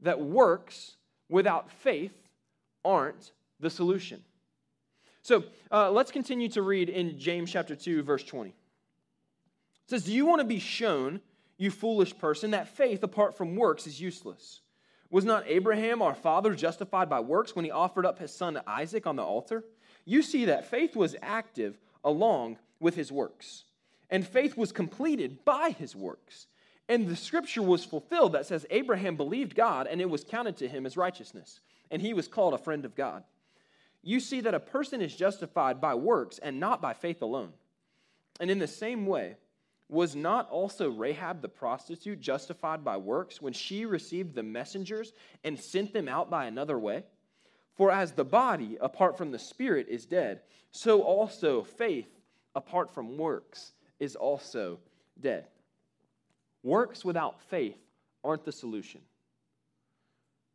That 0.00 0.20
works 0.20 0.96
without 1.28 1.70
faith 1.70 2.12
aren't 2.84 3.32
the 3.60 3.70
solution. 3.70 4.22
So 5.26 5.42
uh, 5.72 5.90
let's 5.90 6.12
continue 6.12 6.48
to 6.50 6.62
read 6.62 6.88
in 6.88 7.18
James 7.18 7.50
chapter 7.50 7.74
2, 7.74 8.04
verse 8.04 8.22
20. 8.22 8.50
It 8.50 8.54
says, 9.88 10.04
Do 10.04 10.12
you 10.12 10.24
want 10.24 10.40
to 10.40 10.46
be 10.46 10.60
shown, 10.60 11.20
you 11.58 11.72
foolish 11.72 12.16
person, 12.16 12.52
that 12.52 12.68
faith 12.68 13.02
apart 13.02 13.36
from 13.36 13.56
works 13.56 13.88
is 13.88 14.00
useless? 14.00 14.60
Was 15.10 15.24
not 15.24 15.42
Abraham, 15.48 16.00
our 16.00 16.14
father, 16.14 16.54
justified 16.54 17.10
by 17.10 17.18
works 17.18 17.56
when 17.56 17.64
he 17.64 17.72
offered 17.72 18.06
up 18.06 18.20
his 18.20 18.32
son 18.32 18.60
Isaac 18.68 19.04
on 19.04 19.16
the 19.16 19.24
altar? 19.24 19.64
You 20.04 20.22
see 20.22 20.44
that 20.44 20.70
faith 20.70 20.94
was 20.94 21.16
active 21.20 21.76
along 22.04 22.58
with 22.78 22.94
his 22.94 23.10
works, 23.10 23.64
and 24.08 24.24
faith 24.24 24.56
was 24.56 24.70
completed 24.70 25.44
by 25.44 25.70
his 25.70 25.96
works. 25.96 26.46
And 26.88 27.08
the 27.08 27.16
scripture 27.16 27.62
was 27.62 27.84
fulfilled 27.84 28.34
that 28.34 28.46
says, 28.46 28.64
Abraham 28.70 29.16
believed 29.16 29.56
God, 29.56 29.88
and 29.88 30.00
it 30.00 30.08
was 30.08 30.22
counted 30.22 30.56
to 30.58 30.68
him 30.68 30.86
as 30.86 30.96
righteousness, 30.96 31.58
and 31.90 32.00
he 32.00 32.14
was 32.14 32.28
called 32.28 32.54
a 32.54 32.58
friend 32.58 32.84
of 32.84 32.94
God 32.94 33.24
you 34.06 34.20
see 34.20 34.40
that 34.40 34.54
a 34.54 34.60
person 34.60 35.02
is 35.02 35.16
justified 35.16 35.80
by 35.80 35.92
works 35.96 36.38
and 36.38 36.60
not 36.60 36.80
by 36.80 36.94
faith 36.94 37.22
alone. 37.22 37.52
And 38.38 38.52
in 38.52 38.60
the 38.60 38.68
same 38.68 39.04
way, 39.04 39.34
was 39.88 40.14
not 40.14 40.48
also 40.48 40.90
Rahab 40.90 41.42
the 41.42 41.48
prostitute 41.48 42.20
justified 42.20 42.84
by 42.84 42.98
works 42.98 43.42
when 43.42 43.52
she 43.52 43.84
received 43.84 44.36
the 44.36 44.44
messengers 44.44 45.12
and 45.42 45.58
sent 45.58 45.92
them 45.92 46.06
out 46.06 46.30
by 46.30 46.44
another 46.44 46.78
way? 46.78 47.02
For 47.74 47.90
as 47.90 48.12
the 48.12 48.24
body, 48.24 48.78
apart 48.80 49.18
from 49.18 49.32
the 49.32 49.40
spirit, 49.40 49.88
is 49.88 50.06
dead, 50.06 50.42
so 50.70 51.02
also 51.02 51.64
faith, 51.64 52.20
apart 52.54 52.94
from 52.94 53.18
works, 53.18 53.72
is 53.98 54.14
also 54.14 54.78
dead. 55.20 55.46
Works 56.62 57.04
without 57.04 57.42
faith 57.42 57.78
aren't 58.22 58.44
the 58.44 58.52
solution. 58.52 59.00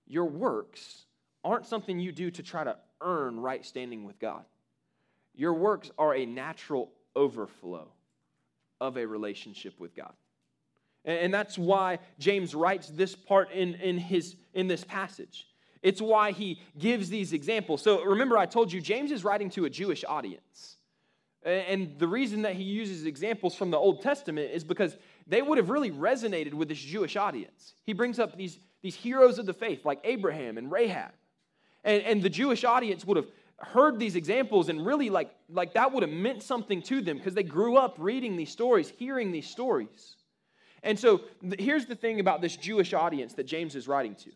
Your 0.07 0.25
works 0.25 1.05
aren't 1.43 1.65
something 1.65 1.99
you 1.99 2.11
do 2.11 2.31
to 2.31 2.43
try 2.43 2.63
to 2.63 2.77
earn 3.01 3.39
right 3.39 3.65
standing 3.65 4.05
with 4.05 4.19
God. 4.19 4.43
Your 5.33 5.53
works 5.53 5.91
are 5.97 6.15
a 6.15 6.25
natural 6.25 6.91
overflow 7.15 7.87
of 8.79 8.97
a 8.97 9.05
relationship 9.05 9.79
with 9.79 9.95
God. 9.95 10.13
And 11.03 11.33
that's 11.33 11.57
why 11.57 11.99
James 12.19 12.53
writes 12.53 12.87
this 12.89 13.15
part 13.15 13.51
in, 13.51 13.73
in, 13.75 13.97
his, 13.97 14.35
in 14.53 14.67
this 14.67 14.83
passage. 14.83 15.47
It's 15.81 15.99
why 15.99 16.31
he 16.31 16.61
gives 16.77 17.09
these 17.09 17.33
examples. 17.33 17.81
So 17.81 18.03
remember, 18.03 18.37
I 18.37 18.45
told 18.45 18.71
you, 18.71 18.81
James 18.81 19.11
is 19.11 19.23
writing 19.23 19.49
to 19.51 19.65
a 19.65 19.69
Jewish 19.69 20.03
audience. 20.07 20.77
And 21.43 21.97
the 21.97 22.07
reason 22.07 22.43
that 22.43 22.53
he 22.53 22.63
uses 22.63 23.05
examples 23.05 23.55
from 23.55 23.71
the 23.71 23.77
Old 23.77 24.03
Testament 24.03 24.51
is 24.51 24.63
because 24.63 24.95
they 25.25 25.41
would 25.41 25.57
have 25.57 25.71
really 25.71 25.89
resonated 25.89 26.53
with 26.53 26.69
this 26.69 26.77
Jewish 26.77 27.15
audience. 27.15 27.73
He 27.83 27.93
brings 27.93 28.19
up 28.19 28.37
these, 28.37 28.59
these 28.83 28.95
heroes 28.95 29.39
of 29.39 29.47
the 29.47 29.53
faith 29.53 29.83
like 29.83 30.01
Abraham 30.03 30.59
and 30.59 30.71
Rahab. 30.71 31.11
And, 31.83 32.03
and 32.03 32.21
the 32.21 32.29
Jewish 32.29 32.63
audience 32.63 33.05
would 33.05 33.17
have 33.17 33.27
heard 33.57 33.99
these 33.99 34.15
examples 34.15 34.69
and 34.69 34.85
really 34.85 35.09
like, 35.09 35.31
like 35.49 35.73
that 35.73 35.91
would 35.91 36.03
have 36.03 36.11
meant 36.11 36.43
something 36.43 36.81
to 36.83 37.01
them 37.01 37.17
because 37.17 37.33
they 37.33 37.43
grew 37.43 37.77
up 37.77 37.95
reading 37.97 38.35
these 38.35 38.51
stories, 38.51 38.91
hearing 38.97 39.31
these 39.31 39.47
stories. 39.47 40.15
And 40.83 40.97
so 40.97 41.21
th- 41.41 41.59
here's 41.59 41.85
the 41.85 41.95
thing 41.95 42.19
about 42.19 42.41
this 42.41 42.55
Jewish 42.55 42.93
audience 42.93 43.33
that 43.33 43.45
James 43.45 43.75
is 43.75 43.87
writing 43.87 44.15
to. 44.15 44.31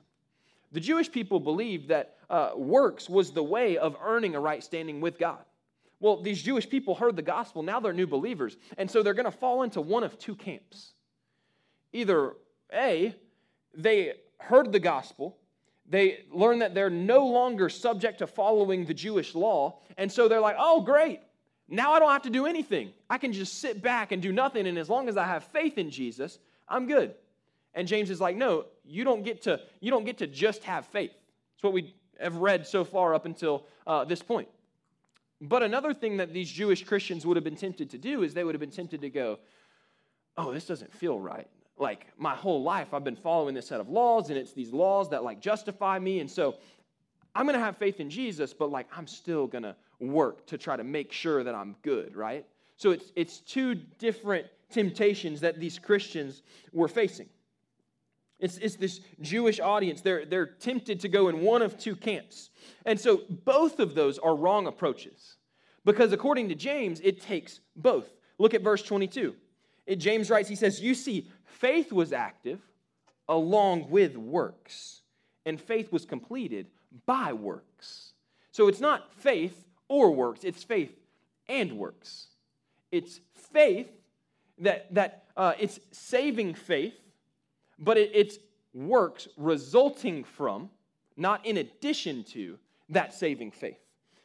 The 0.71 0.79
Jewish 0.79 1.11
people 1.11 1.39
believed 1.39 1.87
that 1.89 2.17
uh, 2.29 2.51
works 2.55 3.09
was 3.09 3.31
the 3.31 3.43
way 3.43 3.77
of 3.77 3.95
earning 4.03 4.35
a 4.35 4.39
right 4.39 4.63
standing 4.63 5.01
with 5.01 5.17
God. 5.17 5.43
Well, 5.99 6.21
these 6.21 6.43
Jewish 6.43 6.69
people 6.69 6.93
heard 6.93 7.15
the 7.15 7.21
gospel, 7.21 7.63
now 7.63 7.79
they're 7.79 7.93
new 7.93 8.07
believers. 8.07 8.57
And 8.77 8.89
so 8.89 9.01
they're 9.01 9.13
going 9.13 9.25
to 9.25 9.31
fall 9.31 9.63
into 9.63 9.81
one 9.81 10.03
of 10.03 10.19
two 10.19 10.35
camps. 10.35 10.93
Either 11.93 12.33
A, 12.73 13.15
they 13.73 14.13
heard 14.37 14.71
the 14.71 14.79
gospel 14.79 15.37
they 15.87 16.25
learn 16.31 16.59
that 16.59 16.73
they're 16.73 16.89
no 16.89 17.27
longer 17.27 17.69
subject 17.69 18.19
to 18.19 18.27
following 18.27 18.85
the 18.85 18.93
Jewish 18.93 19.35
law. 19.35 19.79
And 19.97 20.11
so 20.11 20.27
they're 20.27 20.41
like, 20.41 20.55
oh, 20.57 20.81
great. 20.81 21.19
Now 21.67 21.93
I 21.93 21.99
don't 21.99 22.11
have 22.11 22.23
to 22.23 22.29
do 22.29 22.45
anything. 22.45 22.91
I 23.09 23.17
can 23.17 23.33
just 23.33 23.59
sit 23.59 23.81
back 23.81 24.11
and 24.11 24.21
do 24.21 24.31
nothing. 24.31 24.67
And 24.67 24.77
as 24.77 24.89
long 24.89 25.07
as 25.09 25.17
I 25.17 25.25
have 25.25 25.43
faith 25.45 25.77
in 25.77 25.89
Jesus, 25.89 26.39
I'm 26.67 26.87
good. 26.87 27.13
And 27.73 27.87
James 27.87 28.09
is 28.09 28.21
like, 28.21 28.35
no, 28.35 28.65
you 28.83 29.03
don't 29.03 29.23
get 29.23 29.43
to, 29.43 29.59
you 29.79 29.91
don't 29.91 30.05
get 30.05 30.17
to 30.19 30.27
just 30.27 30.63
have 30.63 30.85
faith. 30.87 31.11
That's 31.11 31.63
what 31.63 31.73
we 31.73 31.93
have 32.19 32.37
read 32.37 32.65
so 32.65 32.83
far 32.83 33.13
up 33.13 33.25
until 33.25 33.65
uh, 33.85 34.05
this 34.05 34.21
point. 34.21 34.47
But 35.41 35.63
another 35.63 35.93
thing 35.93 36.17
that 36.17 36.33
these 36.33 36.49
Jewish 36.49 36.83
Christians 36.83 37.25
would 37.25 37.35
have 37.35 37.43
been 37.43 37.57
tempted 37.57 37.89
to 37.91 37.97
do 37.97 38.23
is 38.23 38.33
they 38.33 38.43
would 38.43 38.55
have 38.55 38.61
been 38.61 38.71
tempted 38.71 39.01
to 39.01 39.09
go, 39.09 39.39
oh, 40.37 40.51
this 40.51 40.65
doesn't 40.65 40.93
feel 40.93 41.19
right 41.19 41.47
like 41.77 42.07
my 42.17 42.35
whole 42.35 42.63
life 42.63 42.93
I've 42.93 43.03
been 43.03 43.15
following 43.15 43.55
this 43.55 43.67
set 43.67 43.79
of 43.79 43.89
laws 43.89 44.29
and 44.29 44.37
it's 44.37 44.53
these 44.53 44.71
laws 44.71 45.09
that 45.09 45.23
like 45.23 45.39
justify 45.39 45.99
me 45.99 46.19
and 46.19 46.29
so 46.29 46.55
I'm 47.33 47.45
going 47.45 47.57
to 47.57 47.63
have 47.63 47.77
faith 47.77 47.99
in 47.99 48.09
Jesus 48.09 48.53
but 48.53 48.69
like 48.69 48.87
I'm 48.95 49.07
still 49.07 49.47
going 49.47 49.63
to 49.63 49.75
work 49.99 50.45
to 50.47 50.57
try 50.57 50.75
to 50.77 50.83
make 50.83 51.11
sure 51.11 51.43
that 51.43 51.55
I'm 51.55 51.75
good, 51.81 52.15
right? 52.15 52.45
So 52.77 52.91
it's 52.91 53.11
it's 53.15 53.39
two 53.39 53.75
different 53.75 54.47
temptations 54.69 55.41
that 55.41 55.59
these 55.59 55.79
Christians 55.79 56.43
were 56.71 56.87
facing. 56.87 57.29
It's, 58.39 58.57
it's 58.57 58.75
this 58.75 58.99
Jewish 59.21 59.59
audience. 59.59 60.01
They're, 60.01 60.25
they're 60.25 60.45
tempted 60.45 60.99
to 61.01 61.07
go 61.07 61.29
in 61.29 61.41
one 61.41 61.61
of 61.61 61.77
two 61.77 61.95
camps. 61.95 62.49
And 62.85 62.99
so 62.99 63.21
both 63.45 63.79
of 63.79 63.95
those 63.95 64.19
are 64.19 64.35
wrong 64.35 64.67
approaches. 64.67 65.37
Because 65.85 66.11
according 66.11 66.49
to 66.49 66.55
James, 66.55 66.99
it 67.01 67.21
takes 67.21 67.61
both. 67.75 68.07
Look 68.37 68.53
at 68.53 68.61
verse 68.61 68.83
22. 68.83 69.35
It, 69.85 69.97
James 69.97 70.29
writes, 70.29 70.49
he 70.49 70.55
says, 70.55 70.81
You 70.81 70.95
see, 70.95 71.29
Faith 71.59 71.93
was 71.93 72.11
active 72.11 72.59
along 73.29 73.89
with 73.89 74.17
works, 74.17 75.01
and 75.45 75.59
faith 75.59 75.89
was 75.89 76.05
completed 76.05 76.67
by 77.05 77.31
works. 77.31 78.11
So 78.51 78.67
it's 78.67 78.81
not 78.81 79.13
faith 79.13 79.65
or 79.87 80.11
works, 80.11 80.43
it's 80.43 80.65
faith 80.65 80.91
and 81.47 81.77
works. 81.77 82.27
It's 82.91 83.21
faith 83.53 83.87
that, 84.59 84.93
that 84.93 85.23
uh, 85.37 85.53
it's 85.57 85.79
saving 85.91 86.55
faith, 86.55 86.99
but 87.79 87.97
it, 87.97 88.11
it's 88.13 88.37
works 88.73 89.29
resulting 89.37 90.25
from, 90.25 90.69
not 91.15 91.45
in 91.45 91.57
addition 91.57 92.25
to, 92.25 92.59
that 92.89 93.13
saving 93.13 93.51
faith. 93.51 93.79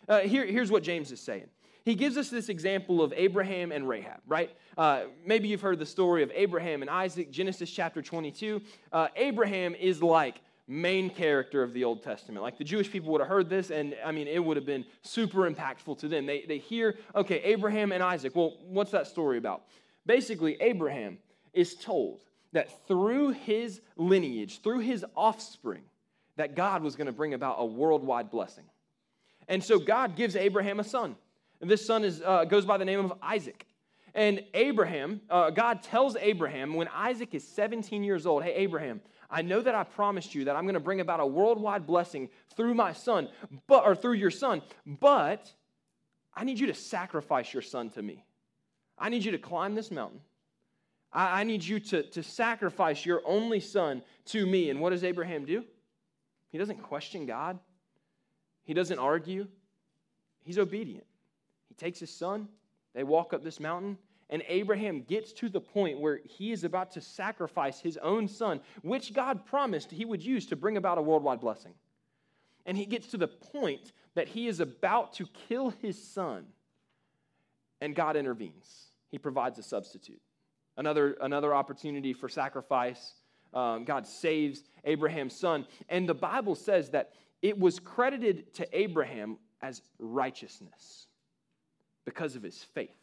Uh, 0.09 0.21
here, 0.21 0.45
here's 0.45 0.73
what 0.73 0.83
James 0.83 1.13
is 1.13 1.21
saying 1.21 1.47
he 1.85 1.95
gives 1.95 2.17
us 2.17 2.29
this 2.29 2.49
example 2.49 3.03
of 3.03 3.13
Abraham 3.17 3.73
and 3.73 3.89
Rahab, 3.89 4.21
right? 4.27 4.51
Uh, 4.77 5.05
maybe 5.25 5.49
you've 5.49 5.61
heard 5.61 5.79
the 5.79 5.87
story 5.87 6.23
of 6.23 6.31
Abraham 6.35 6.83
and 6.83 6.91
Isaac, 6.91 7.31
Genesis 7.31 7.71
chapter 7.71 8.03
22. 8.03 8.61
Uh, 8.93 9.09
Abraham 9.17 9.75
is 9.75 10.03
like 10.03 10.41
main 10.67 11.11
character 11.11 11.63
of 11.63 11.73
the 11.73 11.83
Old 11.83 12.03
Testament. 12.03 12.43
Like 12.43 12.57
the 12.57 12.65
Jewish 12.65 12.91
people 12.91 13.11
would 13.13 13.21
have 13.21 13.29
heard 13.29 13.51
this, 13.51 13.71
and 13.71 13.97
I 14.05 14.13
mean, 14.13 14.29
it 14.29 14.43
would 14.43 14.57
have 14.57 14.67
been 14.67 14.85
super 15.03 15.51
impactful 15.51 15.99
to 15.99 16.09
them. 16.09 16.27
They, 16.27 16.45
they 16.47 16.59
hear, 16.59 16.97
okay, 17.15 17.43
Abraham 17.43 17.93
and 17.93 18.03
Isaac. 18.03 18.37
Well, 18.37 18.57
what's 18.69 18.93
that 18.93 19.07
story 19.07 19.37
about? 19.37 19.63
Basically, 20.07 20.57
Abraham 20.61 21.19
is 21.53 21.75
told 21.75 22.21
that 22.53 22.87
through 22.87 23.31
his 23.31 23.81
lineage, 23.97 24.63
through 24.63 24.81
his 24.81 25.05
offspring, 25.17 25.83
that 26.37 26.55
God 26.55 26.83
was 26.83 26.97
going 26.97 27.07
to 27.07 27.13
bring 27.13 27.35
about 27.35 27.57
a 27.59 27.67
worldwide 27.67 28.31
blessing. 28.31 28.65
And 29.49 29.63
so 29.63 29.79
God 29.79 30.17
gives 30.17 30.37
Abraham 30.37 30.79
a 30.79 30.85
son. 30.85 31.17
This 31.61 31.85
son 31.85 32.05
is, 32.05 32.23
uh, 32.25 32.45
goes 32.45 32.65
by 32.65 32.79
the 32.79 32.85
name 32.85 33.01
of 33.01 33.13
Isaac. 33.23 33.67
And 34.15 34.43
Abraham, 34.55 35.21
uh, 35.31 35.51
God 35.51 35.83
tells 35.83 36.17
Abraham 36.17 36.75
when 36.75 36.89
Isaac 36.89 37.35
is 37.35 37.47
17 37.47 38.03
years 38.03 38.27
old, 38.27 38.43
Hey, 38.43 38.55
Abraham, 38.55 39.01
I 39.31 39.43
know 39.43 39.61
that 39.61 39.75
I 39.75 39.85
promised 39.85 40.35
you 40.35 40.47
that 40.47 40.57
I'm 40.57 40.65
going 40.65 40.75
to 40.75 40.81
bring 40.81 41.01
about 41.01 41.21
a 41.21 41.27
worldwide 41.27 41.87
blessing 41.87 42.31
through 42.57 42.75
my 42.75 42.93
son, 42.93 43.29
but, 43.69 43.85
or 43.85 43.95
through 43.95 44.15
your 44.15 44.31
son, 44.31 44.63
but 44.85 45.53
I 46.35 46.45
need 46.45 46.59
you 46.59 46.67
to 46.67 46.75
sacrifice 46.75 47.53
your 47.53 47.63
son 47.63 47.91
to 47.91 48.03
me. 48.03 48.25
I 48.99 49.09
need 49.09 49.25
you 49.25 49.33
to 49.33 49.39
climb 49.39 49.75
this 49.75 49.91
mountain. 49.91 50.21
I, 51.13 51.43
I 51.43 51.45
need 51.45 51.63
you 51.63 51.79
to, 51.79 52.03
to 52.03 52.23
sacrifice 52.23 53.07
your 53.07 53.23
only 53.25 53.61
son 53.61 54.03
to 54.27 54.45
me. 54.45 54.71
And 54.71 54.81
what 54.81 54.91
does 54.91 55.05
Abraham 55.05 55.45
do? 55.45 55.65
He 56.51 56.59
doesn't 56.59 56.83
question 56.83 57.27
God, 57.27 57.59
he 58.65 58.75
doesn't 58.75 58.99
argue, 58.99 59.47
he's 60.43 60.59
obedient 60.59 61.05
takes 61.81 61.99
his 61.99 62.15
son, 62.15 62.49
they 62.95 63.03
walk 63.03 63.33
up 63.33 63.43
this 63.43 63.59
mountain, 63.59 63.99
and 64.29 64.45
Abraham 64.47 65.03
gets 65.03 65.33
to 65.35 65.49
the 65.49 65.61
point 65.61 65.99
where 65.99 66.21
he 66.25 66.53
is 66.53 66.63
about 66.63 66.93
to 66.93 67.01
sacrifice 67.01 67.81
his 67.81 67.97
own 67.97 68.29
son, 68.29 68.61
which 68.83 69.13
God 69.13 69.45
promised 69.45 69.91
he 69.91 70.05
would 70.05 70.23
use 70.23 70.47
to 70.47 70.57
bring 70.57 70.77
about 70.77 70.99
a 70.99 71.03
worldwide 71.03 71.41
blessing. 71.41 71.75
And 72.67 72.77
he 72.77 72.87
gets 72.87 73.09
to 73.09 73.17
the 73.17 73.27
point 73.27 73.93
that 74.15 74.29
he 74.29 74.47
is 74.47 74.61
about 74.61 75.15
to 75.15 75.27
kill 75.49 75.71
his 75.71 76.01
son, 76.01 76.47
and 77.81 77.95
God 77.95 78.17
intervenes. 78.17 78.91
He 79.11 79.19
provides 79.19 79.59
a 79.59 79.63
substitute. 79.63 80.21
Another, 80.77 81.17
another 81.21 81.55
opportunity 81.55 82.13
for 82.13 82.29
sacrifice. 82.29 83.15
Um, 83.53 83.85
God 83.85 84.07
saves 84.07 84.63
Abraham's 84.85 85.35
son. 85.35 85.67
And 85.89 86.09
the 86.09 86.15
Bible 86.15 86.55
says 86.55 86.91
that 86.91 87.15
it 87.43 87.59
was 87.59 87.81
credited 87.81 88.55
to 88.55 88.79
Abraham 88.79 89.39
as 89.61 89.83
righteousness 89.99 91.09
because 92.05 92.37
of 92.37 92.43
his 92.43 92.63
faith. 92.63 92.95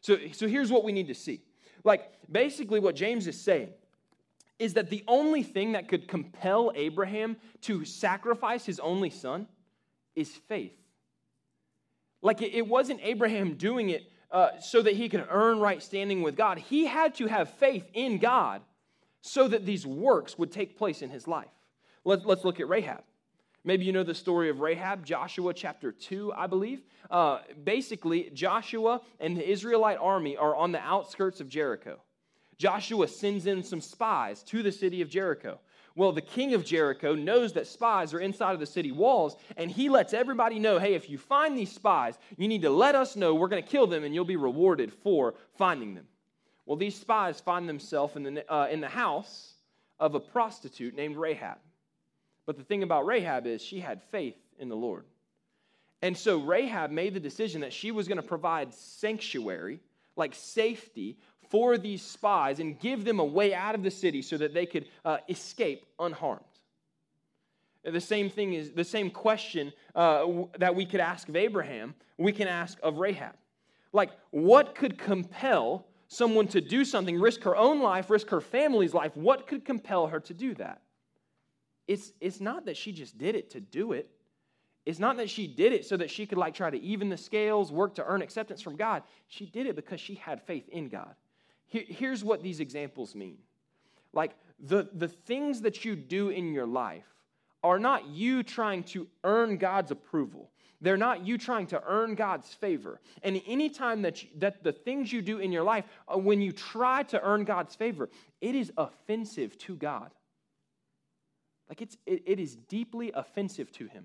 So, 0.00 0.16
so 0.32 0.46
here's 0.46 0.70
what 0.70 0.84
we 0.84 0.92
need 0.92 1.08
to 1.08 1.14
see. 1.14 1.42
Like, 1.84 2.10
basically, 2.30 2.80
what 2.80 2.94
James 2.94 3.26
is 3.26 3.40
saying 3.40 3.70
is 4.58 4.74
that 4.74 4.90
the 4.90 5.04
only 5.06 5.42
thing 5.42 5.72
that 5.72 5.88
could 5.88 6.08
compel 6.08 6.72
Abraham 6.74 7.36
to 7.62 7.84
sacrifice 7.84 8.64
his 8.64 8.80
only 8.80 9.10
son 9.10 9.46
is 10.16 10.28
faith. 10.48 10.72
Like, 12.20 12.42
it, 12.42 12.66
wasn't 12.66 13.00
Abraham 13.02 13.54
doing 13.54 13.90
it 13.90 14.10
uh, 14.32 14.58
so 14.58 14.82
that 14.82 14.94
he 14.94 15.08
could 15.08 15.24
earn 15.30 15.60
right 15.60 15.80
standing 15.80 16.22
with 16.22 16.36
God. 16.36 16.58
He 16.58 16.86
had 16.86 17.14
to 17.16 17.26
have 17.26 17.50
faith 17.54 17.88
in 17.94 18.18
God 18.18 18.62
so 19.20 19.46
that 19.46 19.64
these 19.64 19.86
works 19.86 20.36
would 20.36 20.50
take 20.50 20.76
place 20.76 21.02
in 21.02 21.10
his 21.10 21.28
life. 21.28 21.46
Let, 22.04 22.26
let's 22.26 22.44
look 22.44 22.58
at 22.58 22.68
Rahab. 22.68 23.02
Maybe 23.68 23.84
you 23.84 23.92
know 23.92 24.02
the 24.02 24.14
story 24.14 24.48
of 24.48 24.60
Rahab, 24.60 25.04
Joshua 25.04 25.52
chapter 25.52 25.92
2, 25.92 26.32
I 26.34 26.46
believe. 26.46 26.80
Uh, 27.10 27.40
basically, 27.64 28.30
Joshua 28.32 29.02
and 29.20 29.36
the 29.36 29.46
Israelite 29.46 29.98
army 30.00 30.38
are 30.38 30.56
on 30.56 30.72
the 30.72 30.80
outskirts 30.80 31.42
of 31.42 31.50
Jericho. 31.50 32.00
Joshua 32.56 33.06
sends 33.06 33.44
in 33.44 33.62
some 33.62 33.82
spies 33.82 34.42
to 34.44 34.62
the 34.62 34.72
city 34.72 35.02
of 35.02 35.10
Jericho. 35.10 35.58
Well, 35.96 36.12
the 36.12 36.22
king 36.22 36.54
of 36.54 36.64
Jericho 36.64 37.14
knows 37.14 37.52
that 37.52 37.66
spies 37.66 38.14
are 38.14 38.20
inside 38.20 38.54
of 38.54 38.60
the 38.60 38.64
city 38.64 38.90
walls, 38.90 39.36
and 39.58 39.70
he 39.70 39.90
lets 39.90 40.14
everybody 40.14 40.58
know 40.58 40.78
hey, 40.78 40.94
if 40.94 41.10
you 41.10 41.18
find 41.18 41.54
these 41.54 41.70
spies, 41.70 42.18
you 42.38 42.48
need 42.48 42.62
to 42.62 42.70
let 42.70 42.94
us 42.94 43.16
know. 43.16 43.34
We're 43.34 43.48
going 43.48 43.62
to 43.62 43.68
kill 43.68 43.86
them, 43.86 44.02
and 44.02 44.14
you'll 44.14 44.24
be 44.24 44.36
rewarded 44.36 44.94
for 44.94 45.34
finding 45.58 45.94
them. 45.94 46.06
Well, 46.64 46.78
these 46.78 46.94
spies 46.94 47.38
find 47.38 47.68
themselves 47.68 48.16
in 48.16 48.22
the, 48.22 48.50
uh, 48.50 48.68
in 48.68 48.80
the 48.80 48.88
house 48.88 49.56
of 50.00 50.14
a 50.14 50.20
prostitute 50.20 50.96
named 50.96 51.18
Rahab. 51.18 51.58
But 52.48 52.56
the 52.56 52.64
thing 52.64 52.82
about 52.82 53.04
Rahab 53.04 53.46
is 53.46 53.60
she 53.60 53.78
had 53.78 54.02
faith 54.04 54.38
in 54.58 54.70
the 54.70 54.74
Lord. 54.74 55.04
And 56.00 56.16
so 56.16 56.38
Rahab 56.38 56.90
made 56.90 57.12
the 57.12 57.20
decision 57.20 57.60
that 57.60 57.74
she 57.74 57.90
was 57.90 58.08
going 58.08 58.16
to 58.16 58.26
provide 58.26 58.72
sanctuary, 58.72 59.80
like 60.16 60.34
safety, 60.34 61.18
for 61.50 61.76
these 61.76 62.00
spies 62.00 62.58
and 62.58 62.80
give 62.80 63.04
them 63.04 63.20
a 63.20 63.24
way 63.24 63.52
out 63.52 63.74
of 63.74 63.82
the 63.82 63.90
city 63.90 64.22
so 64.22 64.38
that 64.38 64.54
they 64.54 64.64
could 64.64 64.86
uh, 65.04 65.18
escape 65.28 65.84
unharmed. 65.98 66.40
The 67.84 68.00
same 68.00 68.30
thing 68.30 68.54
is 68.54 68.72
the 68.72 68.82
same 68.82 69.10
question 69.10 69.70
uh, 69.94 70.24
that 70.58 70.74
we 70.74 70.86
could 70.86 71.00
ask 71.00 71.28
of 71.28 71.36
Abraham, 71.36 71.94
we 72.16 72.32
can 72.32 72.48
ask 72.48 72.78
of 72.82 72.96
Rahab. 72.96 73.34
Like, 73.92 74.12
what 74.30 74.74
could 74.74 74.96
compel 74.96 75.84
someone 76.06 76.48
to 76.48 76.62
do 76.62 76.86
something, 76.86 77.20
risk 77.20 77.42
her 77.42 77.56
own 77.56 77.82
life, 77.82 78.08
risk 78.08 78.30
her 78.30 78.40
family's 78.40 78.94
life? 78.94 79.14
What 79.18 79.46
could 79.46 79.66
compel 79.66 80.06
her 80.06 80.20
to 80.20 80.32
do 80.32 80.54
that? 80.54 80.80
It's, 81.88 82.12
it's 82.20 82.40
not 82.40 82.66
that 82.66 82.76
she 82.76 82.92
just 82.92 83.18
did 83.18 83.34
it 83.34 83.50
to 83.50 83.60
do 83.60 83.92
it. 83.92 84.10
It's 84.86 84.98
not 84.98 85.16
that 85.16 85.28
she 85.28 85.46
did 85.46 85.72
it 85.72 85.84
so 85.84 85.96
that 85.96 86.10
she 86.10 86.26
could 86.26 86.38
like 86.38 86.54
try 86.54 86.70
to 86.70 86.80
even 86.80 87.08
the 87.08 87.16
scales, 87.16 87.72
work 87.72 87.94
to 87.96 88.04
earn 88.04 88.22
acceptance 88.22 88.62
from 88.62 88.76
God. 88.76 89.02
She 89.26 89.46
did 89.46 89.66
it 89.66 89.74
because 89.74 90.00
she 90.00 90.14
had 90.14 90.40
faith 90.42 90.68
in 90.68 90.88
God. 90.88 91.14
Here, 91.66 91.84
here's 91.86 92.22
what 92.22 92.42
these 92.42 92.60
examples 92.60 93.14
mean 93.14 93.38
like 94.12 94.32
the, 94.58 94.88
the 94.94 95.08
things 95.08 95.60
that 95.62 95.84
you 95.84 95.94
do 95.94 96.30
in 96.30 96.52
your 96.52 96.66
life 96.66 97.04
are 97.62 97.78
not 97.78 98.06
you 98.06 98.42
trying 98.42 98.82
to 98.84 99.06
earn 99.24 99.56
God's 99.56 99.90
approval. 99.90 100.50
They're 100.80 100.96
not 100.96 101.26
you 101.26 101.38
trying 101.38 101.66
to 101.68 101.82
earn 101.86 102.14
God's 102.14 102.54
favor. 102.54 103.00
And 103.22 103.42
anytime 103.46 104.02
that, 104.02 104.22
you, 104.22 104.28
that 104.36 104.62
the 104.62 104.72
things 104.72 105.12
you 105.12 105.22
do 105.22 105.38
in 105.38 105.50
your 105.50 105.64
life, 105.64 105.84
uh, 106.12 106.16
when 106.16 106.40
you 106.40 106.52
try 106.52 107.02
to 107.04 107.20
earn 107.20 107.44
God's 107.44 107.74
favor, 107.74 108.08
it 108.40 108.54
is 108.54 108.72
offensive 108.76 109.58
to 109.58 109.74
God. 109.74 110.10
Like 111.68 111.82
it's, 111.82 111.96
it, 112.06 112.22
it 112.26 112.40
is 112.40 112.56
deeply 112.56 113.12
offensive 113.14 113.70
to 113.72 113.86
Him. 113.86 114.04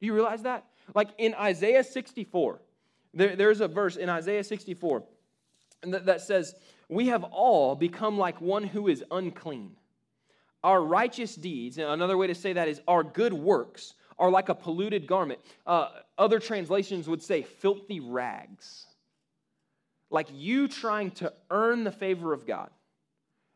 Do 0.00 0.06
you 0.06 0.14
realize 0.14 0.42
that? 0.42 0.64
Like 0.94 1.08
in 1.18 1.34
Isaiah 1.34 1.84
64, 1.84 2.60
there, 3.14 3.36
there's 3.36 3.60
a 3.60 3.68
verse 3.68 3.96
in 3.96 4.08
Isaiah 4.08 4.44
64 4.44 5.02
that, 5.82 6.06
that 6.06 6.20
says, 6.20 6.54
we 6.88 7.08
have 7.08 7.24
all 7.24 7.74
become 7.74 8.18
like 8.18 8.40
one 8.40 8.64
who 8.64 8.88
is 8.88 9.04
unclean. 9.10 9.72
Our 10.64 10.82
righteous 10.82 11.34
deeds, 11.34 11.78
another 11.78 12.16
way 12.16 12.26
to 12.26 12.34
say 12.34 12.54
that 12.54 12.68
is 12.68 12.80
our 12.88 13.04
good 13.04 13.32
works, 13.32 13.94
are 14.18 14.30
like 14.30 14.48
a 14.48 14.54
polluted 14.54 15.06
garment. 15.06 15.40
Uh, 15.66 15.88
other 16.16 16.40
translations 16.40 17.08
would 17.08 17.22
say 17.22 17.42
filthy 17.42 18.00
rags. 18.00 18.86
Like 20.10 20.28
you 20.32 20.66
trying 20.66 21.12
to 21.12 21.32
earn 21.50 21.84
the 21.84 21.92
favor 21.92 22.32
of 22.32 22.46
God, 22.46 22.70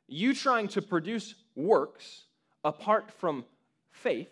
you 0.06 0.34
trying 0.34 0.68
to 0.68 0.82
produce 0.82 1.34
works 1.56 2.24
apart 2.64 3.10
from 3.10 3.44
faith 3.90 4.30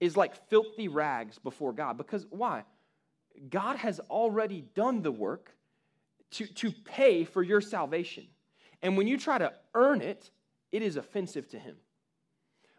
is 0.00 0.16
like 0.16 0.48
filthy 0.48 0.88
rags 0.88 1.38
before 1.38 1.72
God. 1.72 1.96
Because 1.96 2.26
why? 2.30 2.64
God 3.50 3.76
has 3.76 4.00
already 4.10 4.64
done 4.74 5.02
the 5.02 5.10
work 5.10 5.50
to, 6.32 6.46
to 6.46 6.70
pay 6.70 7.24
for 7.24 7.42
your 7.42 7.60
salvation. 7.60 8.26
And 8.82 8.96
when 8.96 9.06
you 9.06 9.16
try 9.16 9.38
to 9.38 9.52
earn 9.74 10.00
it, 10.00 10.30
it 10.72 10.82
is 10.82 10.96
offensive 10.96 11.48
to 11.50 11.58
him. 11.58 11.76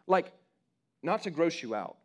Like, 0.06 0.32
not 1.02 1.22
to 1.22 1.30
gross 1.30 1.62
you 1.62 1.74
out, 1.74 1.96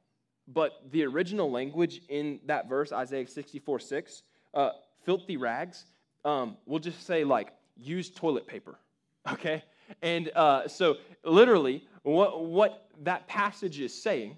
but 0.48 0.82
the 0.92 1.04
original 1.06 1.52
language 1.52 2.02
in 2.10 2.40
that 2.46 2.68
verse, 2.68 2.92
Isaiah 2.92 3.28
64 3.28 3.80
6, 3.80 4.24
uh, 4.54 4.70
filthy 5.06 5.38
rags, 5.38 5.86
um, 6.26 6.58
we'll 6.66 6.80
just 6.80 7.06
say, 7.06 7.24
like, 7.24 7.50
use 7.76 8.10
toilet 8.10 8.48
paper, 8.48 8.80
okay? 9.32 9.64
And 10.02 10.32
uh, 10.36 10.68
so, 10.68 10.98
literally, 11.24 11.88
what, 12.04 12.46
what 12.46 12.88
that 13.04 13.28
passage 13.28 13.80
is 13.80 13.94
saying 13.94 14.38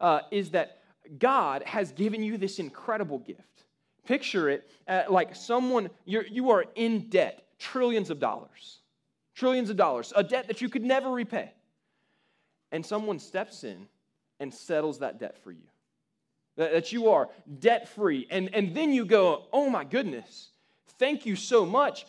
uh, 0.00 0.20
is 0.30 0.50
that 0.50 0.78
God 1.18 1.62
has 1.64 1.92
given 1.92 2.22
you 2.22 2.38
this 2.38 2.58
incredible 2.58 3.18
gift. 3.18 3.64
Picture 4.06 4.50
it 4.50 4.70
uh, 4.86 5.02
like 5.08 5.34
someone, 5.34 5.90
you're, 6.04 6.26
you 6.26 6.50
are 6.50 6.64
in 6.74 7.08
debt, 7.08 7.46
trillions 7.58 8.10
of 8.10 8.18
dollars, 8.18 8.80
trillions 9.34 9.70
of 9.70 9.76
dollars, 9.76 10.12
a 10.14 10.22
debt 10.22 10.46
that 10.48 10.60
you 10.60 10.68
could 10.68 10.84
never 10.84 11.10
repay. 11.10 11.52
And 12.72 12.84
someone 12.84 13.18
steps 13.18 13.64
in 13.64 13.86
and 14.40 14.52
settles 14.52 14.98
that 14.98 15.18
debt 15.18 15.38
for 15.42 15.52
you. 15.52 15.66
That, 16.56 16.72
that 16.72 16.92
you 16.92 17.10
are 17.10 17.28
debt 17.60 17.88
free. 17.88 18.26
And, 18.30 18.54
and 18.54 18.74
then 18.74 18.92
you 18.92 19.04
go, 19.04 19.46
oh 19.52 19.70
my 19.70 19.84
goodness, 19.84 20.50
thank 20.98 21.24
you 21.24 21.36
so 21.36 21.64
much. 21.64 22.06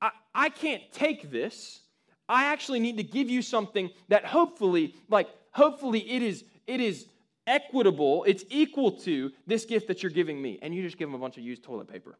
I, 0.00 0.10
I 0.34 0.48
can't 0.48 0.82
take 0.92 1.30
this. 1.30 1.80
I 2.28 2.44
actually 2.46 2.80
need 2.80 2.98
to 2.98 3.02
give 3.02 3.30
you 3.30 3.42
something 3.42 3.90
that 4.08 4.24
hopefully, 4.24 4.94
like, 5.08 5.28
hopefully 5.52 6.00
it 6.10 6.22
is, 6.22 6.44
it 6.66 6.80
is 6.80 7.06
equitable, 7.46 8.24
it's 8.24 8.44
equal 8.50 8.92
to 8.92 9.32
this 9.46 9.64
gift 9.64 9.88
that 9.88 10.02
you're 10.02 10.12
giving 10.12 10.40
me, 10.40 10.58
and 10.60 10.74
you 10.74 10.82
just 10.82 10.98
give 10.98 11.08
them 11.08 11.14
a 11.14 11.18
bunch 11.18 11.38
of 11.38 11.42
used 11.42 11.62
toilet 11.62 11.88
paper. 11.88 12.18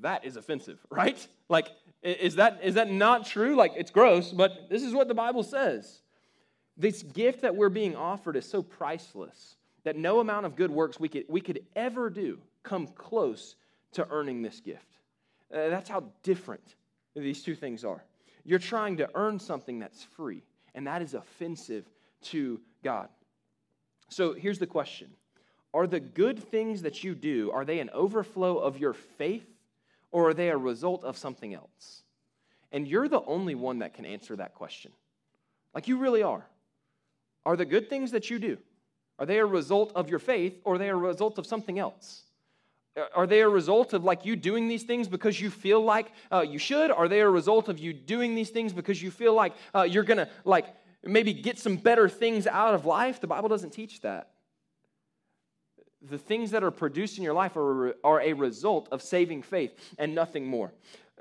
That 0.00 0.24
is 0.24 0.36
offensive, 0.36 0.78
right? 0.90 1.26
Like, 1.48 1.68
is 2.02 2.36
that, 2.36 2.60
is 2.62 2.74
that 2.74 2.90
not 2.90 3.26
true? 3.26 3.54
Like, 3.54 3.72
it's 3.76 3.90
gross, 3.90 4.32
but 4.32 4.68
this 4.70 4.82
is 4.82 4.94
what 4.94 5.08
the 5.08 5.14
Bible 5.14 5.42
says. 5.42 6.00
This 6.76 7.02
gift 7.02 7.42
that 7.42 7.54
we're 7.54 7.70
being 7.70 7.96
offered 7.96 8.36
is 8.36 8.46
so 8.46 8.62
priceless 8.62 9.56
that 9.84 9.96
no 9.96 10.20
amount 10.20 10.46
of 10.46 10.56
good 10.56 10.70
works 10.70 10.98
we 10.98 11.08
could, 11.08 11.24
we 11.28 11.40
could 11.40 11.64
ever 11.74 12.10
do 12.10 12.38
come 12.62 12.86
close 12.88 13.54
to 13.92 14.06
earning 14.10 14.42
this 14.42 14.60
gift. 14.60 14.95
Uh, 15.52 15.68
that's 15.68 15.88
how 15.88 16.04
different 16.22 16.74
these 17.14 17.42
two 17.42 17.54
things 17.54 17.84
are. 17.84 18.02
You're 18.44 18.58
trying 18.58 18.96
to 18.98 19.08
earn 19.14 19.38
something 19.38 19.78
that's 19.78 20.02
free, 20.02 20.42
and 20.74 20.86
that 20.86 21.02
is 21.02 21.14
offensive 21.14 21.84
to 22.22 22.60
God. 22.82 23.08
So 24.08 24.34
here's 24.34 24.58
the 24.58 24.66
question 24.66 25.10
Are 25.74 25.86
the 25.86 26.00
good 26.00 26.38
things 26.38 26.82
that 26.82 27.04
you 27.04 27.14
do, 27.14 27.50
are 27.52 27.64
they 27.64 27.80
an 27.80 27.90
overflow 27.90 28.58
of 28.58 28.78
your 28.78 28.92
faith 28.92 29.46
or 30.12 30.30
are 30.30 30.34
they 30.34 30.48
a 30.48 30.56
result 30.56 31.04
of 31.04 31.16
something 31.18 31.54
else? 31.54 32.02
And 32.72 32.86
you're 32.86 33.08
the 33.08 33.22
only 33.24 33.54
one 33.54 33.80
that 33.80 33.94
can 33.94 34.04
answer 34.04 34.36
that 34.36 34.54
question. 34.54 34.92
Like 35.74 35.88
you 35.88 35.98
really 35.98 36.22
are. 36.22 36.46
Are 37.44 37.56
the 37.56 37.64
good 37.64 37.88
things 37.88 38.10
that 38.12 38.30
you 38.30 38.38
do, 38.38 38.58
are 39.18 39.26
they 39.26 39.38
a 39.38 39.46
result 39.46 39.92
of 39.94 40.08
your 40.08 40.18
faith 40.18 40.60
or 40.64 40.74
are 40.74 40.78
they 40.78 40.88
a 40.88 40.96
result 40.96 41.38
of 41.38 41.46
something 41.46 41.78
else? 41.78 42.22
Are 43.14 43.26
they 43.26 43.40
a 43.40 43.48
result 43.48 43.92
of 43.92 44.04
like 44.04 44.24
you 44.24 44.36
doing 44.36 44.68
these 44.68 44.84
things 44.84 45.06
because 45.08 45.40
you 45.40 45.50
feel 45.50 45.82
like 45.82 46.12
uh, 46.32 46.40
you 46.40 46.58
should? 46.58 46.90
Are 46.90 47.08
they 47.08 47.20
a 47.20 47.28
result 47.28 47.68
of 47.68 47.78
you 47.78 47.92
doing 47.92 48.34
these 48.34 48.50
things 48.50 48.72
because 48.72 49.02
you 49.02 49.10
feel 49.10 49.34
like 49.34 49.52
uh, 49.74 49.82
you're 49.82 50.02
gonna 50.02 50.28
like 50.44 50.66
maybe 51.06 51.32
get 51.32 51.58
some 51.58 51.76
better 51.76 52.08
things 52.08 52.46
out 52.46 52.74
of 52.74 52.86
life. 52.86 53.20
The 53.20 53.26
Bible 53.26 53.48
doesn't 53.48 53.70
teach 53.70 54.00
that. 54.02 54.30
The 56.02 56.18
things 56.18 56.50
that 56.52 56.62
are 56.62 56.70
produced 56.70 57.18
in 57.18 57.24
your 57.24 57.34
life 57.34 57.56
are, 57.56 57.96
are 58.04 58.20
a 58.20 58.32
result 58.32 58.88
of 58.92 59.02
saving 59.02 59.42
faith 59.42 59.72
and 59.98 60.14
nothing 60.14 60.46
more. 60.46 60.72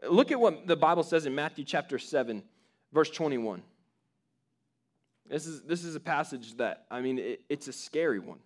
Look 0.08 0.32
at 0.32 0.40
what 0.40 0.68
the 0.68 0.76
Bible 0.76 1.04
says 1.04 1.26
in 1.26 1.34
Matthew 1.34 1.64
chapter 1.64 1.98
7, 1.98 2.44
verse 2.94 3.10
21. 3.10 3.64
This 5.28 5.48
is, 5.48 5.62
this 5.64 5.84
is 5.84 5.96
a 5.96 6.00
passage 6.00 6.56
that, 6.58 6.86
I 6.92 7.02
mean, 7.02 7.18
it, 7.18 7.42
it's 7.50 7.68
a 7.68 7.74
scary 7.74 8.20
one. 8.20 8.38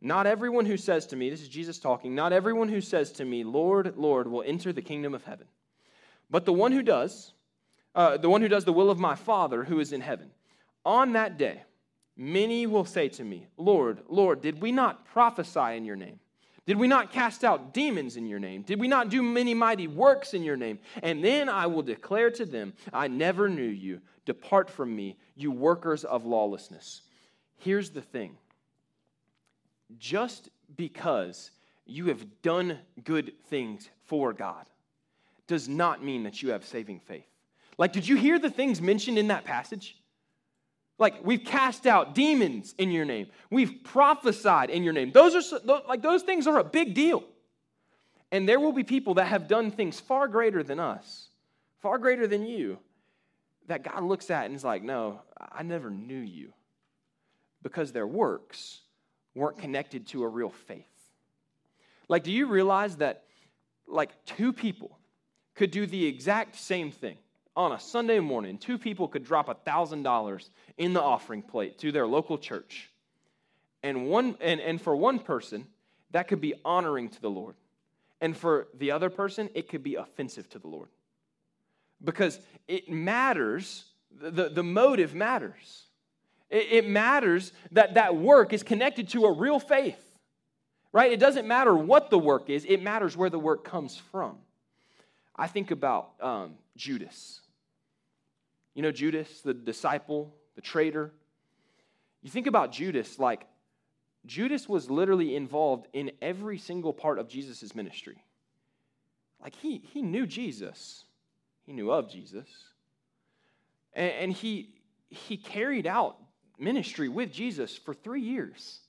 Not 0.00 0.26
everyone 0.26 0.64
who 0.64 0.76
says 0.76 1.06
to 1.06 1.16
me, 1.16 1.28
this 1.28 1.42
is 1.42 1.48
Jesus 1.48 1.78
talking, 1.78 2.14
not 2.14 2.32
everyone 2.32 2.68
who 2.68 2.80
says 2.80 3.10
to 3.12 3.24
me, 3.24 3.42
Lord, 3.42 3.96
Lord, 3.96 4.28
will 4.28 4.44
enter 4.46 4.72
the 4.72 4.82
kingdom 4.82 5.14
of 5.14 5.24
heaven, 5.24 5.46
but 6.30 6.44
the 6.44 6.52
one 6.52 6.72
who 6.72 6.82
does, 6.82 7.32
uh, 7.94 8.16
the 8.16 8.30
one 8.30 8.40
who 8.40 8.48
does 8.48 8.64
the 8.64 8.72
will 8.72 8.90
of 8.90 8.98
my 8.98 9.16
Father 9.16 9.64
who 9.64 9.80
is 9.80 9.92
in 9.92 10.00
heaven. 10.00 10.30
On 10.84 11.12
that 11.14 11.36
day, 11.36 11.62
many 12.16 12.66
will 12.66 12.84
say 12.84 13.08
to 13.08 13.24
me, 13.24 13.48
Lord, 13.56 14.02
Lord, 14.08 14.40
did 14.40 14.62
we 14.62 14.70
not 14.70 15.04
prophesy 15.06 15.76
in 15.76 15.84
your 15.84 15.96
name? 15.96 16.20
Did 16.68 16.76
we 16.76 16.86
not 16.86 17.12
cast 17.12 17.44
out 17.44 17.72
demons 17.72 18.18
in 18.18 18.26
your 18.26 18.38
name? 18.38 18.60
Did 18.60 18.78
we 18.78 18.88
not 18.88 19.08
do 19.08 19.22
many 19.22 19.54
mighty 19.54 19.88
works 19.88 20.34
in 20.34 20.42
your 20.42 20.56
name? 20.56 20.78
And 21.02 21.24
then 21.24 21.48
I 21.48 21.66
will 21.66 21.82
declare 21.82 22.30
to 22.32 22.44
them, 22.44 22.74
I 22.92 23.08
never 23.08 23.48
knew 23.48 23.62
you. 23.62 24.02
Depart 24.26 24.68
from 24.68 24.94
me, 24.94 25.16
you 25.34 25.50
workers 25.50 26.04
of 26.04 26.26
lawlessness. 26.26 27.00
Here's 27.56 27.88
the 27.88 28.02
thing 28.02 28.36
just 29.96 30.50
because 30.76 31.50
you 31.86 32.06
have 32.06 32.42
done 32.42 32.78
good 33.04 33.32
things 33.46 33.88
for 34.04 34.32
God 34.32 34.66
does 35.46 35.68
not 35.68 36.04
mean 36.04 36.24
that 36.24 36.42
you 36.42 36.50
have 36.50 36.64
saving 36.64 37.00
faith. 37.00 37.24
Like, 37.78 37.92
did 37.92 38.06
you 38.06 38.16
hear 38.16 38.38
the 38.38 38.50
things 38.50 38.82
mentioned 38.82 39.18
in 39.18 39.28
that 39.28 39.44
passage? 39.44 39.96
Like 40.98 41.24
we've 41.24 41.44
cast 41.44 41.86
out 41.86 42.14
demons 42.14 42.74
in 42.76 42.90
your 42.90 43.04
name. 43.04 43.28
We've 43.50 43.82
prophesied 43.84 44.68
in 44.68 44.82
your 44.82 44.92
name. 44.92 45.12
Those 45.12 45.52
are 45.52 45.60
like 45.88 46.02
those 46.02 46.22
things 46.22 46.46
are 46.46 46.58
a 46.58 46.64
big 46.64 46.94
deal. 46.94 47.22
And 48.32 48.48
there 48.48 48.60
will 48.60 48.72
be 48.72 48.82
people 48.82 49.14
that 49.14 49.26
have 49.26 49.48
done 49.48 49.70
things 49.70 50.00
far 50.00 50.28
greater 50.28 50.62
than 50.62 50.80
us, 50.80 51.28
far 51.80 51.98
greater 51.98 52.26
than 52.26 52.44
you, 52.44 52.78
that 53.68 53.84
God 53.84 54.02
looks 54.02 54.28
at 54.30 54.46
and 54.46 54.54
is 54.54 54.64
like, 54.64 54.82
no, 54.82 55.22
I 55.40 55.62
never 55.62 55.88
knew 55.88 56.18
you. 56.18 56.52
Because 57.62 57.92
their 57.92 58.06
works 58.06 58.80
weren't 59.38 59.58
connected 59.58 60.06
to 60.08 60.22
a 60.22 60.28
real 60.28 60.50
faith. 60.50 60.84
Like, 62.08 62.24
do 62.24 62.32
you 62.32 62.46
realize 62.46 62.96
that, 62.96 63.24
like, 63.86 64.10
two 64.24 64.52
people 64.52 64.98
could 65.54 65.70
do 65.70 65.86
the 65.86 66.06
exact 66.06 66.56
same 66.56 66.90
thing 66.90 67.16
on 67.56 67.72
a 67.72 67.80
Sunday 67.80 68.20
morning? 68.20 68.58
Two 68.58 68.78
people 68.78 69.08
could 69.08 69.24
drop 69.24 69.48
$1,000 69.64 70.48
in 70.78 70.92
the 70.92 71.02
offering 71.02 71.42
plate 71.42 71.78
to 71.78 71.92
their 71.92 72.06
local 72.06 72.38
church. 72.38 72.90
And, 73.82 74.06
one, 74.06 74.36
and, 74.40 74.60
and 74.60 74.80
for 74.80 74.96
one 74.96 75.18
person, 75.18 75.66
that 76.10 76.28
could 76.28 76.40
be 76.40 76.54
honoring 76.64 77.10
to 77.10 77.20
the 77.20 77.30
Lord. 77.30 77.54
And 78.20 78.36
for 78.36 78.68
the 78.74 78.90
other 78.90 79.10
person, 79.10 79.48
it 79.54 79.68
could 79.68 79.82
be 79.82 79.94
offensive 79.94 80.48
to 80.50 80.58
the 80.58 80.66
Lord. 80.66 80.88
Because 82.02 82.40
it 82.66 82.88
matters, 82.88 83.84
the, 84.10 84.48
the 84.48 84.62
motive 84.62 85.14
matters. 85.14 85.87
It, 86.50 86.66
it 86.70 86.88
matters 86.88 87.52
that 87.72 87.94
that 87.94 88.16
work 88.16 88.52
is 88.52 88.62
connected 88.62 89.08
to 89.10 89.24
a 89.24 89.32
real 89.32 89.58
faith, 89.58 90.02
right? 90.92 91.12
It 91.12 91.20
doesn't 91.20 91.46
matter 91.46 91.74
what 91.74 92.10
the 92.10 92.18
work 92.18 92.50
is, 92.50 92.64
it 92.64 92.82
matters 92.82 93.16
where 93.16 93.30
the 93.30 93.38
work 93.38 93.64
comes 93.64 93.96
from. 94.10 94.38
I 95.36 95.46
think 95.46 95.70
about 95.70 96.10
um, 96.20 96.54
Judas. 96.76 97.40
You 98.74 98.82
know, 98.82 98.92
Judas, 98.92 99.40
the 99.40 99.54
disciple, 99.54 100.34
the 100.54 100.62
traitor. 100.62 101.12
You 102.22 102.30
think 102.30 102.46
about 102.46 102.72
Judas 102.72 103.18
like 103.18 103.46
Judas 104.26 104.68
was 104.68 104.90
literally 104.90 105.34
involved 105.36 105.88
in 105.92 106.10
every 106.20 106.58
single 106.58 106.92
part 106.92 107.18
of 107.18 107.28
Jesus' 107.28 107.74
ministry. 107.74 108.22
Like 109.40 109.54
he, 109.54 109.78
he 109.78 110.02
knew 110.02 110.26
Jesus, 110.26 111.04
he 111.64 111.72
knew 111.72 111.90
of 111.90 112.10
Jesus. 112.10 112.46
And, 113.94 114.12
and 114.12 114.32
he, 114.32 114.74
he 115.08 115.36
carried 115.36 115.86
out 115.86 116.18
ministry 116.58 117.08
with 117.08 117.32
Jesus 117.32 117.76
for 117.76 117.94
three 117.94 118.22
years. 118.22 118.80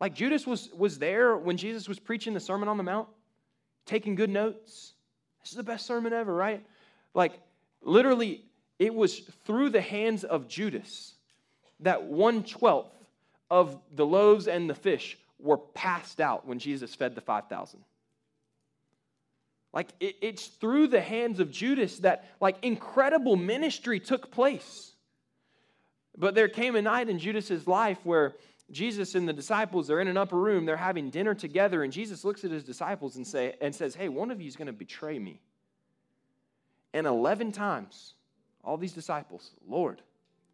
Like 0.00 0.14
Judas 0.14 0.46
was, 0.46 0.70
was 0.76 0.98
there 0.98 1.36
when 1.36 1.56
Jesus 1.56 1.88
was 1.88 1.98
preaching 1.98 2.34
the 2.34 2.40
Sermon 2.40 2.68
on 2.68 2.76
the 2.76 2.82
Mount, 2.82 3.08
taking 3.86 4.14
good 4.14 4.30
notes. 4.30 4.92
This 5.40 5.50
is 5.50 5.56
the 5.56 5.62
best 5.62 5.86
sermon 5.86 6.12
ever, 6.12 6.34
right? 6.34 6.64
Like, 7.14 7.40
literally, 7.82 8.44
it 8.78 8.94
was 8.94 9.20
through 9.44 9.70
the 9.70 9.80
hands 9.80 10.24
of 10.24 10.48
Judas 10.48 11.14
that 11.80 12.04
one 12.04 12.42
twelfth 12.42 12.92
of 13.50 13.78
the 13.94 14.04
loaves 14.04 14.48
and 14.48 14.68
the 14.68 14.74
fish 14.74 15.16
were 15.38 15.58
passed 15.58 16.20
out 16.20 16.46
when 16.46 16.58
Jesus 16.58 16.94
fed 16.94 17.14
the 17.14 17.20
5,000. 17.20 17.80
Like, 19.72 19.88
it, 20.00 20.16
it's 20.20 20.46
through 20.46 20.88
the 20.88 21.00
hands 21.00 21.38
of 21.38 21.50
Judas 21.50 21.98
that, 22.00 22.30
like, 22.40 22.56
incredible 22.62 23.36
ministry 23.36 24.00
took 24.00 24.30
place. 24.30 24.92
But 26.16 26.34
there 26.34 26.48
came 26.48 26.76
a 26.76 26.82
night 26.82 27.08
in 27.08 27.18
Judas's 27.18 27.66
life 27.66 27.98
where 28.04 28.36
Jesus 28.70 29.14
and 29.14 29.28
the 29.28 29.32
disciples 29.32 29.90
are 29.90 30.00
in 30.00 30.08
an 30.08 30.16
upper 30.16 30.36
room, 30.36 30.64
they're 30.64 30.76
having 30.76 31.10
dinner 31.10 31.34
together, 31.34 31.84
and 31.84 31.92
Jesus 31.92 32.24
looks 32.24 32.44
at 32.44 32.50
his 32.50 32.64
disciples 32.64 33.16
and, 33.16 33.26
say, 33.26 33.54
and 33.60 33.74
says, 33.74 33.94
Hey, 33.94 34.08
one 34.08 34.30
of 34.30 34.40
you 34.40 34.48
is 34.48 34.56
going 34.56 34.66
to 34.66 34.72
betray 34.72 35.18
me. 35.18 35.40
And 36.92 37.06
11 37.06 37.52
times, 37.52 38.14
all 38.64 38.76
these 38.76 38.92
disciples, 38.92 39.52
Lord, 39.68 40.02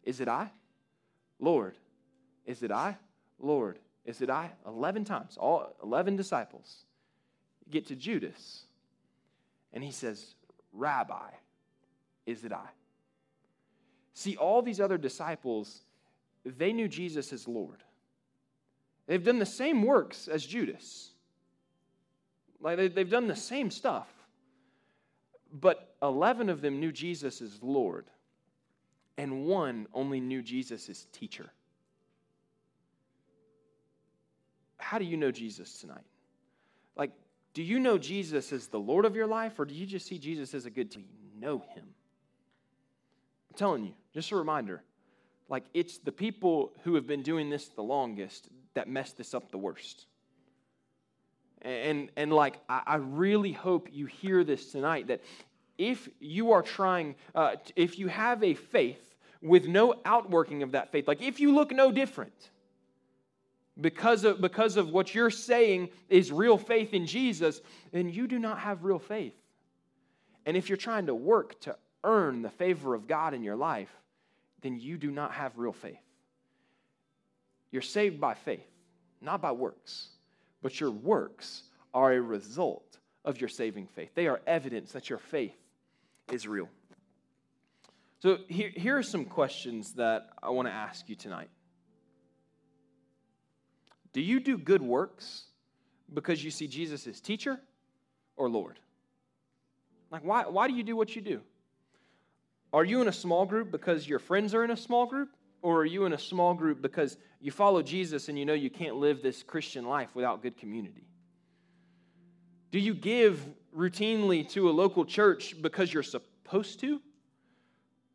is 0.03 0.19
it 0.19 0.27
I? 0.27 0.51
Lord, 1.39 1.75
is 2.45 2.61
it 2.61 2.71
I? 2.71 2.97
Lord, 3.39 3.79
is 4.05 4.21
it 4.21 4.29
I? 4.29 4.51
11 4.67 5.05
times, 5.05 5.37
all 5.37 5.75
11 5.81 6.15
disciples 6.15 6.85
get 7.69 7.87
to 7.87 7.95
Judas, 7.95 8.65
and 9.71 9.83
he 9.83 9.91
says, 9.91 10.35
Rabbi, 10.73 11.29
is 12.25 12.43
it 12.43 12.51
I? 12.51 12.67
See, 14.13 14.37
all 14.37 14.61
these 14.61 14.79
other 14.79 14.97
disciples, 14.97 15.81
they 16.45 16.73
knew 16.73 16.87
Jesus 16.87 17.33
as 17.33 17.47
Lord. 17.47 17.83
They've 19.07 19.23
done 19.23 19.39
the 19.39 19.45
same 19.45 19.83
works 19.83 20.27
as 20.27 20.45
Judas. 20.45 21.11
Like 22.61 22.95
they've 22.95 23.09
done 23.09 23.27
the 23.27 23.35
same 23.35 23.71
stuff. 23.71 24.07
But 25.51 25.95
11 26.01 26.49
of 26.49 26.61
them 26.61 26.79
knew 26.79 26.91
Jesus 26.91 27.41
as 27.41 27.61
Lord, 27.61 28.05
and 29.17 29.45
one 29.45 29.87
only 29.93 30.19
knew 30.19 30.41
Jesus 30.41 30.89
as 30.89 31.05
teacher. 31.11 31.51
How 34.77 34.97
do 34.97 35.05
you 35.05 35.17
know 35.17 35.31
Jesus 35.31 35.79
tonight? 35.79 36.03
Like, 36.95 37.11
do 37.53 37.61
you 37.61 37.79
know 37.79 37.97
Jesus 37.97 38.51
as 38.51 38.67
the 38.67 38.79
Lord 38.79 39.05
of 39.05 39.15
your 39.15 39.27
life, 39.27 39.59
or 39.59 39.65
do 39.65 39.75
you 39.75 39.85
just 39.85 40.07
see 40.07 40.17
Jesus 40.17 40.53
as 40.53 40.65
a 40.65 40.71
good 40.71 40.89
teacher? 40.89 41.07
know 41.43 41.63
him? 41.75 41.85
I'm 43.53 43.57
telling 43.57 43.85
you, 43.85 43.93
just 44.13 44.31
a 44.31 44.35
reminder 44.35 44.81
like 45.53 45.65
it's 45.75 45.99
the 45.99 46.11
people 46.11 46.71
who 46.83 46.95
have 46.95 47.05
been 47.05 47.21
doing 47.21 47.51
this 47.51 47.67
the 47.67 47.83
longest 47.83 48.47
that 48.73 48.89
messed 48.89 49.17
this 49.17 49.35
up 49.35 49.51
the 49.51 49.57
worst. 49.59 50.07
And, 51.61 52.09
and 52.17 52.33
like, 52.33 52.59
I, 52.67 52.81
I 52.87 52.95
really 52.95 53.51
hope 53.51 53.89
you 53.91 54.07
hear 54.07 54.43
this 54.43 54.71
tonight 54.71 55.07
that 55.07 55.21
if 55.77 56.09
you 56.19 56.53
are 56.53 56.63
trying, 56.63 57.13
uh, 57.35 57.57
if 57.75 57.99
you 57.99 58.07
have 58.07 58.43
a 58.43 58.55
faith 58.55 59.15
with 59.43 59.67
no 59.67 59.93
outworking 60.05 60.63
of 60.63 60.71
that 60.71 60.91
faith, 60.91 61.07
like 61.07 61.21
if 61.21 61.39
you 61.39 61.53
look 61.53 61.71
no 61.71 61.91
different, 61.91 62.49
because 63.79 64.23
of, 64.23 64.41
because 64.41 64.75
of 64.75 64.89
what 64.89 65.13
you're 65.13 65.29
saying 65.29 65.89
is 66.09 66.31
real 66.31 66.57
faith 66.57 66.95
in 66.95 67.05
Jesus, 67.05 67.61
then 67.91 68.09
you 68.09 68.25
do 68.25 68.39
not 68.39 68.57
have 68.57 68.83
real 68.83 68.97
faith. 68.97 69.35
And 70.47 70.57
if 70.57 70.67
you're 70.67 70.77
trying 70.77 71.05
to 71.05 71.15
work 71.15 71.59
to 71.61 71.75
earn 72.03 72.41
the 72.41 72.49
favor 72.49 72.93
of 72.93 73.07
God 73.07 73.33
in 73.33 73.43
your 73.43 73.55
life, 73.55 73.89
then 74.61 74.79
you 74.79 74.97
do 74.97 75.11
not 75.11 75.33
have 75.33 75.57
real 75.57 75.73
faith. 75.73 75.97
You're 77.71 77.81
saved 77.81 78.19
by 78.19 78.33
faith, 78.33 78.67
not 79.21 79.41
by 79.41 79.51
works, 79.51 80.09
but 80.61 80.79
your 80.79 80.91
works 80.91 81.63
are 81.93 82.13
a 82.13 82.21
result 82.21 82.99
of 83.25 83.39
your 83.39 83.49
saving 83.49 83.87
faith. 83.87 84.11
They 84.15 84.27
are 84.27 84.41
evidence 84.45 84.91
that 84.91 85.09
your 85.09 85.19
faith 85.19 85.55
is 86.31 86.47
real. 86.47 86.69
So, 88.19 88.37
here, 88.47 88.71
here 88.73 88.97
are 88.97 89.03
some 89.03 89.25
questions 89.25 89.93
that 89.93 90.29
I 90.41 90.49
want 90.51 90.67
to 90.67 90.73
ask 90.73 91.09
you 91.09 91.15
tonight. 91.15 91.49
Do 94.13 94.21
you 94.21 94.39
do 94.39 94.57
good 94.57 94.81
works 94.81 95.43
because 96.13 96.43
you 96.43 96.51
see 96.51 96.67
Jesus 96.67 97.07
as 97.07 97.19
teacher 97.19 97.59
or 98.37 98.49
Lord? 98.49 98.79
Like, 100.11 100.23
why, 100.23 100.43
why 100.47 100.67
do 100.67 100.75
you 100.75 100.83
do 100.83 100.95
what 100.95 101.15
you 101.15 101.21
do? 101.21 101.41
Are 102.73 102.83
you 102.83 103.01
in 103.01 103.07
a 103.07 103.13
small 103.13 103.45
group 103.45 103.71
because 103.71 104.07
your 104.07 104.19
friends 104.19 104.55
are 104.55 104.63
in 104.63 104.71
a 104.71 104.77
small 104.77 105.05
group? 105.05 105.29
Or 105.61 105.81
are 105.81 105.85
you 105.85 106.05
in 106.05 106.13
a 106.13 106.19
small 106.19 106.53
group 106.53 106.81
because 106.81 107.17
you 107.39 107.51
follow 107.51 107.81
Jesus 107.81 108.27
and 108.27 108.37
you 108.37 108.45
know 108.45 108.53
you 108.53 108.69
can't 108.69 108.95
live 108.95 109.21
this 109.21 109.43
Christian 109.43 109.85
life 109.85 110.09
without 110.13 110.41
good 110.41 110.57
community? 110.57 111.07
Do 112.71 112.79
you 112.79 112.95
give 112.95 113.39
routinely 113.75 114.49
to 114.49 114.69
a 114.69 114.71
local 114.71 115.05
church 115.05 115.61
because 115.61 115.93
you're 115.93 116.03
supposed 116.03 116.79
to? 116.81 116.99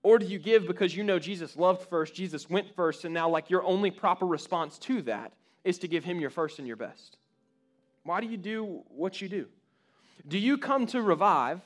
Or 0.03 0.19
do 0.19 0.27
you 0.27 0.39
give 0.39 0.67
because 0.67 0.95
you 0.95 1.05
know 1.05 1.19
Jesus 1.19 1.57
loved 1.57 1.89
first, 1.89 2.15
Jesus 2.15 2.51
went 2.51 2.75
first, 2.75 3.05
and 3.05 3.15
now, 3.15 3.29
like, 3.29 3.51
your 3.51 3.63
only 3.65 3.91
proper 3.91 4.27
response 4.27 4.79
to 4.81 5.03
that 5.03 5.33
is 5.65 5.79
to 5.79 5.89
give 5.89 6.05
Him 6.05 6.21
your 6.21 6.31
first 6.31 6.59
and 6.59 6.67
your 6.67 6.77
best? 6.77 7.17
Why 8.03 8.21
do 8.21 8.27
you 8.27 8.37
do 8.37 8.83
what 8.89 9.21
you 9.21 9.29
do? 9.29 9.47
Do 10.27 10.39
you 10.39 10.59
come 10.59 10.87
to 10.89 11.03
Revive 11.03 11.61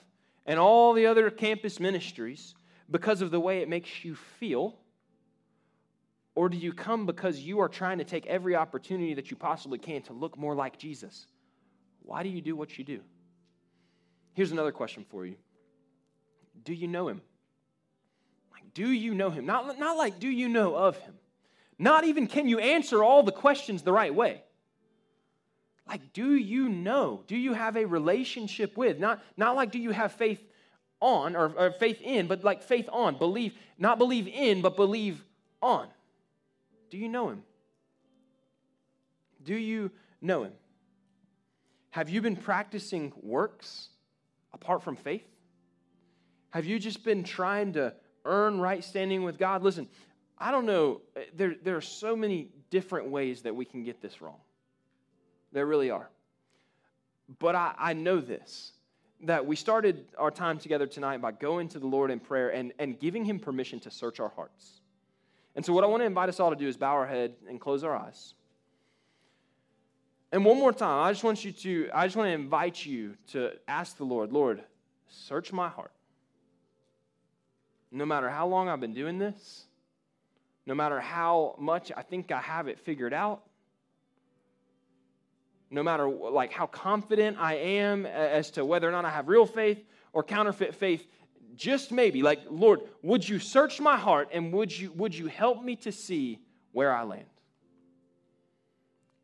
and 0.47 0.59
all 0.59 0.93
the 0.93 1.07
other 1.07 1.31
campus 1.31 1.81
ministries 1.81 2.55
because 2.93 3.23
of 3.23 3.31
the 3.31 3.41
way 3.41 3.59
it 3.59 3.69
makes 3.69 4.05
you 4.05 4.15
feel? 4.15 4.79
Or 6.35 6.49
do 6.49 6.57
you 6.57 6.73
come 6.73 7.07
because 7.07 7.41
you 7.41 7.61
are 7.61 7.69
trying 7.69 7.99
to 7.99 8.05
take 8.05 8.27
every 8.27 8.55
opportunity 8.55 9.15
that 9.15 9.31
you 9.31 9.37
possibly 9.37 9.79
can 9.79 10.03
to 10.03 10.13
look 10.13 10.39
more 10.39 10.55
like 10.55 10.79
Jesus? 10.79 11.27
Why 12.03 12.23
do 12.23 12.29
you 12.29 12.41
do 12.41 12.55
what 12.55 12.79
you 12.79 12.85
do? 12.85 13.01
Here's 14.35 14.53
another 14.53 14.73
question 14.73 15.05
for 15.11 15.27
you 15.27 15.37
Do 16.65 16.73
you 16.73 16.89
know 16.89 17.09
him? 17.09 17.21
Like, 18.53 18.73
do 18.75 18.89
you 18.91 19.15
know 19.15 19.31
him? 19.31 19.47
Not, 19.47 19.79
not 19.79 19.97
like, 19.97 20.21
do 20.21 20.29
you 20.29 20.49
know 20.49 20.75
of 20.75 20.97
him? 20.99 21.15
Not 21.79 22.05
even 22.05 22.27
can 22.27 22.49
you 22.49 22.59
answer 22.59 23.03
all 23.03 23.23
the 23.23 23.33
questions 23.33 23.83
the 23.83 23.93
right 23.93 24.15
way. 24.15 24.43
Like, 25.89 26.13
do 26.13 26.35
you 26.35 26.69
know? 26.69 27.25
Do 27.27 27.37
you 27.37 27.55
have 27.55 27.77
a 27.77 27.85
relationship 27.85 28.77
with? 28.77 28.99
Not, 28.99 29.23
not 29.37 29.57
like, 29.57 29.73
do 29.73 29.79
you 29.79 29.91
have 29.91 30.13
faith 30.13 30.41
on 31.03 31.37
or, 31.37 31.53
or 31.59 31.73
faith 31.73 32.01
in, 32.01 32.29
but 32.29 32.45
like 32.45 32.63
faith 32.63 32.89
on, 32.91 33.19
believe, 33.19 33.53
not 33.77 33.99
believe 33.99 34.29
in, 34.29 34.63
but 34.63 34.77
believe 34.77 35.23
on. 35.61 35.89
Do 36.89 36.97
you 36.97 37.09
know 37.09 37.29
him? 37.29 37.43
Do 39.45 39.55
you 39.55 39.91
know 40.21 40.45
him? 40.45 40.53
Have 41.91 42.09
you 42.09 42.23
been 42.23 42.37
practicing 42.37 43.13
works 43.21 43.89
apart 44.55 44.83
from 44.83 44.97
faith? 44.97 45.27
Have 46.51 46.65
you 46.65 46.79
just 46.79 47.05
been 47.05 47.25
trying 47.25 47.73
to 47.75 47.95
earn 48.25 48.61
right 48.61 48.85
standing 48.85 49.25
with 49.25 49.39
God? 49.39 49.63
Listen, 49.63 49.89
I 50.39 50.51
don't 50.51 50.67
know. 50.67 51.01
There, 51.35 51.57
there 51.63 51.77
are 51.77 51.83
so 51.83 52.15
many 52.15 52.49
different 52.71 53.11
ways 53.11 53.43
that 53.43 53.55
we 53.55 53.65
can 53.65 53.83
get 53.83 54.01
this 54.01 54.23
wrong. 54.23 54.39
There 55.51 55.67
really 55.67 55.91
are. 55.91 56.09
But 57.39 57.55
I, 57.55 57.75
I 57.77 57.93
know 57.95 58.21
this 58.21 58.73
that 59.23 59.47
we 59.47 59.57
started 59.57 60.05
our 60.19 60.31
time 60.31 60.59
together 60.59 60.87
tonight 60.87 61.21
by 61.21 61.33
going 61.33 61.69
to 61.69 61.79
the 61.79 61.87
Lord 61.87 62.11
in 62.11 62.21
prayer 62.21 62.51
and, 62.51 62.73
and 62.79 62.99
giving 62.99 63.25
Him 63.25 63.39
permission 63.39 63.81
to 63.81 63.91
search 63.91 64.21
our 64.21 64.31
hearts. 64.31 64.81
And 65.55 65.65
so, 65.65 65.73
what 65.73 65.85
I 65.85 65.87
want 65.87 66.03
to 66.03 66.07
invite 66.07 66.29
us 66.29 66.41
all 66.41 66.51
to 66.51 66.57
do 66.57 66.67
is 66.67 66.77
bow 66.77 66.93
our 66.93 67.07
head 67.07 67.35
and 67.49 67.61
close 67.61 67.85
our 67.85 67.95
eyes. 67.95 68.35
And 70.33 70.45
one 70.47 70.59
more 70.59 70.73
time, 70.73 71.05
I 71.05 71.13
just 71.13 71.25
want 71.25 71.45
you 71.45 71.53
to, 71.53 71.91
I 71.93 72.07
just 72.07 72.17
want 72.17 72.29
to 72.29 72.33
invite 72.33 72.85
you 72.87 73.17
to 73.33 73.53
ask 73.69 73.99
the 73.99 74.05
Lord, 74.05 74.33
Lord, 74.33 74.63
search 75.09 75.53
my 75.53 75.69
heart. 75.69 75.93
No 77.91 78.07
matter 78.07 78.31
how 78.31 78.47
long 78.47 78.71
I've 78.71 78.81
been 78.81 78.95
doing 78.95 79.19
this, 79.19 79.67
no 80.65 80.75
matter 80.75 81.01
how 81.01 81.55
much 81.59 81.93
I 81.95 82.01
think 82.01 82.33
I 82.33 82.41
have 82.41 82.67
it 82.67 82.79
figured 82.79 83.13
out, 83.13 83.43
no 85.73 85.83
matter 85.83 86.09
like 86.09 86.53
how 86.53 86.67
confident 86.67 87.39
I 87.41 87.55
am 87.55 88.05
as 88.07 88.51
to 88.53 88.65
whether 88.65 88.89
or 88.89 88.93
not 88.93 89.05
I 89.05 89.11
have 89.11 89.29
real 89.29 89.47
faith 89.47 89.83
or 90.13 90.23
counterfeit 90.23 90.75
faith, 90.75 91.07
just 91.57 91.91
maybe 91.91 92.23
like 92.23 92.41
Lord, 92.51 92.81
would 93.03 93.27
you 93.27 93.39
search 93.39 93.81
my 93.81 93.97
heart 93.97 94.29
and 94.33 94.53
would 94.53 94.77
you 94.77 94.93
would 94.93 95.15
you 95.15 95.27
help 95.27 95.63
me 95.63 95.77
to 95.77 95.91
see 95.91 96.39
where 96.73 96.95
I 96.95 97.05
land? 97.05 97.25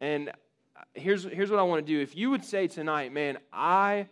And 0.01 0.31
uh, 0.31 0.33
here's 0.95 1.25
here's 1.25 1.51
what 1.51 1.61
I 1.61 1.65
want 1.65 1.87
to 1.87 1.93
do. 1.93 2.01
If 2.01 2.17
you 2.17 2.31
would 2.31 2.45
say 2.45 2.67
tonight, 2.67 3.13
man, 3.13 3.39
I 3.53 4.09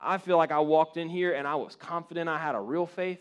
I 0.00 0.18
feel 0.18 0.36
like 0.36 0.52
I 0.52 0.60
walked 0.60 0.96
in 0.96 1.08
here 1.08 1.34
and 1.34 1.48
I 1.48 1.56
was 1.56 1.74
confident 1.74 2.28
I 2.28 2.38
had 2.38 2.54
a 2.54 2.60
real 2.60 2.86
faith, 2.86 3.20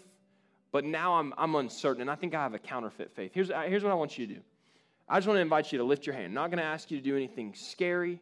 but 0.72 0.86
now 0.86 1.16
I'm 1.16 1.34
I'm 1.36 1.55
uncertain 1.55 2.01
and 2.01 2.12
I 2.12 2.16
think 2.16 2.36
I 2.36 2.43
have 2.43 2.53
a 2.53 2.59
counterfeit 2.59 3.12
faith. 3.12 3.32
Here's 3.34 3.49
uh, 3.49 3.62
here's 3.62 3.84
what 3.84 3.91
I 3.91 3.95
want 3.95 4.20
you 4.20 4.28
to 4.28 4.36
do. 4.36 4.41
I 5.09 5.18
just 5.18 5.28
want 5.28 5.38
to 5.38 5.41
invite 5.41 5.72
you 5.72 5.80
to 5.80 5.84
lift 5.84 6.05
your 6.05 6.16
hand. 6.16 6.34
not 6.34 6.51
going 6.51 6.59
to 6.59 6.64
ask 6.64 6.89
you 6.91 6.97
to 6.97 7.03
do 7.03 7.18
anything 7.18 7.53
scary 7.53 8.22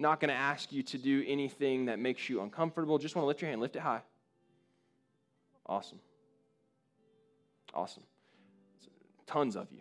not 0.00 0.20
going 0.20 0.30
to 0.30 0.34
ask 0.34 0.72
you 0.72 0.82
to 0.82 0.98
do 0.98 1.24
anything 1.26 1.86
that 1.86 1.98
makes 1.98 2.28
you 2.28 2.40
uncomfortable. 2.40 2.98
Just 2.98 3.14
want 3.14 3.24
to 3.24 3.26
lift 3.28 3.42
your 3.42 3.50
hand, 3.50 3.60
lift 3.60 3.76
it 3.76 3.82
high. 3.82 4.02
Awesome. 5.66 6.00
Awesome. 7.74 8.02
Tons 9.26 9.56
of 9.56 9.68
you. 9.70 9.80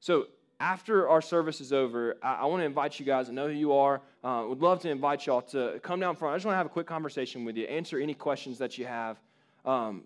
So, 0.00 0.26
after 0.60 1.08
our 1.08 1.20
service 1.20 1.60
is 1.60 1.72
over, 1.72 2.16
I, 2.22 2.34
I 2.34 2.44
want 2.46 2.60
to 2.60 2.64
invite 2.64 2.98
you 2.98 3.04
guys. 3.04 3.28
I 3.28 3.32
know 3.32 3.48
who 3.48 3.54
you 3.54 3.72
are. 3.74 4.00
Uh, 4.22 4.44
would 4.48 4.62
love 4.62 4.80
to 4.80 4.90
invite 4.90 5.26
y'all 5.26 5.42
to 5.42 5.80
come 5.82 6.00
down 6.00 6.16
front. 6.16 6.32
I 6.32 6.36
just 6.36 6.46
want 6.46 6.54
to 6.54 6.58
have 6.58 6.66
a 6.66 6.70
quick 6.70 6.86
conversation 6.86 7.44
with 7.44 7.56
you, 7.56 7.66
answer 7.66 7.98
any 7.98 8.14
questions 8.14 8.58
that 8.58 8.78
you 8.78 8.86
have. 8.86 9.18
Um, 9.64 10.04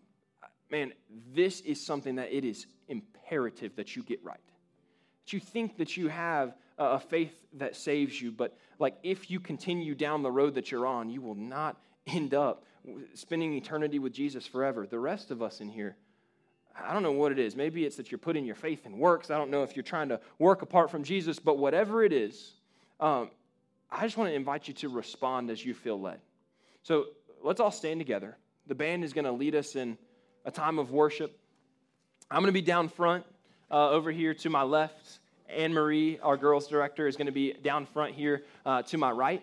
man, 0.71 0.93
this 1.33 1.61
is 1.61 1.85
something 1.85 2.17
that 2.17 2.33
it 2.33 2.45
is 2.45 2.67
imperative 2.89 3.77
that 3.77 3.95
you 3.95 4.03
get 4.03 4.25
right. 4.25 4.41
That 5.25 5.33
you 5.33 5.41
think 5.41 5.77
that 5.77 5.97
you 5.97 6.09
have 6.09 6.55
a 6.79 7.01
faith 7.01 7.35
that 7.55 7.77
saves 7.77 8.21
you, 8.21 8.31
but 8.31 8.57
like 8.79 8.97
if 9.03 9.31
you 9.31 9.41
continue 9.41 9.95
down 9.95 10.23
the 10.23 10.31
road 10.31 10.55
that 10.55 10.71
you're 10.71 10.87
on, 10.87 11.11
you 11.11 11.21
will 11.21 11.35
not 11.35 11.77
end 12.07 12.35
up 12.35 12.65
spending 13.15 13.53
eternity 13.55 13.99
with 13.99 14.13
Jesus 14.13 14.47
forever. 14.47 14.87
The 14.87 14.99
rest 14.99 15.31
of 15.31 15.43
us 15.43 15.61
in 15.61 15.69
here, 15.69 15.97
I 16.81 16.93
don't 16.93 17.03
know 17.03 17.13
what 17.13 17.33
it 17.33 17.39
is. 17.39 17.57
Maybe 17.57 17.85
it's 17.85 17.97
that 17.97 18.11
you're 18.11 18.19
putting 18.19 18.45
your 18.45 18.55
faith 18.55 18.87
in 18.87 18.99
works. 18.99 19.31
I 19.31 19.37
don't 19.37 19.51
know 19.51 19.63
if 19.63 19.77
you're 19.77 19.83
trying 19.83 20.09
to 20.11 20.21
work 20.39 20.63
apart 20.63 20.91
from 20.91 21.03
Jesus, 21.03 21.39
but 21.39 21.59
whatever 21.59 22.05
it 22.05 22.13
is, 22.13 22.53
um, 23.01 23.31
I 23.91 24.03
just 24.03 24.17
want 24.17 24.31
to 24.31 24.35
invite 24.35 24.69
you 24.69 24.75
to 24.75 24.89
respond 24.89 25.51
as 25.51 25.65
you 25.65 25.75
feel 25.75 26.01
led. 26.01 26.21
So 26.83 27.07
let's 27.43 27.61
all 27.61 27.71
stand 27.71 28.01
together. 28.01 28.37
The 28.67 28.75
band 28.75 29.03
is 29.03 29.13
going 29.13 29.25
to 29.25 29.33
lead 29.33 29.55
us 29.55 29.77
in 29.77 29.99
a 30.45 30.51
time 30.51 30.79
of 30.79 30.93
worship. 30.93 31.37
I'm 32.31 32.41
going 32.41 32.49
to 32.49 32.53
be 32.53 32.63
down 32.63 32.89
front 32.89 33.25
uh, 33.71 33.91
over 33.91 34.11
here 34.11 34.35
to 34.35 34.51
my 34.51 34.63
left. 34.63 35.19
Anne 35.49 35.73
Marie, 35.73 36.19
our 36.23 36.37
girls 36.37 36.69
director, 36.69 37.07
is 37.07 37.17
going 37.17 37.27
to 37.27 37.33
be 37.33 37.53
down 37.53 37.87
front 37.87 38.15
here 38.15 38.45
uh, 38.67 38.83
to 38.83 38.99
my 38.99 39.11
right. 39.11 39.43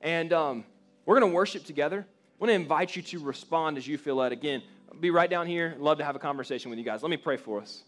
And 0.00 0.32
um, 0.32 0.64
we're 1.06 1.18
going 1.18 1.30
to 1.30 1.34
worship 1.34 1.64
together. 1.64 2.06
I 2.08 2.34
want 2.38 2.50
to 2.50 2.54
invite 2.54 2.94
you 2.94 3.02
to 3.02 3.18
respond 3.20 3.78
as 3.78 3.86
you 3.86 3.98
feel 3.98 4.16
led. 4.16 4.32
Again, 4.32 4.62
I'll 4.92 4.98
be 4.98 5.10
right 5.10 5.28
down 5.28 5.46
here. 5.46 5.74
Love 5.78 5.98
to 5.98 6.04
have 6.04 6.14
a 6.14 6.18
conversation 6.18 6.70
with 6.70 6.78
you 6.78 6.84
guys. 6.84 7.02
Let 7.02 7.10
me 7.10 7.16
pray 7.16 7.36
for 7.36 7.60
us. 7.60 7.82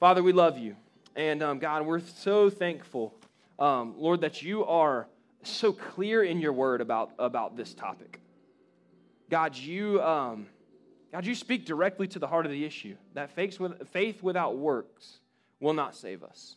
Father, 0.00 0.22
we 0.22 0.32
love 0.32 0.58
you. 0.58 0.76
And 1.14 1.42
um, 1.42 1.58
God, 1.58 1.84
we're 1.84 2.00
so 2.00 2.50
thankful, 2.50 3.14
um, 3.58 3.94
Lord, 3.98 4.20
that 4.20 4.42
you 4.42 4.64
are 4.64 5.08
so 5.42 5.72
clear 5.72 6.22
in 6.22 6.40
your 6.40 6.52
word 6.52 6.80
about, 6.80 7.12
about 7.18 7.56
this 7.56 7.74
topic. 7.74 8.20
God, 9.30 9.56
you, 9.56 10.00
um, 10.02 10.46
God, 11.12 11.26
you 11.26 11.34
speak 11.34 11.64
directly 11.64 12.06
to 12.08 12.18
the 12.18 12.26
heart 12.26 12.46
of 12.46 12.52
the 12.52 12.64
issue 12.64 12.96
that 13.14 13.30
faith, 13.30 13.60
faith 13.90 14.22
without 14.22 14.56
works 14.56 15.18
will 15.60 15.74
not 15.74 15.96
save 15.96 16.22
us. 16.22 16.56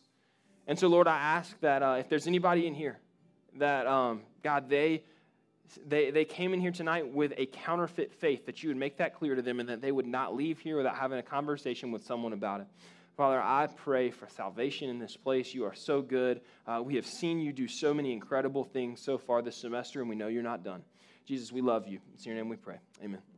And 0.66 0.78
so, 0.78 0.88
Lord, 0.88 1.08
I 1.08 1.16
ask 1.16 1.58
that 1.60 1.82
uh, 1.82 1.96
if 1.98 2.08
there's 2.08 2.26
anybody 2.26 2.66
in 2.66 2.74
here 2.74 2.98
that, 3.58 3.86
um, 3.86 4.22
God, 4.42 4.68
they, 4.68 5.02
they, 5.86 6.10
they 6.10 6.24
came 6.24 6.54
in 6.54 6.60
here 6.60 6.70
tonight 6.70 7.12
with 7.12 7.32
a 7.36 7.46
counterfeit 7.46 8.12
faith, 8.12 8.46
that 8.46 8.62
you 8.62 8.68
would 8.70 8.76
make 8.76 8.98
that 8.98 9.14
clear 9.14 9.34
to 9.34 9.42
them 9.42 9.60
and 9.60 9.68
that 9.68 9.80
they 9.80 9.92
would 9.92 10.06
not 10.06 10.34
leave 10.34 10.58
here 10.58 10.76
without 10.76 10.96
having 10.96 11.18
a 11.18 11.22
conversation 11.22 11.90
with 11.90 12.04
someone 12.04 12.32
about 12.32 12.60
it. 12.60 12.66
Father, 13.16 13.40
I 13.40 13.66
pray 13.66 14.10
for 14.10 14.28
salvation 14.28 14.88
in 14.88 14.98
this 14.98 15.16
place. 15.16 15.52
You 15.52 15.64
are 15.64 15.74
so 15.74 16.00
good. 16.00 16.40
Uh, 16.66 16.80
we 16.82 16.94
have 16.94 17.06
seen 17.06 17.38
you 17.40 17.52
do 17.52 17.68
so 17.68 17.92
many 17.92 18.12
incredible 18.12 18.64
things 18.64 19.00
so 19.00 19.18
far 19.18 19.42
this 19.42 19.56
semester, 19.56 20.00
and 20.00 20.08
we 20.08 20.16
know 20.16 20.28
you're 20.28 20.42
not 20.42 20.64
done. 20.64 20.82
Jesus, 21.26 21.52
we 21.52 21.60
love 21.60 21.86
you. 21.86 22.00
It's 22.14 22.24
your 22.24 22.34
name 22.34 22.48
we 22.48 22.56
pray. 22.56 22.78
Amen. 23.04 23.29